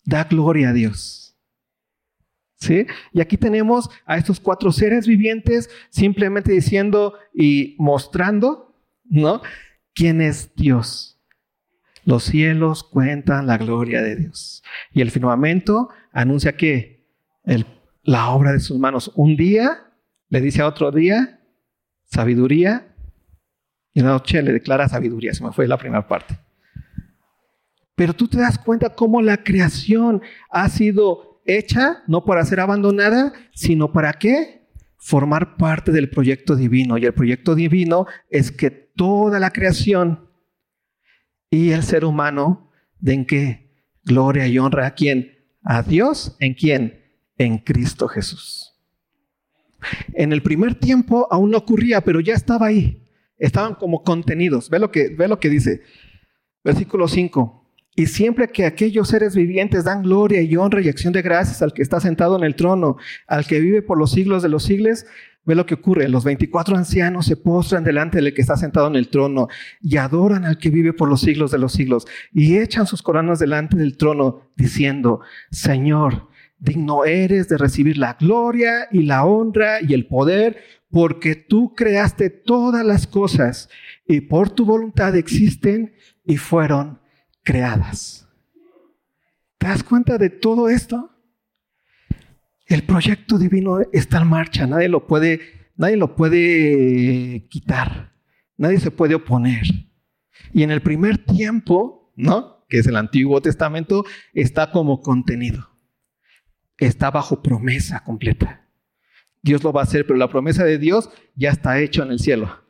da 0.04 0.24
gloria 0.24 0.70
a 0.70 0.72
Dios. 0.74 1.27
¿Sí? 2.58 2.86
Y 3.12 3.20
aquí 3.20 3.36
tenemos 3.36 3.88
a 4.04 4.16
estos 4.16 4.40
cuatro 4.40 4.72
seres 4.72 5.06
vivientes 5.06 5.70
simplemente 5.90 6.50
diciendo 6.52 7.14
y 7.32 7.76
mostrando, 7.78 8.74
¿no? 9.04 9.42
¿Quién 9.94 10.20
es 10.20 10.54
Dios? 10.56 11.20
Los 12.04 12.24
cielos 12.24 12.82
cuentan 12.82 13.46
la 13.46 13.58
gloria 13.58 14.02
de 14.02 14.16
Dios. 14.16 14.64
Y 14.92 15.02
el 15.02 15.10
firmamento 15.10 15.88
anuncia 16.12 16.56
que 16.56 17.06
la 18.02 18.30
obra 18.30 18.52
de 18.52 18.60
sus 18.60 18.78
manos. 18.78 19.12
Un 19.14 19.36
día 19.36 19.92
le 20.28 20.40
dice 20.40 20.62
a 20.62 20.66
otro 20.66 20.90
día 20.90 21.40
sabiduría 22.04 22.94
y 23.92 24.00
una 24.00 24.10
noche 24.10 24.42
le 24.42 24.52
declara 24.52 24.88
sabiduría. 24.88 25.32
Se 25.34 25.44
me 25.44 25.52
fue 25.52 25.68
la 25.68 25.76
primera 25.76 26.08
parte. 26.08 26.38
Pero 27.94 28.14
tú 28.14 28.28
te 28.28 28.38
das 28.38 28.58
cuenta 28.58 28.94
cómo 28.94 29.20
la 29.20 29.42
creación 29.42 30.22
ha 30.50 30.68
sido 30.68 31.27
hecha 31.48 32.04
no 32.06 32.24
para 32.24 32.44
ser 32.44 32.60
abandonada, 32.60 33.32
sino 33.52 33.92
para 33.92 34.12
qué? 34.12 34.68
Formar 34.96 35.56
parte 35.56 35.90
del 35.90 36.10
proyecto 36.10 36.54
divino. 36.54 36.98
Y 36.98 37.06
el 37.06 37.14
proyecto 37.14 37.54
divino 37.54 38.06
es 38.30 38.52
que 38.52 38.70
toda 38.70 39.40
la 39.40 39.50
creación 39.50 40.28
y 41.50 41.70
el 41.70 41.82
ser 41.82 42.04
humano 42.04 42.70
den 43.00 43.24
qué? 43.24 43.68
Gloria 44.04 44.46
y 44.46 44.58
honra 44.58 44.86
a 44.86 44.94
quién? 44.94 45.32
A 45.62 45.82
Dios. 45.82 46.36
¿En 46.38 46.54
quién? 46.54 47.02
En 47.36 47.58
Cristo 47.58 48.06
Jesús. 48.08 48.74
En 50.14 50.32
el 50.32 50.42
primer 50.42 50.74
tiempo 50.74 51.26
aún 51.30 51.50
no 51.50 51.58
ocurría, 51.58 52.00
pero 52.02 52.20
ya 52.20 52.34
estaba 52.34 52.66
ahí. 52.66 53.08
Estaban 53.38 53.74
como 53.74 54.02
contenidos. 54.02 54.68
Ve 54.68 54.78
lo 54.78 54.90
que, 54.90 55.08
ve 55.08 55.28
lo 55.28 55.38
que 55.38 55.48
dice. 55.48 55.82
Versículo 56.64 57.08
5. 57.08 57.57
Y 57.98 58.06
siempre 58.06 58.46
que 58.46 58.64
aquellos 58.64 59.08
seres 59.08 59.34
vivientes 59.34 59.82
dan 59.82 60.04
gloria 60.04 60.40
y 60.40 60.54
honra 60.54 60.80
y 60.80 60.88
acción 60.88 61.12
de 61.12 61.20
gracias 61.20 61.62
al 61.62 61.72
que 61.72 61.82
está 61.82 61.98
sentado 61.98 62.36
en 62.36 62.44
el 62.44 62.54
trono, 62.54 62.96
al 63.26 63.44
que 63.44 63.58
vive 63.58 63.82
por 63.82 63.98
los 63.98 64.12
siglos 64.12 64.40
de 64.40 64.48
los 64.48 64.62
siglos, 64.62 65.04
ve 65.44 65.56
lo 65.56 65.66
que 65.66 65.74
ocurre. 65.74 66.08
Los 66.08 66.22
24 66.22 66.76
ancianos 66.76 67.26
se 67.26 67.36
postran 67.36 67.82
delante 67.82 68.18
del 68.18 68.32
que 68.32 68.40
está 68.40 68.56
sentado 68.56 68.86
en 68.86 68.94
el 68.94 69.08
trono 69.08 69.48
y 69.82 69.96
adoran 69.96 70.44
al 70.44 70.58
que 70.58 70.70
vive 70.70 70.92
por 70.92 71.08
los 71.08 71.22
siglos 71.22 71.50
de 71.50 71.58
los 71.58 71.72
siglos 71.72 72.06
y 72.32 72.58
echan 72.58 72.86
sus 72.86 73.02
coronas 73.02 73.40
delante 73.40 73.76
del 73.76 73.96
trono 73.96 74.48
diciendo, 74.54 75.22
Señor, 75.50 76.28
digno 76.60 77.04
eres 77.04 77.48
de 77.48 77.58
recibir 77.58 77.98
la 77.98 78.12
gloria 78.12 78.86
y 78.92 79.02
la 79.02 79.24
honra 79.24 79.82
y 79.82 79.92
el 79.94 80.06
poder, 80.06 80.58
porque 80.88 81.34
tú 81.34 81.74
creaste 81.74 82.30
todas 82.30 82.86
las 82.86 83.08
cosas 83.08 83.68
y 84.06 84.20
por 84.20 84.50
tu 84.50 84.64
voluntad 84.64 85.16
existen 85.16 85.94
y 86.24 86.36
fueron 86.36 87.00
creadas. 87.48 88.28
¿Te 89.56 89.66
das 89.68 89.82
cuenta 89.82 90.18
de 90.18 90.28
todo 90.28 90.68
esto? 90.68 91.10
El 92.66 92.82
proyecto 92.82 93.38
divino 93.38 93.78
está 93.90 94.20
en 94.20 94.28
marcha, 94.28 94.66
nadie 94.66 94.90
lo 94.90 95.06
puede, 95.06 95.40
nadie 95.74 95.96
lo 95.96 96.14
puede 96.14 97.48
quitar, 97.48 98.12
nadie 98.58 98.78
se 98.78 98.90
puede 98.90 99.14
oponer. 99.14 99.66
Y 100.52 100.62
en 100.62 100.70
el 100.70 100.82
primer 100.82 101.24
tiempo, 101.24 102.12
¿no? 102.16 102.66
Que 102.68 102.80
es 102.80 102.86
el 102.86 102.96
Antiguo 102.96 103.40
Testamento, 103.40 104.04
está 104.34 104.70
como 104.70 105.00
contenido 105.00 105.68
está 106.78 107.10
bajo 107.10 107.42
promesa 107.42 108.04
completa. 108.04 108.64
Dios 109.42 109.62
lo 109.62 109.72
va 109.72 109.82
a 109.82 109.84
hacer, 109.84 110.06
pero 110.06 110.18
la 110.18 110.28
promesa 110.28 110.64
de 110.64 110.78
Dios 110.78 111.10
ya 111.34 111.50
está 111.50 111.78
hecha 111.80 112.02
en 112.02 112.12
el 112.12 112.18
cielo. 112.18 112.64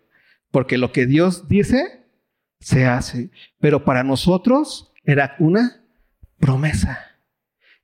Porque 0.50 0.78
lo 0.78 0.92
que 0.92 1.06
Dios 1.06 1.48
dice, 1.48 1.97
se 2.60 2.86
hace. 2.86 3.30
Pero 3.58 3.84
para 3.84 4.02
nosotros 4.02 4.92
era 5.04 5.36
una 5.38 5.84
promesa 6.38 6.98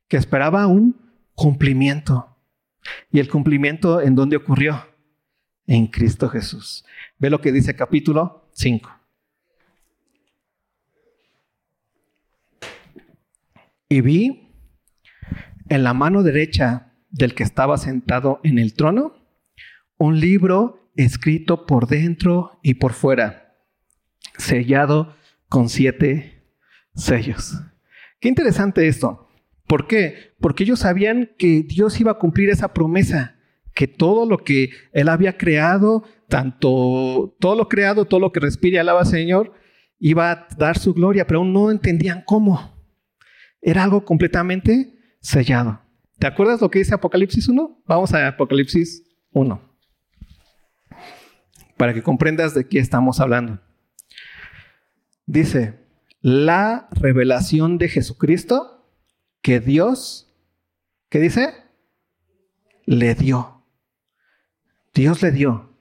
que 0.08 0.16
esperaba 0.16 0.66
un 0.66 0.96
cumplimiento. 1.34 2.36
¿Y 3.10 3.20
el 3.20 3.28
cumplimiento 3.28 4.00
en 4.00 4.14
dónde 4.14 4.36
ocurrió? 4.36 4.86
En 5.66 5.86
Cristo 5.86 6.28
Jesús. 6.28 6.84
Ve 7.18 7.30
lo 7.30 7.40
que 7.40 7.50
dice 7.50 7.74
capítulo 7.74 8.48
5. 8.52 8.90
Y 13.88 14.00
vi 14.00 14.50
en 15.68 15.82
la 15.82 15.94
mano 15.94 16.22
derecha 16.22 16.92
del 17.10 17.34
que 17.34 17.44
estaba 17.44 17.78
sentado 17.78 18.40
en 18.42 18.58
el 18.58 18.74
trono 18.74 19.14
un 19.96 20.20
libro 20.20 20.90
escrito 20.96 21.66
por 21.66 21.86
dentro 21.86 22.58
y 22.62 22.74
por 22.74 22.92
fuera, 22.92 23.43
sellado 24.44 25.14
con 25.48 25.68
siete 25.68 26.42
sellos. 26.94 27.54
Qué 28.20 28.28
interesante 28.28 28.86
esto. 28.86 29.28
¿Por 29.66 29.86
qué? 29.86 30.34
Porque 30.40 30.64
ellos 30.64 30.80
sabían 30.80 31.30
que 31.38 31.62
Dios 31.62 32.00
iba 32.00 32.12
a 32.12 32.18
cumplir 32.18 32.50
esa 32.50 32.72
promesa, 32.72 33.36
que 33.74 33.88
todo 33.88 34.26
lo 34.28 34.38
que 34.38 34.70
Él 34.92 35.08
había 35.08 35.36
creado, 35.36 36.04
tanto 36.28 37.36
todo 37.40 37.56
lo 37.56 37.68
creado, 37.68 38.04
todo 38.04 38.20
lo 38.20 38.32
que 38.32 38.40
respira 38.40 38.76
y 38.76 38.78
alaba 38.78 39.00
al 39.00 39.06
Señor, 39.06 39.52
iba 39.98 40.30
a 40.30 40.48
dar 40.58 40.78
su 40.78 40.92
gloria, 40.94 41.26
pero 41.26 41.40
aún 41.40 41.52
no 41.52 41.70
entendían 41.70 42.22
cómo. 42.24 42.74
Era 43.60 43.82
algo 43.82 44.04
completamente 44.04 44.98
sellado. 45.20 45.80
¿Te 46.18 46.26
acuerdas 46.26 46.60
lo 46.60 46.70
que 46.70 46.78
dice 46.78 46.94
Apocalipsis 46.94 47.48
1? 47.48 47.82
Vamos 47.86 48.12
a 48.12 48.28
Apocalipsis 48.28 49.02
1. 49.32 49.60
Para 51.76 51.94
que 51.94 52.02
comprendas 52.02 52.54
de 52.54 52.68
qué 52.68 52.78
estamos 52.78 53.20
hablando. 53.20 53.60
Dice, 55.26 55.80
la 56.20 56.88
revelación 56.92 57.78
de 57.78 57.88
Jesucristo 57.88 58.86
que 59.42 59.60
Dios, 59.60 60.34
¿qué 61.08 61.20
dice? 61.20 61.54
Le 62.86 63.14
dio. 63.14 63.62
Dios 64.94 65.22
le 65.22 65.32
dio. 65.32 65.78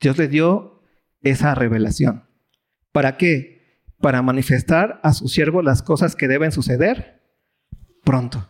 Dios 0.00 0.18
le 0.18 0.28
dio 0.28 0.82
esa 1.22 1.54
revelación. 1.54 2.24
¿Para 2.92 3.16
qué? 3.16 3.82
Para 4.00 4.22
manifestar 4.22 5.00
a 5.02 5.12
su 5.12 5.28
siervo 5.28 5.62
las 5.62 5.82
cosas 5.82 6.14
que 6.16 6.28
deben 6.28 6.52
suceder 6.52 7.22
pronto, 8.04 8.48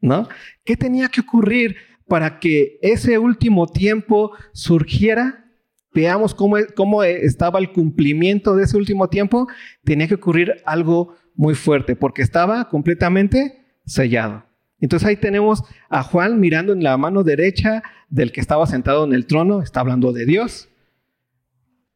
¿no? 0.00 0.28
¿Qué 0.64 0.76
tenía 0.76 1.08
que 1.08 1.22
ocurrir 1.22 1.76
para 2.06 2.38
que 2.38 2.78
ese 2.82 3.18
último 3.18 3.66
tiempo 3.66 4.32
surgiera? 4.52 5.39
Veamos 5.92 6.34
cómo, 6.34 6.56
cómo 6.76 7.02
estaba 7.02 7.58
el 7.58 7.72
cumplimiento 7.72 8.54
de 8.54 8.64
ese 8.64 8.76
último 8.76 9.08
tiempo. 9.08 9.48
Tenía 9.84 10.08
que 10.08 10.14
ocurrir 10.14 10.62
algo 10.64 11.14
muy 11.34 11.54
fuerte 11.54 11.96
porque 11.96 12.22
estaba 12.22 12.68
completamente 12.68 13.64
sellado. 13.84 14.44
Entonces 14.80 15.08
ahí 15.08 15.16
tenemos 15.16 15.62
a 15.88 16.02
Juan 16.02 16.40
mirando 16.40 16.72
en 16.72 16.82
la 16.82 16.96
mano 16.96 17.22
derecha 17.22 17.82
del 18.08 18.32
que 18.32 18.40
estaba 18.40 18.66
sentado 18.66 19.04
en 19.04 19.12
el 19.12 19.26
trono, 19.26 19.62
está 19.62 19.80
hablando 19.80 20.12
de 20.12 20.24
Dios, 20.24 20.68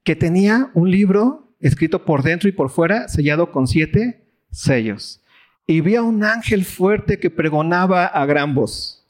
que 0.03 0.17
tenía 0.17 0.71
un 0.75 0.91
libro 0.91 1.55
escrito 1.61 2.05
por 2.05 2.23
dentro 2.23 2.49
y 2.49 2.53
por 2.53 2.69
fuera, 2.69 3.09
sellado 3.09 3.51
con 3.53 3.67
siete 3.67 4.27
sellos 4.51 5.25
y 5.67 5.81
vi 5.81 5.97
a 5.97 6.03
un 6.03 6.25
ángel 6.25 6.65
fuerte 6.65 7.19
que 7.19 7.31
pregonaba 7.31 8.07
a 8.07 8.27
gran 8.27 8.55
voz. 8.55 9.07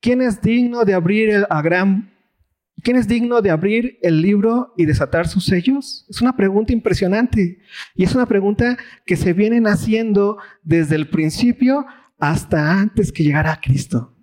¿Quién 0.00 0.22
es 0.22 0.40
digno 0.40 0.84
de 0.84 0.94
abrir 0.94 1.30
el, 1.30 1.46
a 1.50 1.62
gran 1.62 2.10
¿Quién 2.82 2.96
es 2.96 3.08
digno 3.08 3.42
de 3.42 3.50
abrir 3.50 3.98
el 4.02 4.22
libro 4.22 4.72
y 4.76 4.86
desatar 4.86 5.26
sus 5.26 5.44
sellos? 5.44 6.06
Es 6.08 6.20
una 6.20 6.36
pregunta 6.36 6.72
impresionante 6.72 7.60
y 7.94 8.04
es 8.04 8.14
una 8.14 8.26
pregunta 8.26 8.78
que 9.04 9.16
se 9.16 9.32
vienen 9.32 9.66
haciendo 9.66 10.38
desde 10.62 10.96
el 10.96 11.08
principio 11.08 11.86
hasta 12.18 12.72
antes 12.72 13.12
que 13.12 13.24
llegara 13.24 13.60
Cristo. 13.60 14.16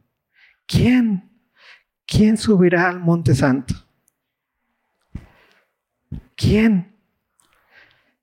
¿Quién? 0.68 1.32
¿Quién 2.06 2.38
subirá 2.38 2.90
al 2.90 3.00
monte 3.00 3.36
santo? 3.36 3.76
¿Quién? 6.36 6.96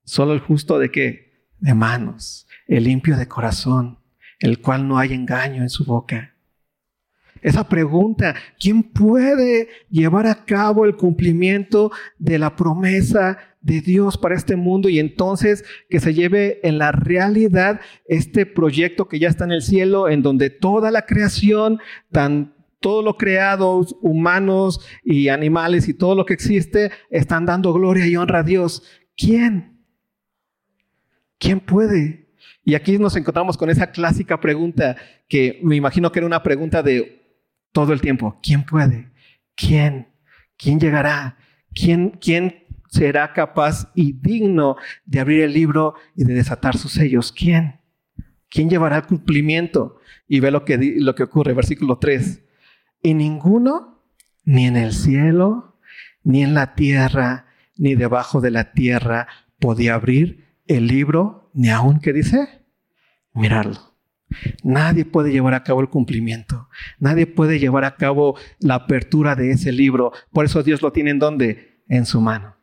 Solo 0.05 0.33
el 0.33 0.41
justo 0.41 0.79
de 0.79 0.91
qué? 0.91 1.47
De 1.59 1.75
manos 1.75 2.47
el 2.67 2.85
limpio 2.85 3.17
de 3.17 3.29
corazón, 3.29 3.99
el 4.39 4.61
cual 4.61 4.89
no 4.89 4.99
hay 4.99 5.13
engaño 5.13 5.63
en 5.63 5.71
su 5.71 5.85
boca. 5.85 6.32
Esa 7.43 7.69
pregunta, 7.69 8.37
¿quién 8.59 8.85
puede 8.85 9.69
llevar 9.91 10.27
a 10.29 10.45
cabo 10.45 10.87
el 10.87 10.97
cumplimiento 10.97 11.91
de 12.19 12.39
la 12.39 12.55
promesa 12.55 13.37
de 13.61 13.81
Dios 13.81 14.17
para 14.17 14.37
este 14.37 14.55
mundo 14.55 14.89
y 14.89 15.01
entonces 15.01 15.65
que 15.89 16.01
se 16.01 16.15
lleve 16.15 16.61
en 16.63 16.79
la 16.79 16.93
realidad 16.93 17.81
este 18.07 18.47
proyecto 18.47 19.09
que 19.09 19.19
ya 19.19 19.29
está 19.29 19.45
en 19.45 19.53
el 19.53 19.63
cielo, 19.63 20.09
en 20.09 20.23
donde 20.23 20.51
toda 20.51 20.93
la 20.93 21.07
creación, 21.07 21.81
tan, 22.13 22.55
todo 22.81 23.03
lo 23.03 23.17
creado, 23.17 23.87
humanos 24.03 24.81
y 25.03 25.29
animales 25.29 25.89
y 25.89 25.95
todo 25.95 26.15
lo 26.15 26.25
que 26.25 26.35
existe, 26.35 26.93
están 27.11 27.45
dando 27.45 27.73
gloria 27.73 28.07
y 28.07 28.17
honra 28.17 28.41
a 28.41 28.45
Dios? 28.45 28.85
¿Quién? 29.17 29.81
¿Quién 31.39 31.59
puede? 31.59 32.29
Y 32.65 32.75
aquí 32.75 32.99
nos 32.99 33.17
encontramos 33.17 33.57
con 33.57 33.69
esa 33.71 33.91
clásica 33.91 34.41
pregunta 34.41 34.97
que 35.29 35.59
me 35.65 35.75
imagino 35.75 36.13
que 36.13 36.21
era 36.21 36.27
una 36.27 36.45
pregunta 36.45 36.83
de 36.83 37.22
todo 37.73 37.93
el 37.93 38.01
tiempo. 38.01 38.39
¿Quién 38.43 38.65
puede? 38.65 39.13
¿quién? 39.55 40.09
¿Quién 40.57 40.81
llegará? 40.81 41.37
¿Quién, 41.75 42.11
quién 42.21 42.65
será 42.89 43.33
capaz 43.33 43.91
y 43.95 44.13
digno 44.13 44.77
de 45.05 45.21
abrir 45.21 45.43
el 45.43 45.53
libro 45.53 45.95
y 46.15 46.25
de 46.25 46.35
desatar 46.35 46.77
sus 46.77 46.93
sellos? 46.93 47.33
¿Quién? 47.33 47.81
¿Quién 48.49 48.69
llevará 48.69 48.97
el 48.99 49.07
cumplimiento? 49.07 49.99
Y 50.29 50.41
ve 50.41 50.51
lo 50.51 50.65
que, 50.65 50.97
lo 50.99 51.15
que 51.15 51.23
ocurre, 51.23 51.55
versículo 51.55 51.99
3. 51.99 52.43
Y 53.03 53.15
ninguno, 53.15 54.05
ni 54.45 54.67
en 54.67 54.77
el 54.77 54.93
cielo, 54.93 55.79
ni 56.23 56.43
en 56.43 56.55
la 56.55 56.75
tierra, 56.75 57.47
ni 57.77 57.95
debajo 57.95 58.41
de 58.41 58.51
la 58.51 58.73
tierra, 58.73 59.29
podía 59.59 59.95
abrir 59.95 60.47
el 60.67 60.87
libro, 60.87 61.51
ni 61.55 61.71
aún, 61.71 62.01
¿qué 62.01 62.13
dice? 62.13 62.65
Mirarlo. 63.33 63.92
Nadie 64.63 65.05
puede 65.05 65.33
llevar 65.33 65.55
a 65.55 65.63
cabo 65.63 65.81
el 65.81 65.89
cumplimiento. 65.89 66.69
Nadie 66.99 67.27
puede 67.27 67.59
llevar 67.59 67.85
a 67.85 67.97
cabo 67.97 68.37
la 68.61 68.75
apertura 68.77 69.35
de 69.35 69.51
ese 69.51 69.73
libro. 69.73 70.13
Por 70.33 70.45
eso 70.45 70.63
Dios 70.63 70.83
lo 70.83 70.93
tiene 70.93 71.11
en 71.11 71.19
donde? 71.19 71.83
En 71.89 72.07
su 72.07 72.21
mano. 72.21 72.57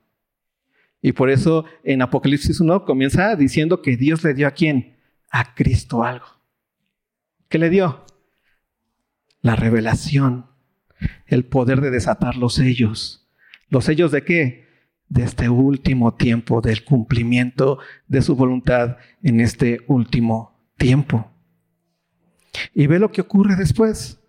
Y 1.01 1.13
por 1.13 1.29
eso 1.29 1.65
en 1.83 2.01
Apocalipsis 2.01 2.59
1 2.59 2.85
comienza 2.85 3.35
diciendo 3.35 3.81
que 3.81 3.95
Dios 3.95 4.23
le 4.23 4.33
dio 4.33 4.47
a 4.47 4.51
quién? 4.51 4.97
A 5.31 5.55
Cristo 5.55 6.03
algo. 6.03 6.25
¿Qué 7.47 7.57
le 7.57 7.69
dio? 7.69 8.05
La 9.41 9.55
revelación, 9.55 10.47
el 11.25 11.45
poder 11.45 11.81
de 11.81 11.91
desatar 11.91 12.35
los 12.35 12.55
sellos. 12.55 13.27
¿Los 13.69 13.85
sellos 13.85 14.11
de 14.11 14.23
qué? 14.23 14.67
De 15.07 15.23
este 15.23 15.49
último 15.49 16.15
tiempo, 16.15 16.61
del 16.61 16.83
cumplimiento 16.83 17.79
de 18.07 18.21
su 18.21 18.35
voluntad 18.35 18.97
en 19.23 19.39
este 19.39 19.79
último 19.87 20.59
tiempo. 20.77 21.31
Y 22.73 22.87
ve 22.87 22.99
lo 22.99 23.11
que 23.11 23.21
ocurre 23.21 23.55
después. 23.55 24.19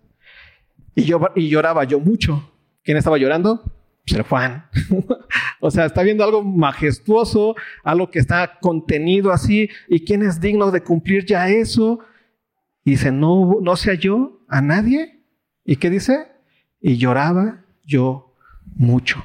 Y, 0.95 1.05
yo, 1.05 1.21
y 1.35 1.49
lloraba 1.49 1.85
yo 1.85 2.01
mucho. 2.01 2.53
¿Quién 2.83 2.97
estaba 2.97 3.19
llorando? 3.19 3.63
Pues 4.07 4.17
el 4.17 4.23
Juan. 4.23 4.67
o 5.61 5.71
sea, 5.71 5.87
está 5.87 6.03
viendo 6.03 6.25
algo 6.25 6.43
majestuoso, 6.43 7.55
algo 7.85 8.11
que 8.11 8.19
está 8.19 8.59
contenido 8.61 9.33
así. 9.33 9.69
¿Y 9.89 10.05
quién 10.05 10.23
es 10.23 10.41
digno 10.41 10.71
de 10.71 10.83
cumplir 10.83 11.25
ya 11.25 11.49
eso? 11.49 12.01
Y 12.85 12.93
dice, 12.93 13.13
no, 13.13 13.59
no 13.61 13.77
se 13.77 13.91
halló 13.91 14.41
a 14.49 14.61
nadie. 14.61 15.21
¿Y 15.65 15.77
qué 15.77 15.91
dice? 15.91 16.29
Y 16.81 16.97
lloraba 16.97 17.65
yo 17.85 18.35
mucho. 18.75 19.25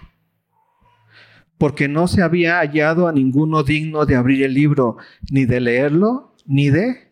Porque 1.58 1.88
no 1.88 2.08
se 2.08 2.22
había 2.22 2.60
hallado 2.60 3.08
a 3.08 3.14
ninguno 3.14 3.64
digno 3.64 4.06
de 4.06 4.16
abrir 4.16 4.44
el 4.44 4.54
libro, 4.54 4.98
ni 5.32 5.46
de 5.46 5.62
leerlo, 5.62 6.36
ni 6.46 6.70
de 6.70 7.12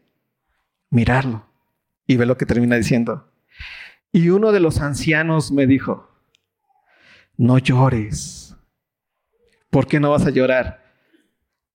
mirarlo. 0.89 1.46
Y 2.08 2.18
ve 2.18 2.26
lo 2.26 2.38
que 2.38 2.45
termina 2.45 2.76
diciendo. 2.76 3.32
Y 4.12 4.30
uno 4.30 4.51
de 4.51 4.60
los 4.60 4.80
ancianos 4.80 5.51
me 5.51 5.68
dijo, 5.68 6.10
no 7.38 7.58
llores. 7.58 8.56
¿Por 9.70 9.88
qué 9.88 9.99
no 9.99 10.12
vas 10.12 10.26
a 10.26 10.30
llorar? 10.30 10.84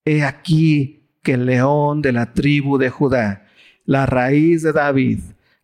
He 0.04 0.22
aquí 0.22 1.10
que 1.22 1.34
el 1.34 1.46
león 1.46 2.00
de 2.00 2.12
la 2.12 2.32
tribu 2.32 2.78
de 2.78 2.90
Judá, 2.90 3.46
la 3.84 4.06
raíz 4.06 4.62
de 4.62 4.72
David, 4.72 5.20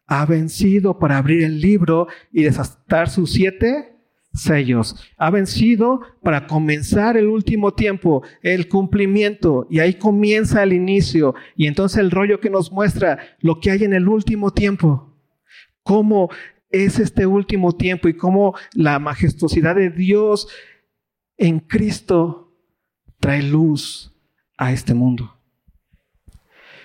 ha 0.06 0.26
vencido 0.26 0.98
para 0.98 1.18
abrir 1.18 1.44
el 1.44 1.60
libro 1.60 2.08
y 2.32 2.42
desatar 2.42 3.08
sus 3.08 3.32
siete 3.32 3.93
sellos. 4.34 4.96
Ha 5.16 5.30
vencido 5.30 6.02
para 6.22 6.46
comenzar 6.46 7.16
el 7.16 7.28
último 7.28 7.72
tiempo, 7.72 8.22
el 8.42 8.68
cumplimiento, 8.68 9.66
y 9.70 9.78
ahí 9.78 9.94
comienza 9.94 10.62
el 10.62 10.72
inicio. 10.72 11.34
Y 11.56 11.66
entonces 11.66 11.98
el 11.98 12.10
rollo 12.10 12.40
que 12.40 12.50
nos 12.50 12.70
muestra 12.70 13.36
lo 13.40 13.60
que 13.60 13.70
hay 13.70 13.84
en 13.84 13.94
el 13.94 14.08
último 14.08 14.52
tiempo. 14.52 15.16
Cómo 15.82 16.30
es 16.70 16.98
este 16.98 17.24
último 17.26 17.72
tiempo 17.72 18.08
y 18.08 18.16
cómo 18.16 18.54
la 18.74 18.98
majestuosidad 18.98 19.76
de 19.76 19.90
Dios 19.90 20.48
en 21.36 21.60
Cristo 21.60 22.52
trae 23.20 23.42
luz 23.42 24.12
a 24.56 24.72
este 24.72 24.92
mundo. 24.94 25.38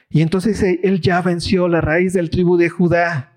Y 0.10 0.22
entonces 0.22 0.62
él 0.64 1.02
ya 1.02 1.22
venció 1.22 1.68
la 1.68 1.82
raíz 1.82 2.14
del 2.14 2.30
tribu 2.30 2.58
de 2.58 2.70
Judá, 2.70 3.34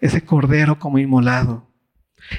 ese 0.00 0.24
cordero 0.24 0.78
como 0.78 0.98
inmolado. 0.98 1.71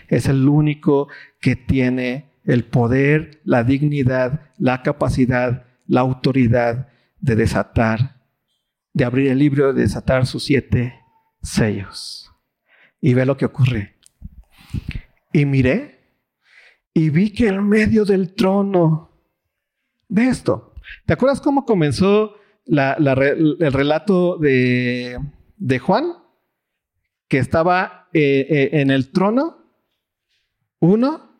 Es 0.07 0.27
el 0.27 0.47
único 0.47 1.07
que 1.39 1.55
tiene 1.55 2.31
el 2.45 2.65
poder, 2.65 3.41
la 3.43 3.63
dignidad, 3.63 4.51
la 4.57 4.81
capacidad, 4.81 5.65
la 5.87 6.01
autoridad 6.01 6.89
de 7.19 7.35
desatar, 7.35 8.21
de 8.93 9.05
abrir 9.05 9.31
el 9.31 9.39
libro, 9.39 9.73
de 9.73 9.83
desatar 9.83 10.25
sus 10.25 10.43
siete 10.43 10.93
sellos. 11.41 12.31
Y 12.99 13.13
ve 13.13 13.25
lo 13.25 13.37
que 13.37 13.45
ocurre. 13.45 13.95
Y 15.31 15.45
miré 15.45 15.93
y 16.93 17.09
vi 17.09 17.31
que 17.31 17.47
en 17.47 17.67
medio 17.67 18.05
del 18.05 18.35
trono, 18.35 19.09
ve 20.09 20.27
esto, 20.27 20.75
¿te 21.05 21.13
acuerdas 21.13 21.41
cómo 21.41 21.65
comenzó 21.65 22.35
el 22.65 23.73
relato 23.73 24.37
de, 24.37 25.17
Juan? 25.81 26.13
Que 27.27 27.39
estaba 27.39 28.09
eh, 28.13 28.45
eh, 28.47 28.69
en 28.73 28.91
el 28.91 29.11
trono 29.11 29.62
uno, 30.83 31.39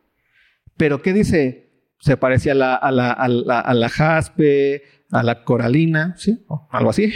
pero 0.77 1.01
¿qué 1.01 1.11
dice? 1.11 1.69
Se 1.99 2.15
parecía 2.15 2.53
a 2.53 2.55
la, 2.55 2.75
a 2.75 2.91
la, 2.91 3.11
a 3.11 3.73
la, 3.73 3.89
jaspe, 3.89 4.83
a 5.11 5.21
la 5.21 5.43
coralina, 5.43 6.15
¿sí? 6.17 6.45
algo 6.69 6.89
así. 6.89 7.13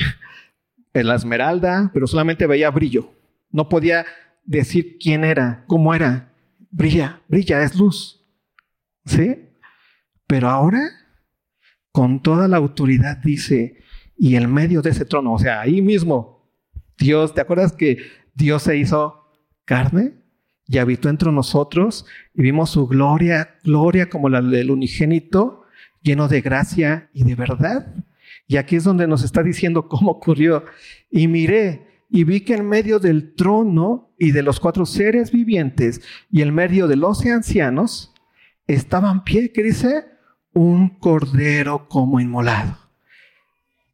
En 0.94 1.08
la 1.08 1.16
esmeralda, 1.16 1.92
pero 1.94 2.06
solamente 2.08 2.48
veía 2.48 2.70
brillo. 2.70 3.14
No 3.52 3.70
podía 3.70 4.06
decir 4.44 4.98
quién 5.00 5.24
era, 5.24 5.64
cómo 5.68 5.94
era. 5.94 6.34
Brilla, 6.70 7.22
brilla, 7.28 7.64
es 7.64 7.76
luz. 7.76 8.26
¿Sí? 9.06 9.50
Pero 10.26 10.50
ahora, 10.50 10.82
con 11.92 12.22
toda 12.22 12.48
la 12.48 12.58
autoridad, 12.58 13.18
dice, 13.24 13.84
y 14.18 14.36
en 14.36 14.52
medio 14.52 14.82
de 14.82 14.90
ese 14.90 15.06
trono, 15.06 15.34
o 15.34 15.40
sea, 15.40 15.62
ahí 15.62 15.82
mismo, 15.82 16.52
Dios, 16.98 17.34
¿te 17.34 17.42
acuerdas 17.42 17.74
que 17.74 18.00
Dios 18.34 18.64
se 18.64 18.76
hizo 18.76 19.32
carne? 19.64 20.17
Y 20.68 20.78
habitó 20.78 21.10
entre 21.10 21.32
nosotros 21.32 22.06
y 22.34 22.42
vimos 22.42 22.72
su 22.72 22.88
gloria, 22.88 23.56
gloria 23.64 24.10
como 24.10 24.30
la 24.30 24.42
del 24.42 24.72
unigénito, 24.72 25.64
lleno 26.02 26.28
de 26.28 26.42
gracia 26.42 27.10
y 27.14 27.24
de 27.24 27.36
verdad. 27.36 27.96
Y 28.48 28.58
aquí 28.58 28.76
es 28.76 28.84
donde 28.84 29.08
nos 29.08 29.24
está 29.24 29.44
diciendo 29.44 29.88
cómo 29.88 30.12
ocurrió. 30.12 30.66
Y 31.10 31.28
miré 31.28 31.88
y 32.10 32.24
vi 32.24 32.42
que 32.42 32.56
en 32.56 32.68
medio 32.68 33.00
del 33.00 33.34
trono 33.36 34.14
y 34.18 34.32
de 34.32 34.44
los 34.44 34.60
cuatro 34.60 34.86
seres 34.86 35.32
vivientes 35.32 36.02
y 36.32 36.42
en 36.42 36.54
medio 36.54 36.88
de 36.88 36.96
los 36.96 37.26
ancianos 37.26 38.14
estaban 38.68 39.24
pie, 39.24 39.52
¿qué 39.52 39.64
dice? 39.64 40.06
Un 40.54 40.90
cordero 40.90 41.88
como 41.88 42.20
inmolado. 42.20 42.78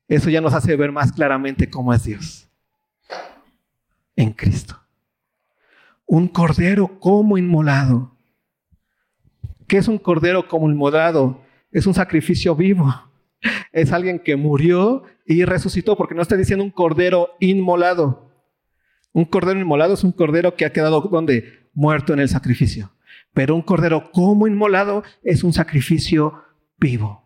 Eso 0.07 0.29
ya 0.29 0.41
nos 0.41 0.53
hace 0.53 0.75
ver 0.75 0.91
más 0.91 1.11
claramente 1.11 1.69
cómo 1.69 1.93
es 1.93 2.03
Dios 2.03 2.47
en 4.15 4.31
Cristo 4.31 4.82
un 6.05 6.27
cordero 6.27 6.99
como 6.99 7.37
inmolado. 7.37 8.15
¿Qué 9.67 9.77
es 9.77 9.87
un 9.87 9.97
cordero 9.97 10.47
como 10.47 10.69
inmolado? 10.69 11.41
Es 11.71 11.87
un 11.87 11.93
sacrificio 11.93 12.55
vivo. 12.55 12.93
Es 13.73 13.91
alguien 13.91 14.19
que 14.19 14.35
murió 14.35 15.03
y 15.25 15.43
resucitó, 15.43 15.97
porque 15.97 16.15
no 16.15 16.21
está 16.21 16.37
diciendo 16.37 16.63
un 16.63 16.71
cordero 16.71 17.31
inmolado. 17.39 18.31
Un 19.11 19.25
cordero 19.25 19.59
inmolado 19.59 19.95
es 19.95 20.03
un 20.03 20.11
cordero 20.11 20.55
que 20.55 20.65
ha 20.65 20.71
quedado 20.71 21.01
donde 21.01 21.67
muerto 21.73 22.13
en 22.13 22.19
el 22.19 22.29
sacrificio. 22.29 22.91
Pero 23.33 23.55
un 23.55 23.61
cordero 23.61 24.11
como 24.11 24.47
inmolado 24.47 25.03
es 25.23 25.43
un 25.43 25.53
sacrificio 25.53 26.43
vivo. 26.77 27.23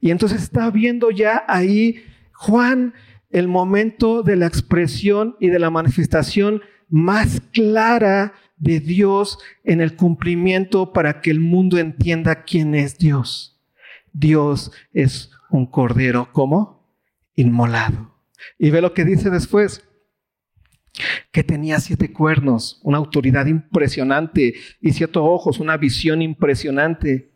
Y 0.00 0.10
entonces 0.10 0.42
está 0.42 0.70
viendo 0.70 1.10
ya 1.10 1.44
ahí 1.48 2.04
Juan 2.32 2.94
el 3.30 3.48
momento 3.48 4.22
de 4.22 4.36
la 4.36 4.46
expresión 4.46 5.36
y 5.40 5.48
de 5.48 5.58
la 5.58 5.70
manifestación 5.70 6.62
más 6.88 7.40
clara 7.52 8.34
de 8.56 8.80
Dios 8.80 9.38
en 9.64 9.80
el 9.80 9.96
cumplimiento 9.96 10.92
para 10.92 11.20
que 11.20 11.30
el 11.30 11.40
mundo 11.40 11.78
entienda 11.78 12.42
quién 12.42 12.74
es 12.74 12.98
Dios. 12.98 13.60
Dios 14.12 14.72
es 14.92 15.30
un 15.50 15.66
cordero 15.66 16.32
como 16.32 16.86
inmolado. 17.34 18.14
Y 18.58 18.70
ve 18.70 18.80
lo 18.80 18.94
que 18.94 19.04
dice 19.04 19.30
después, 19.30 19.84
que 21.30 21.44
tenía 21.44 21.78
siete 21.78 22.12
cuernos, 22.12 22.80
una 22.82 22.98
autoridad 22.98 23.46
impresionante 23.46 24.54
y 24.80 24.92
siete 24.92 25.18
ojos, 25.18 25.60
una 25.60 25.76
visión 25.76 26.22
impresionante 26.22 27.30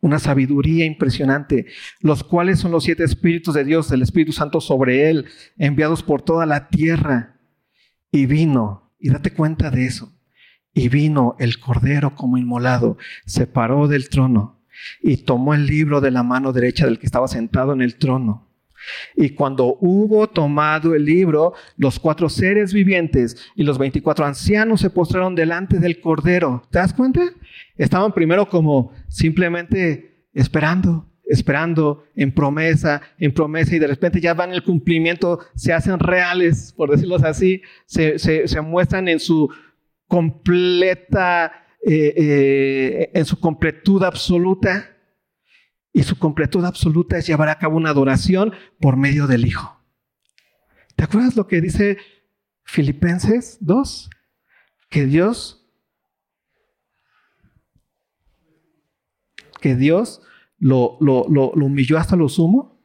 una 0.00 0.18
sabiduría 0.18 0.84
impresionante, 0.84 1.66
los 2.00 2.24
cuales 2.24 2.58
son 2.58 2.72
los 2.72 2.84
siete 2.84 3.04
espíritus 3.04 3.54
de 3.54 3.64
Dios, 3.64 3.88
del 3.88 4.02
Espíritu 4.02 4.32
Santo 4.32 4.60
sobre 4.60 5.10
él, 5.10 5.26
enviados 5.58 6.02
por 6.02 6.22
toda 6.22 6.46
la 6.46 6.68
tierra. 6.68 7.38
Y 8.10 8.26
vino, 8.26 8.92
y 8.98 9.10
date 9.10 9.32
cuenta 9.32 9.70
de 9.70 9.86
eso, 9.86 10.12
y 10.72 10.88
vino 10.88 11.36
el 11.38 11.58
Cordero 11.58 12.14
como 12.14 12.38
inmolado, 12.38 12.96
se 13.26 13.46
paró 13.46 13.88
del 13.88 14.08
trono 14.08 14.64
y 15.02 15.18
tomó 15.18 15.54
el 15.54 15.66
libro 15.66 16.00
de 16.00 16.10
la 16.10 16.22
mano 16.22 16.52
derecha 16.52 16.86
del 16.86 16.98
que 16.98 17.06
estaba 17.06 17.28
sentado 17.28 17.72
en 17.72 17.82
el 17.82 17.96
trono. 17.96 18.48
Y 19.14 19.30
cuando 19.30 19.76
hubo 19.80 20.28
tomado 20.28 20.94
el 20.94 21.04
libro, 21.04 21.52
los 21.76 21.98
cuatro 21.98 22.30
seres 22.30 22.72
vivientes 22.72 23.36
y 23.54 23.62
los 23.62 23.76
veinticuatro 23.76 24.24
ancianos 24.24 24.80
se 24.80 24.88
postraron 24.88 25.34
delante 25.34 25.78
del 25.78 26.00
Cordero. 26.00 26.62
¿Te 26.70 26.78
das 26.78 26.94
cuenta? 26.94 27.20
Estaban 27.80 28.12
primero 28.12 28.46
como 28.46 28.92
simplemente 29.08 30.26
esperando, 30.34 31.10
esperando 31.24 32.04
en 32.14 32.30
promesa, 32.30 33.00
en 33.16 33.32
promesa, 33.32 33.74
y 33.74 33.78
de 33.78 33.86
repente 33.86 34.20
ya 34.20 34.34
van 34.34 34.52
el 34.52 34.62
cumplimiento, 34.62 35.40
se 35.54 35.72
hacen 35.72 35.98
reales, 35.98 36.74
por 36.76 36.90
decirlo 36.90 37.16
así, 37.16 37.62
se, 37.86 38.60
muestran 38.60 39.08
en 39.08 39.18
su 39.18 39.48
completa, 40.06 41.64
eh, 41.82 42.12
eh, 42.16 43.10
en 43.14 43.24
su 43.24 43.40
completud 43.40 44.02
absoluta. 44.02 44.94
Y 45.94 46.02
su 46.02 46.18
completud 46.18 46.66
absoluta 46.66 47.16
es 47.16 47.26
llevar 47.26 47.48
a 47.48 47.58
cabo 47.58 47.78
una 47.78 47.90
adoración 47.90 48.52
por 48.78 48.98
medio 48.98 49.26
del 49.26 49.46
Hijo. 49.46 49.80
¿Te 50.96 51.04
acuerdas 51.04 51.34
lo 51.34 51.46
que 51.46 51.62
dice 51.62 51.96
Filipenses 52.62 53.56
2? 53.62 54.10
Que 54.90 55.06
Dios, 55.06 55.59
que 59.60 59.76
Dios 59.76 60.22
lo, 60.58 60.98
humilló 60.98 61.98
hasta 61.98 62.16
lo 62.16 62.28
sumo 62.28 62.80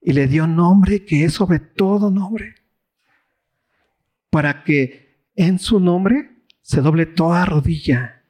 y 0.00 0.12
le 0.12 0.26
dio 0.26 0.46
nombre 0.46 1.04
que 1.04 1.24
es 1.24 1.34
sobre 1.34 1.58
todo 1.60 2.10
nombre, 2.10 2.54
para 4.30 4.64
que 4.64 5.26
en 5.36 5.58
su 5.58 5.78
nombre 5.78 6.30
se 6.60 6.80
doble 6.80 7.06
toda 7.06 7.44
rodilla 7.44 8.22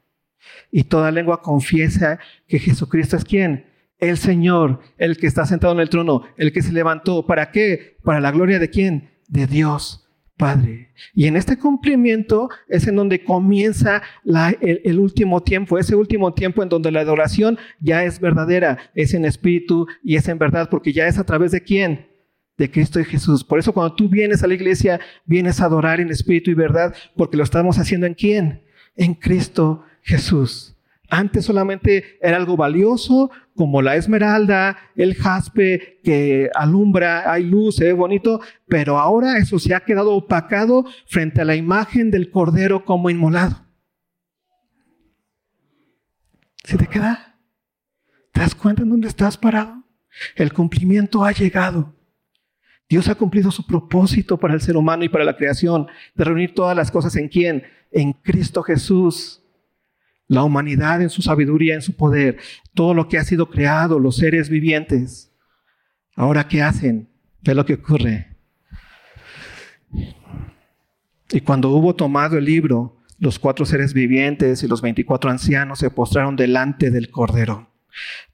y 0.70 0.84
toda 0.84 1.10
lengua 1.10 1.42
confiesa 1.42 2.18
que 2.46 2.58
Jesucristo 2.58 3.16
es 3.16 3.24
quien? 3.24 3.72
el 4.02 4.18
Señor, 4.18 4.80
el 4.98 5.16
que 5.16 5.28
está 5.28 5.46
sentado 5.46 5.72
en 5.72 5.78
el 5.78 5.88
trono, 5.88 6.24
el 6.36 6.52
que 6.52 6.60
se 6.60 6.72
levantó. 6.72 7.24
¿Para 7.24 7.52
qué? 7.52 7.98
Para 8.02 8.18
la 8.18 8.32
gloria 8.32 8.58
de 8.58 8.68
quién? 8.68 9.12
De 9.28 9.46
Dios 9.46 10.02
Padre. 10.36 10.88
Y 11.14 11.26
en 11.26 11.36
este 11.36 11.58
cumplimiento 11.58 12.48
es 12.68 12.86
en 12.86 12.96
donde 12.96 13.22
comienza 13.22 14.02
el, 14.60 14.98
último 14.98 15.42
tiempo, 15.42 15.78
ese 15.78 15.94
último 15.94 16.32
tiempo 16.32 16.62
en 16.62 16.68
donde 16.68 16.90
la 16.90 17.00
adoración 17.00 17.58
ya 17.80 18.04
es 18.04 18.18
verdadera, 18.18 18.78
es 18.94 19.14
en 19.14 19.24
espíritu 19.24 19.86
y 20.02 20.16
es 20.16 20.28
en 20.28 20.38
verdad, 20.38 20.68
porque 20.70 20.92
ya 20.92 21.06
es 21.06 21.18
a 21.18 21.24
través 21.24 21.52
de 21.52 21.62
quién? 21.62 22.08
De 22.56 22.70
Cristo 22.70 22.98
y 22.98 23.04
Jesús. 23.04 23.44
Por 23.44 23.58
eso 23.58 23.72
cuando 23.72 23.94
tú 23.94 24.08
vienes 24.08 24.42
a 24.42 24.46
la 24.46 24.54
iglesia, 24.54 25.00
vienes 25.26 25.60
a 25.60 25.66
adorar 25.66 26.00
en 26.00 26.10
espíritu 26.10 26.50
y 26.50 26.54
verdad, 26.54 26.94
porque 27.16 27.36
lo 27.36 27.44
estamos 27.44 27.78
haciendo 27.78 28.06
en 28.06 28.14
quién? 28.14 28.62
En 28.96 29.14
Cristo 29.14 29.84
Jesús. 30.02 30.76
Antes 31.08 31.44
solamente 31.44 32.16
era 32.22 32.38
algo 32.38 32.56
valioso, 32.56 33.30
como 33.54 33.82
la 33.82 33.96
esmeralda, 33.96 34.76
el 34.96 35.14
jaspe 35.14 36.00
que 36.02 36.50
alumbra, 36.54 37.30
hay 37.30 37.44
luz, 37.44 37.76
se 37.76 37.84
ve 37.84 37.92
bonito, 37.92 38.40
pero 38.66 38.98
ahora 38.98 39.38
eso 39.38 39.58
se 39.58 39.74
ha 39.74 39.80
quedado 39.80 40.14
opacado 40.14 40.84
frente 41.06 41.40
a 41.40 41.44
la 41.44 41.56
imagen 41.56 42.10
del 42.10 42.30
cordero 42.30 42.84
como 42.84 43.10
inmolado. 43.10 43.66
¿Se 46.64 46.78
te 46.78 46.86
queda? 46.86 47.38
¿Te 48.32 48.40
das 48.40 48.54
cuenta 48.54 48.82
en 48.82 48.90
dónde 48.90 49.08
estás 49.08 49.36
parado? 49.36 49.84
El 50.36 50.52
cumplimiento 50.52 51.24
ha 51.24 51.32
llegado. 51.32 51.94
Dios 52.88 53.08
ha 53.08 53.14
cumplido 53.14 53.50
su 53.50 53.66
propósito 53.66 54.38
para 54.38 54.54
el 54.54 54.60
ser 54.60 54.76
humano 54.76 55.04
y 55.04 55.08
para 55.08 55.24
la 55.24 55.36
creación, 55.36 55.86
de 56.14 56.24
reunir 56.24 56.54
todas 56.54 56.76
las 56.76 56.90
cosas 56.90 57.16
en 57.16 57.28
quién? 57.28 57.64
En 57.90 58.12
Cristo 58.12 58.62
Jesús 58.62 59.41
la 60.32 60.44
humanidad 60.44 61.02
en 61.02 61.10
su 61.10 61.20
sabiduría, 61.20 61.74
en 61.74 61.82
su 61.82 61.94
poder, 61.94 62.38
todo 62.72 62.94
lo 62.94 63.06
que 63.06 63.18
ha 63.18 63.24
sido 63.24 63.50
creado, 63.50 63.98
los 63.98 64.16
seres 64.16 64.48
vivientes. 64.48 65.30
Ahora, 66.16 66.48
¿qué 66.48 66.62
hacen? 66.62 67.10
Ve 67.42 67.54
lo 67.54 67.66
que 67.66 67.74
ocurre. 67.74 68.34
Y 71.30 71.40
cuando 71.42 71.68
hubo 71.70 71.94
tomado 71.94 72.38
el 72.38 72.46
libro, 72.46 73.02
los 73.18 73.38
cuatro 73.38 73.66
seres 73.66 73.92
vivientes 73.92 74.62
y 74.62 74.68
los 74.68 74.80
veinticuatro 74.80 75.30
ancianos 75.30 75.78
se 75.78 75.90
postraron 75.90 76.34
delante 76.34 76.90
del 76.90 77.10
Cordero. 77.10 77.70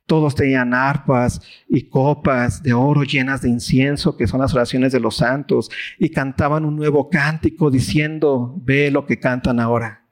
Todos 0.06 0.36
tenían 0.36 0.74
arpas 0.74 1.42
y 1.68 1.88
copas 1.88 2.62
de 2.62 2.74
oro 2.74 3.02
llenas 3.02 3.42
de 3.42 3.48
incienso, 3.48 4.16
que 4.16 4.28
son 4.28 4.40
las 4.40 4.54
oraciones 4.54 4.92
de 4.92 5.00
los 5.00 5.16
santos, 5.16 5.68
y 5.98 6.10
cantaban 6.10 6.64
un 6.64 6.76
nuevo 6.76 7.10
cántico 7.10 7.70
diciendo, 7.72 8.54
ve 8.62 8.90
lo 8.92 9.04
que 9.04 9.18
cantan 9.18 9.58
ahora 9.58 10.07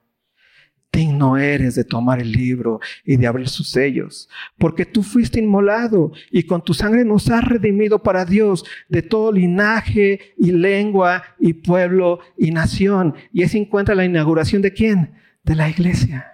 digno 0.97 1.37
eres 1.37 1.75
de 1.75 1.85
tomar 1.85 2.21
el 2.21 2.33
libro 2.33 2.81
y 3.05 3.17
de 3.17 3.27
abrir 3.27 3.49
sus 3.49 3.69
sellos, 3.69 4.29
porque 4.57 4.87
tú 4.87 5.03
fuiste 5.03 5.39
inmolado 5.39 6.13
y 6.31 6.45
con 6.45 6.65
tu 6.65 6.73
sangre 6.73 7.05
nos 7.05 7.31
has 7.31 7.45
redimido 7.45 8.03
para 8.03 8.25
Dios 8.25 8.65
de 8.89 9.03
todo 9.03 9.31
linaje 9.31 10.35
y 10.39 10.53
lengua 10.53 11.23
y 11.39 11.53
pueblo 11.53 12.21
y 12.39 12.51
nación. 12.51 13.15
Y 13.33 13.47
se 13.47 13.59
encuentra 13.59 13.95
la 13.95 14.05
inauguración 14.05 14.63
de 14.63 14.73
quién? 14.73 15.15
De 15.45 15.55
la 15.55 15.69
iglesia. 15.69 16.33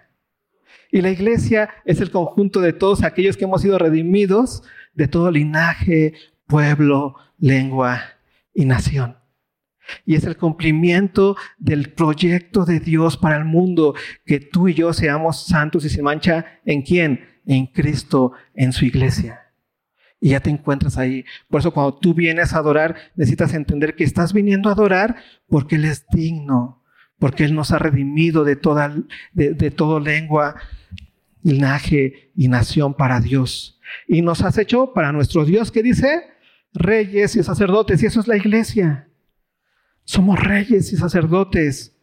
Y 0.90 1.00
la 1.00 1.10
iglesia 1.10 1.70
es 1.84 2.00
el 2.00 2.10
conjunto 2.10 2.60
de 2.60 2.72
todos 2.72 3.02
aquellos 3.02 3.36
que 3.36 3.44
hemos 3.44 3.62
sido 3.62 3.78
redimidos 3.78 4.62
de 4.94 5.08
todo 5.08 5.30
linaje, 5.30 6.14
pueblo, 6.46 7.16
lengua 7.38 8.02
y 8.54 8.66
nación. 8.66 9.21
Y 10.04 10.14
es 10.14 10.24
el 10.24 10.36
cumplimiento 10.36 11.36
del 11.58 11.92
proyecto 11.92 12.64
de 12.64 12.80
Dios 12.80 13.16
para 13.16 13.36
el 13.36 13.44
mundo, 13.44 13.94
que 14.24 14.40
tú 14.40 14.68
y 14.68 14.74
yo 14.74 14.92
seamos 14.92 15.46
santos 15.46 15.84
y 15.84 15.88
sin 15.88 16.04
mancha 16.04 16.60
en 16.64 16.82
quién? 16.82 17.24
En 17.46 17.66
Cristo, 17.66 18.32
en 18.54 18.72
su 18.72 18.84
iglesia. 18.84 19.42
Y 20.20 20.30
ya 20.30 20.40
te 20.40 20.50
encuentras 20.50 20.98
ahí. 20.98 21.24
Por 21.48 21.60
eso 21.60 21.72
cuando 21.72 21.94
tú 21.94 22.14
vienes 22.14 22.52
a 22.52 22.58
adorar, 22.58 22.94
necesitas 23.16 23.54
entender 23.54 23.96
que 23.96 24.04
estás 24.04 24.32
viniendo 24.32 24.68
a 24.68 24.72
adorar 24.72 25.16
porque 25.48 25.74
Él 25.74 25.84
es 25.84 26.06
digno, 26.12 26.80
porque 27.18 27.42
Él 27.42 27.56
nos 27.56 27.72
ha 27.72 27.80
redimido 27.80 28.44
de 28.44 28.54
toda, 28.54 28.94
de, 29.32 29.74
lengua, 30.00 30.54
linaje 31.42 32.30
y 32.36 32.46
nación 32.46 32.94
para 32.94 33.20
Dios. 33.20 33.80
Y 34.06 34.22
nos 34.22 34.42
has 34.42 34.58
hecho 34.58 34.92
para 34.92 35.10
nuestro 35.10 35.44
Dios 35.44 35.72
que 35.72 35.82
dice 35.82 36.22
reyes 36.72 37.34
y 37.36 37.42
sacerdotes, 37.42 38.02
y 38.02 38.06
eso 38.06 38.20
es 38.20 38.28
la 38.28 38.36
iglesia. 38.36 39.08
Somos 40.04 40.38
reyes 40.38 40.92
y 40.92 40.96
sacerdotes 40.96 41.96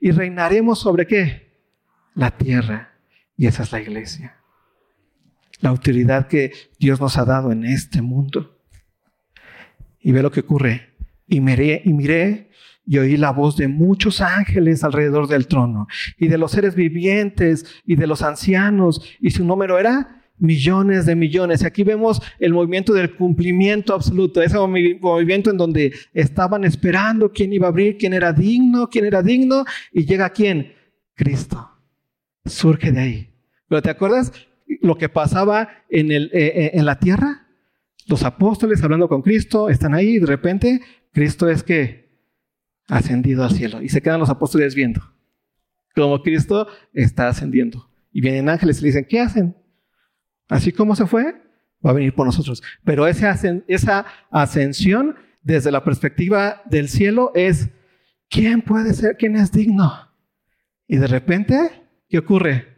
y 0.00 0.10
reinaremos 0.10 0.80
sobre 0.80 1.06
qué? 1.06 1.60
La 2.14 2.30
tierra. 2.30 2.94
Y 3.36 3.46
esa 3.46 3.62
es 3.62 3.72
la 3.72 3.80
iglesia. 3.80 4.36
La 5.60 5.70
autoridad 5.70 6.28
que 6.28 6.52
Dios 6.78 7.00
nos 7.00 7.16
ha 7.18 7.24
dado 7.24 7.52
en 7.52 7.64
este 7.64 8.02
mundo. 8.02 8.58
Y 10.00 10.12
ve 10.12 10.22
lo 10.22 10.30
que 10.30 10.40
ocurre. 10.40 10.94
Y 11.26 11.40
miré, 11.40 11.82
y 11.84 11.92
miré 11.92 12.50
y 12.86 12.98
oí 12.98 13.16
la 13.16 13.30
voz 13.30 13.56
de 13.56 13.68
muchos 13.68 14.20
ángeles 14.20 14.84
alrededor 14.84 15.26
del 15.26 15.46
trono 15.46 15.86
y 16.18 16.28
de 16.28 16.38
los 16.38 16.52
seres 16.52 16.74
vivientes 16.74 17.64
y 17.86 17.96
de 17.96 18.06
los 18.06 18.22
ancianos. 18.22 19.02
Y 19.20 19.30
su 19.30 19.44
número 19.44 19.78
era 19.78 20.23
millones 20.38 21.06
de 21.06 21.14
millones. 21.14 21.62
Y 21.62 21.66
aquí 21.66 21.84
vemos 21.84 22.20
el 22.38 22.52
movimiento 22.52 22.92
del 22.92 23.14
cumplimiento 23.14 23.94
absoluto, 23.94 24.42
ese 24.42 24.58
movimiento 24.58 25.50
en 25.50 25.56
donde 25.56 25.92
estaban 26.12 26.64
esperando 26.64 27.32
quién 27.32 27.52
iba 27.52 27.66
a 27.66 27.70
abrir, 27.70 27.96
quién 27.96 28.12
era 28.12 28.32
digno, 28.32 28.88
quién 28.88 29.04
era 29.04 29.22
digno, 29.22 29.64
y 29.92 30.04
llega 30.04 30.30
quién? 30.30 30.72
Cristo. 31.14 31.70
Surge 32.44 32.92
de 32.92 33.00
ahí. 33.00 33.30
Pero 33.68 33.82
¿te 33.82 33.90
acuerdas 33.90 34.32
lo 34.80 34.96
que 34.96 35.08
pasaba 35.08 35.68
en, 35.88 36.10
el, 36.10 36.30
eh, 36.32 36.52
eh, 36.54 36.70
en 36.74 36.84
la 36.84 36.98
tierra? 36.98 37.46
Los 38.06 38.22
apóstoles 38.22 38.82
hablando 38.82 39.08
con 39.08 39.22
Cristo 39.22 39.70
están 39.70 39.94
ahí 39.94 40.16
y 40.16 40.18
de 40.18 40.26
repente 40.26 40.80
Cristo 41.12 41.48
es 41.48 41.62
que 41.62 42.04
ascendido 42.88 43.44
al 43.44 43.52
cielo 43.52 43.80
y 43.80 43.88
se 43.88 44.02
quedan 44.02 44.20
los 44.20 44.28
apóstoles 44.28 44.74
viendo 44.74 45.00
como 45.94 46.22
Cristo 46.22 46.66
está 46.92 47.28
ascendiendo. 47.28 47.88
Y 48.12 48.20
vienen 48.20 48.48
ángeles 48.48 48.78
y 48.78 48.82
le 48.82 48.88
dicen, 48.88 49.06
¿qué 49.08 49.20
hacen? 49.20 49.56
Así 50.48 50.72
como 50.72 50.94
se 50.94 51.06
fue, 51.06 51.42
va 51.84 51.90
a 51.90 51.94
venir 51.94 52.14
por 52.14 52.26
nosotros. 52.26 52.62
Pero 52.84 53.06
esa, 53.06 54.06
ascensión 54.30 55.16
desde 55.42 55.70
la 55.70 55.84
perspectiva 55.84 56.62
del 56.66 56.88
cielo 56.88 57.32
es, 57.34 57.70
¿quién 58.28 58.62
puede 58.62 58.94
ser? 58.94 59.16
¿Quién 59.16 59.36
es 59.36 59.52
digno? 59.52 59.92
Y 60.86 60.96
de 60.96 61.06
repente, 61.06 61.82
¿qué 62.08 62.18
ocurre? 62.18 62.74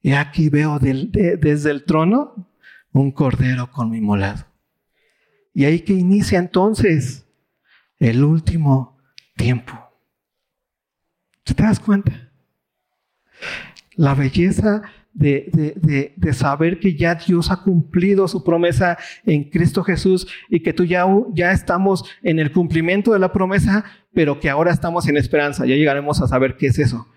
Y 0.00 0.12
aquí 0.12 0.48
veo 0.48 0.78
desde 0.78 1.70
el 1.70 1.84
trono 1.84 2.48
un 2.92 3.12
cordero 3.12 3.70
con 3.70 3.90
mi 3.90 4.00
molado. 4.00 4.46
Y 5.52 5.64
ahí 5.64 5.80
que 5.80 5.92
inicia 5.92 6.38
entonces 6.38 7.26
el 7.98 8.22
último 8.22 8.98
tiempo. 9.36 9.74
¿Te 11.42 11.54
das 11.54 11.80
cuenta? 11.80 12.30
La 13.94 14.14
belleza 14.14 14.82
de, 15.18 16.32
saber 16.32 16.78
que 16.78 16.94
ya 16.94 17.16
Dios 17.16 17.50
ha 17.50 17.62
cumplido 17.62 18.28
su 18.28 18.44
promesa 18.44 18.98
en 19.24 19.44
Cristo 19.44 19.82
Jesús 19.82 20.28
y 20.48 20.60
que 20.60 20.72
tú 20.72 20.84
ya, 20.84 21.06
ya 21.32 21.52
estamos 21.52 22.04
en 22.22 22.38
el 22.38 22.52
cumplimiento 22.52 23.12
de 23.12 23.18
la 23.18 23.32
promesa, 23.32 23.84
pero 24.12 24.38
que 24.38 24.48
ahora 24.48 24.72
estamos 24.72 25.08
en 25.08 25.16
esperanza. 25.16 25.66
Ya 25.66 25.74
llegaremos 25.74 26.22
a 26.22 26.28
saber 26.28 26.56
qué 26.56 26.68
es 26.68 26.78
eso. 26.78 27.08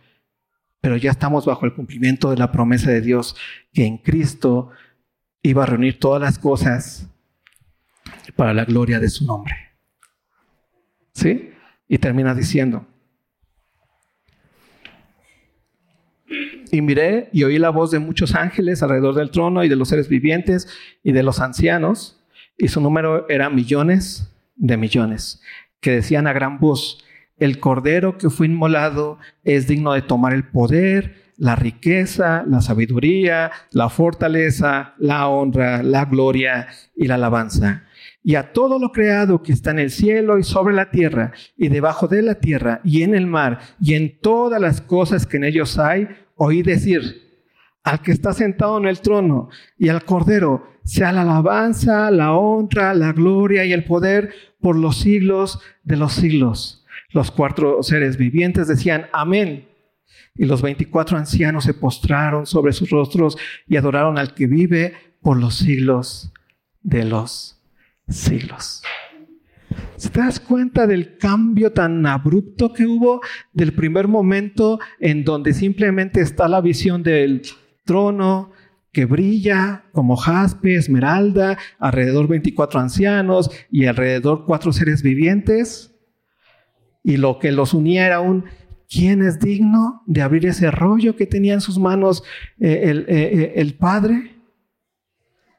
Pero 0.82 0.98
ya 0.98 1.12
estamos 1.12 1.46
bajo 1.46 1.66
el 1.66 1.76
cumplimiento 1.76 2.32
de 2.32 2.38
la 2.38 2.52
promesa 2.52 2.90
de 2.90 3.02
Dios, 3.02 3.36
que 3.72 3.86
en 3.86 3.98
Cristo 3.98 4.72
iba 5.44 5.64
a 5.64 5.68
reunir 5.68 6.00
todas 6.00 6.22
las 6.22 6.40
cosas 6.40 7.08
para 8.36 8.54
la 8.54 8.66
gloria 8.66 9.00
de 9.00 9.10
su 9.10 9.26
nombre. 9.26 9.56
¿Sí? 11.14 11.52
Y 11.88 12.00
termina 12.00 12.34
diciendo, 12.34 12.88
y 16.72 16.82
miré 16.82 17.30
y 17.32 17.44
oí 17.44 17.58
la 17.58 17.70
voz 17.70 17.92
de 17.92 18.00
muchos 18.00 18.36
ángeles 18.36 18.82
alrededor 18.82 19.16
del 19.16 19.32
trono 19.32 19.64
y 19.64 19.70
de 19.70 19.76
los 19.76 19.90
seres 19.90 20.08
vivientes 20.08 20.68
y 21.04 21.12
de 21.12 21.24
los 21.24 21.40
ancianos, 21.40 22.22
y 22.58 22.68
su 22.68 22.82
número 22.82 23.28
era 23.30 23.50
millones 23.50 24.32
de 24.56 24.78
millones, 24.78 25.42
que 25.80 25.92
decían 25.92 26.28
a 26.28 26.34
gran 26.34 26.60
voz, 26.60 27.04
el 27.38 27.60
cordero 27.60 28.18
que 28.18 28.30
fue 28.30 28.46
inmolado 28.46 29.18
es 29.44 29.68
digno 29.68 29.94
de 29.94 30.04
tomar 30.04 30.34
el 30.34 30.44
poder, 30.44 31.34
la 31.38 31.56
riqueza, 31.56 32.44
la 32.48 32.62
sabiduría, 32.62 33.52
la 33.72 33.90
fortaleza, 33.90 34.94
la 35.00 35.28
honra, 35.28 35.82
la 35.82 36.06
gloria 36.06 36.68
y 36.96 37.08
la 37.08 37.16
alabanza. 37.16 37.86
Y 38.24 38.36
a 38.36 38.54
todo 38.54 38.78
lo 38.78 38.92
creado 38.92 39.42
que 39.42 39.52
está 39.52 39.72
en 39.72 39.80
el 39.80 39.90
cielo 39.90 40.38
y 40.38 40.44
sobre 40.44 40.76
la 40.76 40.92
tierra 40.92 41.32
y 41.58 41.70
debajo 41.70 42.08
de 42.08 42.22
la 42.22 42.36
tierra 42.36 42.80
y 42.84 43.02
en 43.02 43.16
el 43.16 43.26
mar 43.26 43.60
y 43.82 43.96
en 43.96 44.20
todas 44.20 44.62
las 44.62 44.82
cosas 44.82 45.26
que 45.26 45.38
en 45.38 45.46
ellos 45.46 45.80
hay, 45.80 46.08
oí 46.44 46.64
decir, 46.64 47.22
al 47.84 48.02
que 48.02 48.12
está 48.12 48.34
sentado 48.34 48.80
en 48.80 48.86
el 48.86 49.00
trono 49.00 49.50
y 49.78 49.90
al 49.90 50.04
cordero, 50.04 50.68
sea 50.84 51.12
la 51.12 51.22
alabanza, 51.22 52.10
la 52.10 52.34
honra, 52.34 52.96
la 52.96 53.14
gloria 53.14 53.64
y 53.64 53.74
el 53.74 53.84
poder 53.84 54.34
por 54.60 54.76
los 54.76 54.98
siglos 54.98 55.60
de 55.84 55.98
los 55.98 56.14
siglos. 56.14 56.84
Los 57.12 57.30
cuatro 57.30 57.84
seres 57.84 58.18
vivientes 58.18 58.68
decían, 58.68 59.06
amén. 59.14 59.68
Y 60.36 60.46
los 60.46 60.64
veinticuatro 60.64 61.16
ancianos 61.16 61.66
se 61.66 61.76
postraron 61.76 62.48
sobre 62.48 62.74
sus 62.74 62.90
rostros 62.90 63.38
y 63.68 63.78
adoraron 63.78 64.18
al 64.18 64.34
que 64.34 64.48
vive 64.48 64.96
por 65.22 65.38
los 65.38 65.56
siglos 65.56 66.34
de 66.82 67.06
los 67.06 67.62
siglos. 68.10 68.82
¿Se 69.96 70.10
te 70.10 70.20
das 70.20 70.40
cuenta 70.40 70.88
del 70.88 71.18
cambio 71.18 71.72
tan 71.72 72.06
abrupto 72.06 72.74
que 72.74 72.86
hubo 72.86 73.22
del 73.54 73.74
primer 73.74 74.08
momento 74.08 74.80
en 75.00 75.24
donde 75.24 75.54
simplemente 75.54 76.22
está 76.22 76.48
la 76.48 76.62
visión 76.62 77.04
del 77.04 77.42
trono 77.86 78.52
que 78.92 79.06
brilla 79.06 79.86
como 79.94 80.18
jaspe, 80.18 80.76
esmeralda, 80.76 81.58
alrededor 81.80 82.28
24 82.28 82.80
ancianos 82.80 83.50
y 83.70 83.86
alrededor 83.86 84.46
cuatro 84.46 84.74
seres 84.74 85.04
vivientes? 85.04 85.96
Y 87.04 87.18
lo 87.18 87.40
que 87.40 87.52
los 87.52 87.74
unía 87.74 88.06
era 88.06 88.20
un 88.20 88.46
¿quién 88.90 89.22
es 89.22 89.40
digno 89.40 90.04
de 90.06 90.22
abrir 90.22 90.46
ese 90.46 90.70
rollo 90.70 91.16
que 91.16 91.26
tenía 91.26 91.54
en 91.54 91.62
sus 91.62 91.80
manos 91.80 92.24
eh, 92.60 92.92
eh, 92.92 93.06
eh, 93.08 93.54
el 93.56 93.76
Padre? 93.76 94.36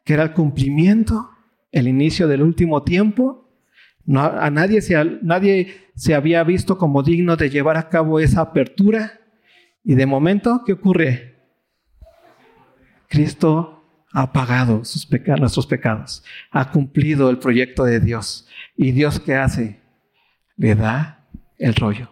Que 0.05 0.15
era 0.15 0.25
el 0.25 0.33
cumplimiento 0.33 1.31
el 1.73 1.89
inicio 1.89 2.29
del 2.29 2.43
último 2.43 2.83
tiempo. 2.83 3.42
A 4.17 4.51
nadie 4.51 4.83
se, 4.83 5.03
nadie 5.23 5.75
se 5.95 6.15
había 6.15 6.43
visto 6.45 6.77
como 6.79 7.03
digno 7.03 7.37
de 7.37 7.51
llevar 7.51 7.77
a 7.77 7.89
cabo 7.89 8.19
esa 8.21 8.41
apertura. 8.41 9.21
Y 9.85 9.95
de 9.95 10.07
momento, 10.07 10.63
¿qué 10.65 10.73
ocurre? 10.73 11.33
Cristo 13.09 13.85
ha 14.13 14.33
pagado 14.33 14.83
nuestros 15.39 15.67
pecados, 15.67 16.25
ha 16.51 16.71
cumplido 16.71 17.31
el 17.31 17.39
proyecto 17.39 17.85
de 17.85 18.01
Dios. 18.01 18.49
¿Y 18.77 18.93
Dios 18.93 19.21
qué 19.21 19.35
hace? 19.35 19.81
Le 20.57 20.75
da 20.75 21.27
el 21.59 21.75
rollo, 21.75 22.11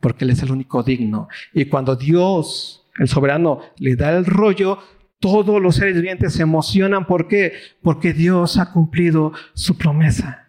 porque 0.00 0.24
Él 0.24 0.30
es 0.30 0.42
el 0.42 0.52
único 0.52 0.82
digno. 0.82 1.28
Y 1.52 1.66
cuando 1.66 1.96
Dios, 1.96 2.86
el 2.98 3.08
soberano, 3.08 3.60
le 3.78 3.96
da 3.96 4.16
el 4.16 4.24
rollo, 4.24 4.78
todos 5.18 5.60
los 5.60 5.76
seres 5.76 5.94
vivientes 5.94 6.34
se 6.34 6.42
emocionan. 6.42 7.06
¿Por 7.06 7.28
qué? 7.28 7.54
Porque 7.82 8.12
Dios 8.12 8.58
ha 8.58 8.72
cumplido 8.72 9.32
su 9.54 9.76
promesa. 9.78 10.43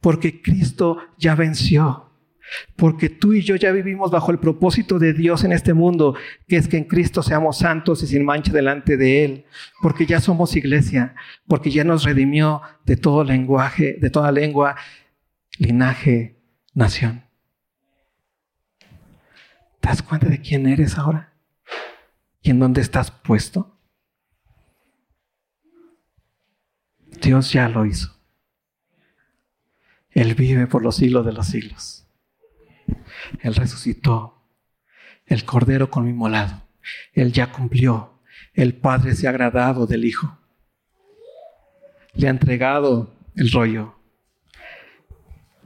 Porque 0.00 0.42
Cristo 0.42 0.98
ya 1.18 1.34
venció. 1.34 2.06
Porque 2.76 3.08
tú 3.08 3.32
y 3.32 3.42
yo 3.42 3.56
ya 3.56 3.72
vivimos 3.72 4.10
bajo 4.10 4.30
el 4.30 4.38
propósito 4.38 4.98
de 4.98 5.12
Dios 5.12 5.42
en 5.44 5.52
este 5.52 5.74
mundo, 5.74 6.14
que 6.46 6.56
es 6.56 6.68
que 6.68 6.76
en 6.76 6.84
Cristo 6.84 7.22
seamos 7.22 7.58
santos 7.58 8.02
y 8.02 8.06
sin 8.06 8.24
mancha 8.24 8.52
delante 8.52 8.96
de 8.96 9.24
Él. 9.24 9.44
Porque 9.82 10.06
ya 10.06 10.20
somos 10.20 10.56
iglesia. 10.56 11.14
Porque 11.46 11.70
ya 11.70 11.84
nos 11.84 12.04
redimió 12.04 12.62
de 12.84 12.96
todo 12.96 13.24
lenguaje, 13.24 13.96
de 14.00 14.10
toda 14.10 14.30
lengua, 14.30 14.76
linaje, 15.58 16.36
nación. 16.74 17.24
¿Te 19.80 19.88
das 19.88 20.02
cuenta 20.02 20.28
de 20.28 20.40
quién 20.40 20.66
eres 20.66 20.98
ahora? 20.98 21.32
¿Y 22.42 22.50
en 22.50 22.60
dónde 22.60 22.80
estás 22.80 23.10
puesto? 23.10 23.76
Dios 27.20 27.52
ya 27.52 27.68
lo 27.68 27.86
hizo. 27.86 28.15
Él 30.16 30.34
vive 30.34 30.66
por 30.66 30.82
los 30.82 30.96
siglos 30.96 31.26
de 31.26 31.32
los 31.34 31.46
siglos. 31.46 32.06
Él 33.42 33.54
resucitó. 33.54 34.32
El 35.26 35.44
Cordero 35.44 35.90
con 35.90 36.06
mi 36.06 36.14
molado. 36.14 36.62
Él 37.12 37.34
ya 37.34 37.52
cumplió. 37.52 38.22
El 38.54 38.72
Padre 38.74 39.14
se 39.14 39.26
ha 39.26 39.30
agradado 39.30 39.86
del 39.86 40.06
Hijo. 40.06 40.38
Le 42.14 42.28
ha 42.28 42.30
entregado 42.30 43.12
el 43.34 43.52
rollo. 43.52 43.94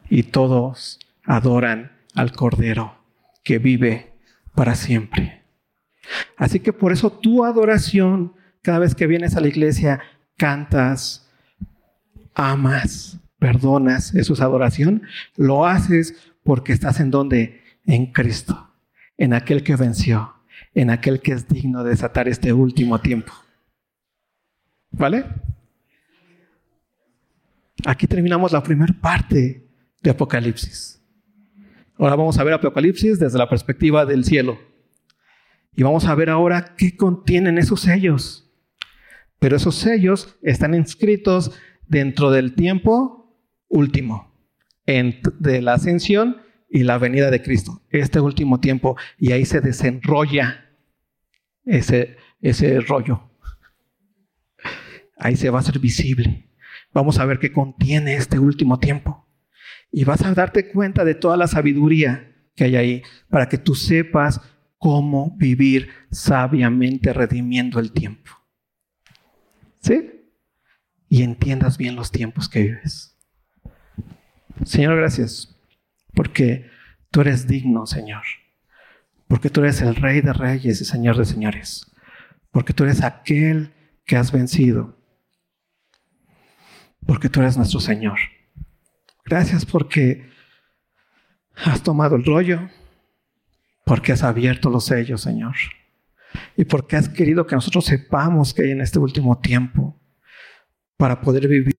Y 0.09 0.24
todos 0.24 0.98
adoran 1.24 1.92
al 2.16 2.32
Cordero 2.32 2.98
que 3.44 3.59
vive 3.59 4.14
para 4.57 4.74
siempre. 4.74 5.44
Así 6.36 6.59
que 6.59 6.72
por 6.72 6.90
eso 6.90 7.12
tu 7.12 7.44
adoración, 7.44 8.34
cada 8.62 8.80
vez 8.80 8.96
que 8.96 9.07
vienes 9.07 9.36
a 9.36 9.40
la 9.40 9.46
iglesia, 9.46 10.01
cantas, 10.36 11.30
amas, 12.34 13.20
perdonas, 13.41 14.14
eso 14.14 14.34
es 14.34 14.41
adoración, 14.41 15.03
lo 15.36 15.66
haces 15.66 16.14
porque 16.45 16.72
estás 16.72 17.01
en 17.01 17.11
donde? 17.11 17.61
En 17.86 18.12
Cristo, 18.12 18.70
en 19.16 19.32
aquel 19.32 19.64
que 19.64 19.74
venció, 19.74 20.34
en 20.74 20.91
aquel 20.91 21.20
que 21.20 21.32
es 21.32 21.49
digno 21.49 21.82
de 21.82 21.91
desatar 21.91 22.28
este 22.28 22.53
último 22.53 23.01
tiempo. 23.01 23.32
¿Vale? 24.93 25.24
Aquí 27.86 28.07
terminamos 28.07 28.53
la 28.53 28.62
primera 28.62 28.95
parte 29.01 29.66
de 30.03 30.11
Apocalipsis. 30.11 31.03
Ahora 31.97 32.16
vamos 32.16 32.38
a 32.38 32.45
ver 32.45 32.55
Apocalipsis 32.55 33.18
desde 33.18 33.38
la 33.38 33.49
perspectiva 33.49 34.05
del 34.05 34.24
cielo. 34.24 34.59
Y 35.74 35.82
vamos 35.82 36.05
a 36.05 36.14
ver 36.14 36.28
ahora 36.30 36.74
qué 36.76 36.97
contienen 36.97 37.59
esos 37.59 37.80
sellos. 37.80 38.51
Pero 39.38 39.57
esos 39.57 39.76
sellos 39.76 40.36
están 40.43 40.74
inscritos 40.74 41.53
dentro 41.86 42.30
del 42.30 42.55
tiempo 42.55 43.19
último, 43.70 44.30
de 44.86 45.62
la 45.62 45.74
ascensión 45.74 46.42
y 46.68 46.82
la 46.82 46.98
venida 46.98 47.30
de 47.30 47.40
Cristo, 47.40 47.82
este 47.88 48.20
último 48.20 48.60
tiempo, 48.60 48.96
y 49.16 49.32
ahí 49.32 49.46
se 49.46 49.62
desenrolla 49.62 50.68
ese, 51.64 52.18
ese 52.42 52.80
rollo. 52.80 53.30
Ahí 55.16 55.36
se 55.36 55.48
va 55.48 55.58
a 55.58 55.60
hacer 55.60 55.78
visible. 55.78 56.50
Vamos 56.92 57.18
a 57.18 57.24
ver 57.24 57.38
qué 57.38 57.52
contiene 57.52 58.14
este 58.14 58.38
último 58.38 58.78
tiempo. 58.78 59.26
Y 59.90 60.04
vas 60.04 60.22
a 60.22 60.34
darte 60.34 60.70
cuenta 60.70 61.04
de 61.04 61.14
toda 61.14 61.36
la 61.36 61.46
sabiduría 61.46 62.34
que 62.54 62.64
hay 62.64 62.76
ahí 62.76 63.02
para 63.28 63.48
que 63.48 63.58
tú 63.58 63.74
sepas 63.74 64.40
cómo 64.76 65.36
vivir 65.38 65.88
sabiamente 66.10 67.12
redimiendo 67.12 67.78
el 67.80 67.92
tiempo. 67.92 68.30
¿Sí? 69.80 70.20
y 71.10 71.24
entiendas 71.24 71.76
bien 71.76 71.96
los 71.96 72.12
tiempos 72.12 72.48
que 72.48 72.62
vives. 72.62 73.09
Señor, 74.64 74.96
gracias, 74.96 75.56
porque 76.14 76.70
tú 77.11 77.22
eres 77.22 77.46
digno, 77.46 77.86
Señor, 77.86 78.22
porque 79.28 79.50
tú 79.50 79.61
eres 79.61 79.80
el 79.80 79.96
Rey 79.96 80.20
de 80.20 80.32
Reyes 80.32 80.80
y 80.80 80.84
Señor 80.84 81.16
de 81.16 81.24
Señores, 81.24 81.90
porque 82.50 82.72
tú 82.72 82.84
eres 82.84 83.02
aquel 83.02 83.72
que 84.04 84.16
has 84.16 84.32
vencido, 84.32 84.98
porque 87.06 87.28
tú 87.28 87.40
eres 87.40 87.56
nuestro 87.56 87.80
Señor. 87.80 88.18
Gracias 89.24 89.64
porque 89.64 90.28
has 91.54 91.82
tomado 91.82 92.16
el 92.16 92.24
rollo, 92.24 92.68
porque 93.84 94.12
has 94.12 94.22
abierto 94.22 94.70
los 94.70 94.86
sellos, 94.86 95.22
Señor, 95.22 95.56
y 96.56 96.64
porque 96.64 96.96
has 96.96 97.08
querido 97.08 97.46
que 97.46 97.54
nosotros 97.54 97.84
sepamos 97.84 98.52
que 98.52 98.70
en 98.70 98.80
este 98.80 98.98
último 98.98 99.38
tiempo 99.38 100.00
para 100.96 101.20
poder 101.20 101.48
vivir 101.48 101.78